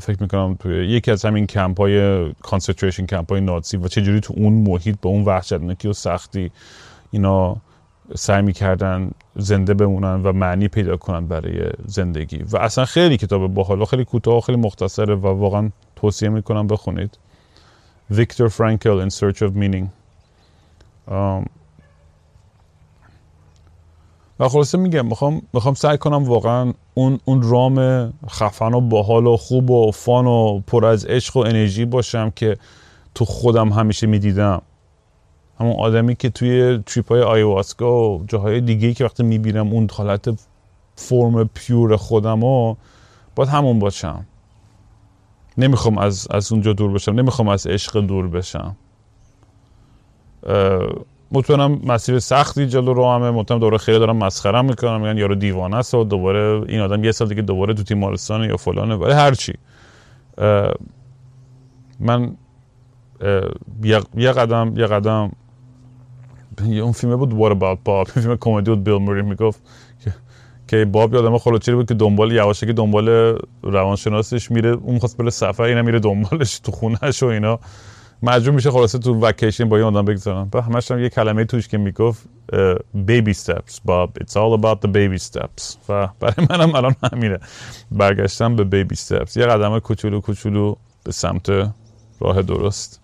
فکر 0.00 0.16
می‌کنم 0.20 0.56
توی 0.60 0.86
یکی 0.86 1.10
از 1.10 1.24
همین 1.24 1.46
کمپ 1.46 1.80
های 1.80 2.28
concentration 2.32 3.06
camp 3.06 3.30
های 3.30 3.40
نازی 3.40 3.76
و 3.76 3.88
چجوری 3.88 4.20
تو 4.20 4.34
اون 4.36 4.52
محیط 4.52 4.96
با 5.02 5.10
اون 5.10 5.24
وحشتناکی 5.24 5.88
و 5.88 5.92
سختی 5.92 6.50
اینا 7.10 7.56
سعی 8.14 8.42
می‌کردن 8.42 9.10
زنده 9.36 9.74
بمونن 9.74 10.22
و 10.22 10.32
معنی 10.32 10.68
پیدا 10.68 10.96
کنن 10.96 11.26
برای 11.26 11.70
زندگی. 11.86 12.44
و 12.52 12.56
اصلا 12.56 12.84
خیلی 12.84 13.16
کتاب 13.16 13.54
باحال 13.54 13.84
خیلی 13.84 14.04
کوتاه 14.04 14.36
و 14.36 14.40
خیلی 14.40 14.58
مختصره 14.58 15.14
و 15.14 15.26
واقعا 15.26 15.70
توصیه 15.96 16.28
می‌کنم 16.28 16.66
بخونید. 16.66 17.18
Viktor 18.12 18.48
Frankl 18.48 19.00
In 19.00 19.10
Search 19.10 19.42
of 19.42 19.54
Meaning. 19.54 19.86
و 24.40 24.48
خلاصه 24.48 24.78
میگم 24.78 25.06
می‌خوام 25.06 25.42
می‌خوام 25.52 25.74
سعی 25.74 25.98
کنم 25.98 26.24
واقعا 26.24 26.72
اون 26.94 27.20
اون 27.24 27.42
رام 27.42 28.12
خفن 28.28 28.74
و 28.74 28.80
باحال 28.80 29.26
و 29.26 29.36
خوب 29.36 29.70
و 29.70 29.90
فان 29.90 30.26
و 30.26 30.60
پر 30.66 30.86
از 30.86 31.04
عشق 31.04 31.36
و 31.36 31.40
انرژی 31.40 31.84
باشم 31.84 32.30
که 32.30 32.56
تو 33.14 33.24
خودم 33.24 33.68
همیشه 33.68 34.06
می‌دیدم. 34.06 34.62
همون 35.60 35.76
آدمی 35.78 36.16
که 36.16 36.30
توی 36.30 36.82
تریپ 36.86 37.08
های 37.08 37.22
آیواسکا 37.22 38.10
و 38.10 38.24
جاهای 38.26 38.60
دیگه 38.60 38.94
که 38.94 39.04
وقتی 39.04 39.22
می‌بینم 39.22 39.72
اون 39.72 39.88
حالت 39.92 40.46
فرم 40.96 41.50
پیور 41.54 41.96
خودم 41.96 42.44
و 42.44 42.74
باید 43.34 43.50
همون 43.50 43.78
باشم. 43.78 44.26
نمی‌خوام 45.58 45.98
از, 45.98 46.28
از 46.30 46.52
اونجا 46.52 46.72
دور 46.72 46.92
بشم. 46.92 47.12
نمی‌خوام 47.12 47.48
از 47.48 47.66
عشق 47.66 48.00
دور 48.00 48.28
بشم. 48.28 48.76
مطمئنم 51.32 51.80
مسیر 51.84 52.18
سختی 52.18 52.66
جلو 52.66 52.94
رو 52.94 53.10
همه. 53.10 53.30
مطمئنم 53.30 53.60
دوباره 53.60 53.78
خیلی 53.78 53.98
دارم 53.98 54.16
مسخره 54.16 54.62
می‌کنم. 54.62 55.00
میگن 55.00 55.18
یارو 55.18 55.34
دیوانه 55.34 55.76
است 55.76 55.94
و 55.94 56.04
دوباره 56.04 56.64
این 56.68 56.80
آدم 56.80 57.04
یه 57.04 57.12
سال 57.12 57.28
دیگه 57.28 57.42
دوباره 57.42 57.74
تو 57.74 57.82
تیمارستان 57.82 58.44
یا 58.44 58.56
فلانه. 58.56 58.94
ولی 58.94 59.12
هرچی 59.12 59.52
من 62.00 62.36
یه 64.16 64.32
قدم 64.32 64.72
یه 64.76 64.86
قدم 64.86 65.32
اون 66.60 66.92
فیلم 66.92 67.16
بود 67.16 67.30
What 67.30 67.56
About 67.58 67.78
Bob 67.88 68.10
فیلم 68.10 68.36
کمدی 68.36 68.70
بود 68.70 68.84
بیل 68.84 68.94
موری 68.94 69.22
می‌گفت. 69.22 69.62
که 70.68 70.84
باب 70.84 71.14
یادم 71.14 71.38
خلوچی 71.38 71.72
بود 71.72 71.88
که 71.88 71.94
دنبال 71.94 72.32
یواشکی 72.32 72.72
دنبال 72.72 73.38
روانشناسش 73.62 74.50
میره 74.50 74.70
اون 74.70 74.98
خواست 74.98 75.16
بره 75.16 75.30
سفر 75.30 75.62
اینا 75.62 75.82
میره 75.82 75.98
دنبالش 75.98 76.58
تو 76.58 76.72
خونهش 76.72 77.22
و 77.22 77.26
اینا. 77.26 77.58
مجبور 78.22 78.54
میشه 78.54 78.70
خلاصه 78.70 78.98
تو 78.98 79.20
وکیشن 79.20 79.68
با 79.68 79.76
این 79.76 79.86
آدم 79.86 80.04
بگذارن. 80.04 80.48
و 80.54 80.60
همش 80.60 80.90
هم 80.90 80.98
یه 80.98 81.08
کلمه 81.08 81.44
توش 81.44 81.68
که 81.68 81.78
می‌گفت 81.78 82.28
بیبی 82.94 83.34
steps 83.34 83.80
باب. 83.84 84.18
It's 84.20 84.32
all 84.32 84.60
about 84.60 84.78
the 84.86 84.92
baby 84.92 85.22
steps. 85.22 85.76
و 85.88 86.08
برای 86.20 86.46
منم 86.50 86.74
الان 86.74 86.96
همینه. 87.12 87.38
برگشتم 87.90 88.56
به 88.56 88.64
بیبی 88.64 88.96
steps. 88.96 89.36
یه 89.36 89.46
قدم 89.46 89.78
کوچولو 89.78 90.20
کوچولو 90.20 90.74
به 91.04 91.12
سمت 91.12 91.48
راه 92.20 92.42
درست. 92.42 93.00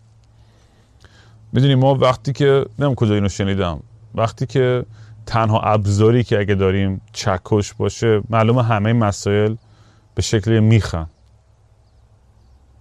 می‌دونی 1.53 1.75
ما 1.75 1.95
وقتی 1.95 2.33
که 2.33 2.65
نمیم 2.79 2.95
کجا 2.95 3.15
اینو 3.15 3.29
شنیدم. 3.29 3.81
وقتی 4.15 4.47
که 4.47 4.85
تنها 5.31 5.61
ابزاری 5.61 6.25
که 6.25 6.39
اگه 6.39 6.55
داریم 6.55 7.01
چکش 7.13 7.75
باشه 7.75 8.23
معلوم 8.31 8.59
همه 8.59 8.93
مسائل 8.93 9.55
به 10.15 10.23
شکل 10.23 10.61
میخن. 10.61 11.07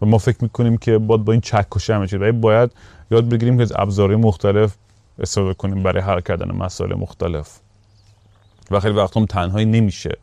و 0.02 0.06
ما 0.06 0.18
فکر 0.18 0.38
می‌کنیم 0.41 0.78
که 0.78 0.97
باید 0.97 1.26
با 1.26 1.34
این 1.34 1.41
چکش 1.41 1.89
همه 1.89 2.08
چیز. 2.08 2.20
باید 2.20 2.72
یاد 3.12 3.30
بگیریم 3.30 3.58
که 3.58 3.64
از 3.64 3.74
ابزارهای 3.76 4.16
مختلف 4.16 4.76
استفاده 5.20 5.54
کنیم 5.54 5.84
برای 5.84 6.04
حل 6.04 6.22
کردن 6.22 6.56
مسائل 6.56 6.93
مختلف. 6.93 7.60
و 8.72 8.80
خیلی 8.80 8.95
وقت 8.95 9.18
هم 9.18 9.26
تنهایی 9.26 9.66
نمیشه 9.66 10.18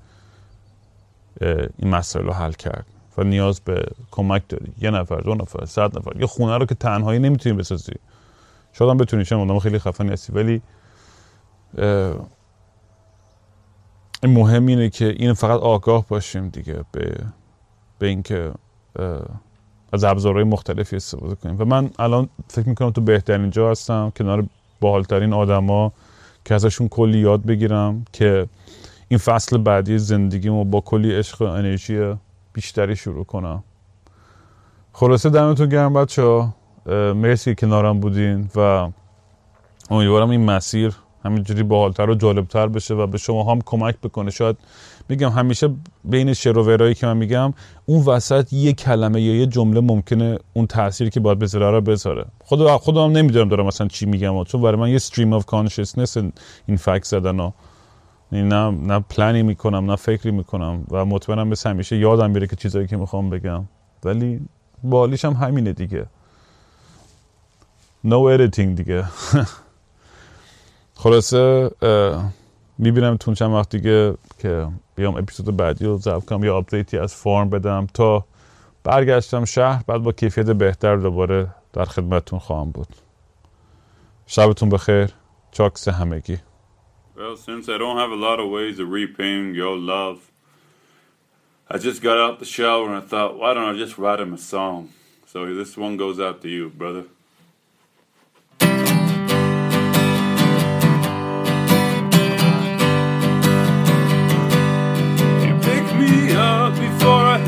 این 1.79 1.91
مسائل 1.91 2.25
رو 2.25 2.33
حل 2.33 2.53
کرد. 2.53 2.87
و 3.19 3.25
نیاز 3.25 3.61
به 3.61 3.87
کمک 4.11 4.43
داری. 4.49 4.73
یه 4.81 4.91
نفر 4.91 5.17
دو 5.17 5.35
نفر 5.35 5.65
صد 5.65 5.99
نفر. 5.99 6.21
یه 6.21 6.27
خونه 6.27 6.59
رو 6.59 6.67
که 6.67 6.75
تنهایی 6.75 7.19
نمی‌تونی 7.19 7.57
بسازی. 7.57 7.93
شاید 8.73 8.91
هم 8.91 8.97
بتونی 8.97 9.25
چون 9.25 9.59
خیلی 9.59 9.79
خفنی 9.79 10.11
هستی. 10.13 10.33
ولی 10.33 10.63
مهم 14.23 14.67
اینه 14.67 14.91
که 14.91 15.05
این 15.05 15.33
فقط 15.33 15.61
آگاه 15.61 16.05
باشیم 16.09 16.49
دیگه 16.49 16.85
به 16.93 17.17
به 17.99 18.07
اینکه 18.07 18.53
از 19.93 20.05
ابزارهای 20.05 20.45
مختلفی 20.45 20.97
استفاده 20.97 21.35
کنیم. 21.35 21.57
و 21.59 21.65
من 21.65 21.91
الان 21.99 22.29
فکر 22.49 22.69
می‌کنم 22.69 22.91
تو 22.91 23.01
بهترین 23.01 23.51
جا 23.51 23.71
هستم 23.71 24.13
کنار 24.17 24.47
باحالترین 24.81 25.33
آدما 25.33 25.93
که 26.45 26.55
ازشون 26.55 26.89
کلی 26.89 27.19
یاد 27.19 27.43
بگیرم 27.43 28.05
که 28.13 28.47
این 29.09 29.19
فصل 29.19 29.59
بعدی 29.59 29.99
زندگیمو 29.99 30.65
با 30.65 30.81
کلی 30.81 31.15
عشق 31.15 31.43
و 31.43 31.45
انرژی 31.45 32.15
بیشتری 32.53 32.97
شروع 32.97 33.25
کنم. 33.25 33.65
خلاصه 34.93 35.31
دمتون 35.31 35.69
گرم 35.69 35.93
بچه 35.93 36.23
ها 36.23 36.55
مرسی 37.15 37.55
کنارم 37.55 38.01
بودین 38.01 38.51
و 38.57 38.89
امیدوارم 39.91 40.31
این 40.31 40.45
مسیر 40.45 40.97
همینجوری 41.27 41.63
باحالتر 41.63 42.11
و 42.11 42.15
جالبتر 42.15 42.67
بشه 42.69 42.95
و 42.95 43.07
به 43.07 43.19
شما 43.19 43.53
هم 43.53 43.61
کمک 43.61 43.97
بکنه. 44.03 44.31
شاید 44.31 44.57
میگم 45.09 45.31
همیشه 45.31 45.69
بین 46.05 46.33
شروورایی 46.35 46.95
که 46.95 47.07
من 47.07 47.17
میگم 47.17 47.55
اون 47.87 48.05
وسط 48.05 48.53
یه 48.53 48.73
کلمه 48.73 49.23
یا 49.23 49.37
یه 49.37 49.47
جمله 49.47 49.81
ممکنه 49.81 50.39
اون 50.53 50.67
تاثیری 50.67 51.11
که 51.11 51.21
باید 51.21 51.39
بذاره 51.39 51.71
رو 51.71 51.81
بذاره. 51.81 52.25
خود 52.45 52.69
خودم 52.69 53.11
نمی‌دونم 53.11 53.49
دارم 53.49 53.67
مثلا 53.67 53.89
چی 53.89 54.07
میگم 54.07 54.45
چون 54.45 54.63
برای 54.63 54.81
من 54.81 54.91
یه 54.91 54.99
stream 54.99 55.41
of 55.41 55.43
consciousness 55.43 56.23
این 56.67 56.77
فکت 56.77 57.05
زدن 57.05 57.41
و 57.41 57.51
نه 58.33 58.71
نه 58.71 59.01
پلنی 59.01 59.43
می‌کنم 59.43 59.91
نه 59.91 59.97
فکری 59.97 60.31
می‌کنم 60.31 60.87
و 60.91 61.05
مطمئنم 61.05 61.51
به 61.51 61.57
همیشه 61.65 61.97
یادم 61.97 62.31
میره 62.31 62.47
که 62.47 62.57
چیزایی 62.57 62.87
که 62.87 62.97
می‌خوام 62.97 63.31
بگم. 63.31 63.65
ولی 64.05 64.41
بالیش 64.83 65.25
هم 65.25 65.33
همینه 65.33 65.73
دیگه. 65.73 66.07
No 68.07 68.19
editing 68.31 68.75
دیگه. 68.77 69.05
خلاصه 70.97 71.71
می‌بینم 72.79 73.17
تون 73.17 73.35
چند 73.35 73.53
وقت 73.53 73.69
دیگه 73.69 74.15
که 74.39 74.69
بیام 74.97 75.17
اپیزود 75.17 75.57
بعدی 75.57 75.85
رو 75.85 75.99
ضبط 75.99 76.25
کنم 76.25 76.45
یا 76.45 76.57
آپدیتی 76.57 76.99
از 76.99 77.15
فرم 77.15 77.51
بدم 77.51 77.87
تا 77.95 78.25
برگشتم 78.85 79.45
شهر 79.45 79.83
بعد 79.87 80.03
با 80.03 80.13
کیفیت 80.13 80.47
بهتر 80.47 80.97
دوباره 80.97 81.47
در 81.73 81.85
خدمتتون 81.85 82.39
خواهم 82.39 82.71
بود 82.71 82.89
شبتون 84.27 84.69
بخیر 84.69 85.11
چاکس 85.53 85.89
همگی 85.89 86.39
Well, 87.17 87.37
since 87.37 87.71
I 87.71 87.79
don't 87.79 87.97
have 87.97 88.11
a 88.11 88.21
lot 88.29 88.39
of 88.41 88.51
ways 88.51 88.79
of 88.79 88.91
repaying 88.91 89.55
your 89.55 89.75
love, 89.95 90.19
I 91.71 91.79
just 91.79 92.03
got 92.03 92.19
out 92.19 92.35
the 92.41 92.45
shower 92.45 92.85
and 92.89 92.97
I 93.03 93.05
thought, 93.13 93.39
why 93.41 93.55
don't 93.55 93.75
I 93.75 93.79
just 93.85 93.97
write 93.97 94.21
him 94.21 94.35
a 94.35 94.39
song? 94.55 94.91
So 95.27 95.39
this 95.61 95.79
one 95.79 95.97
goes 95.97 96.21
out 96.21 96.43
to 96.43 96.49
you, 96.57 96.69
brother. 96.69 97.05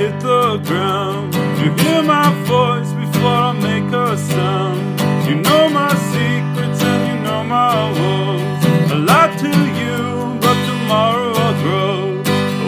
Hit 0.09 0.21
the 0.21 0.59
ground. 0.65 1.35
You 1.61 1.71
hear 1.83 2.03
my 2.03 2.29
voice 2.45 2.91
before 2.93 3.41
I 3.51 3.53
make 3.53 3.93
a 3.93 4.17
sound. 4.17 5.01
You 5.29 5.37
know 5.37 5.69
my 5.69 5.93
secrets 6.13 6.83
and 6.83 7.03
you 7.09 7.17
know 7.25 7.43
my 7.45 7.75
woes. 7.99 8.93
A 8.93 8.99
lot 9.11 9.31
to 9.45 9.53
you, 9.81 9.99
but 10.41 10.59
tomorrow 10.71 11.33
I'll 11.45 11.57
grow. 11.63 11.99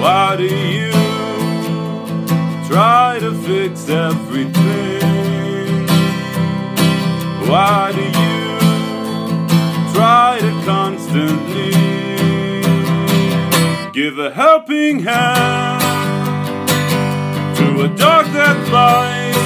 Why 0.01 0.37
do 0.37 0.45
you 0.45 0.93
try 2.69 3.19
to 3.21 3.33
fix 3.47 3.89
everything? 3.89 5.01
Why 7.49 7.93
do 7.99 8.05
you 8.23 8.43
try 9.95 10.39
to 10.41 10.53
constantly 10.65 11.73
give 13.93 14.19
a 14.19 14.31
helping 14.31 15.01
hand? 15.01 15.80
A 17.83 17.89
dog 17.89 18.27
that 18.35 18.57
bites, 18.71 19.39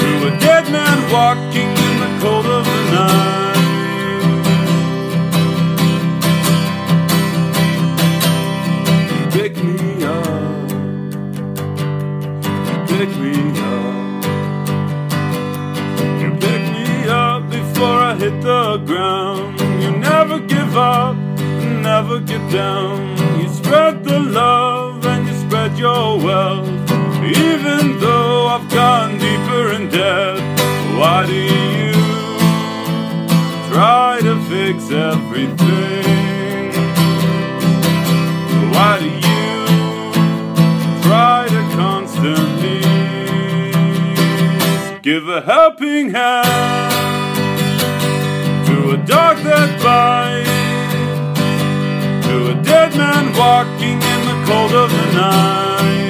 to 0.00 0.08
a 0.26 0.30
dead 0.38 0.70
man 0.70 0.98
walking 1.10 1.70
in 1.86 1.94
the 2.02 2.10
cold 2.20 2.44
of 2.44 2.64
the 2.66 2.80
night. 2.92 3.56
You 9.14 9.26
Pick 9.30 9.54
me 9.64 10.04
up, 10.04 10.70
you 12.68 12.76
pick 12.92 13.10
me 13.22 13.34
up, 13.72 14.24
you 16.20 16.30
pick 16.44 16.62
me 16.76 17.08
up 17.08 17.48
before 17.48 17.98
I 18.10 18.14
hit 18.14 18.42
the 18.42 18.76
ground. 18.84 19.58
You 19.82 19.90
never 19.92 20.38
give 20.40 20.76
up, 20.76 21.16
never 21.82 22.20
get 22.20 22.50
down. 22.50 23.16
You 23.40 23.48
spread 23.48 24.04
the 24.04 24.20
love 24.20 24.87
spread 25.48 25.78
your 25.78 26.18
wealth. 26.18 26.68
Even 27.24 27.98
though 28.00 28.48
I've 28.48 28.68
gone 28.68 29.12
deeper 29.12 29.72
in 29.72 29.88
debt, 29.88 30.36
why 30.98 31.24
do 31.26 31.32
you 31.32 31.92
try 33.72 34.20
to 34.28 34.34
fix 34.50 34.90
everything? 34.90 36.72
Why 38.74 38.98
do 39.00 39.08
you 39.28 39.52
try 41.06 41.46
to 41.48 41.62
constantly 41.82 42.82
give 45.00 45.28
a 45.30 45.40
helping 45.40 46.10
hand 46.10 47.36
to 48.66 48.90
a 48.90 48.96
dog 48.98 49.38
that 49.48 49.70
bites? 49.82 50.58
To 52.26 52.34
a 52.50 52.54
dead 52.62 52.94
man 52.98 53.24
walking 53.34 54.02
in 54.02 54.17
cold 54.48 54.72
of 54.72 54.90
the 54.90 55.12
night. 55.12 56.07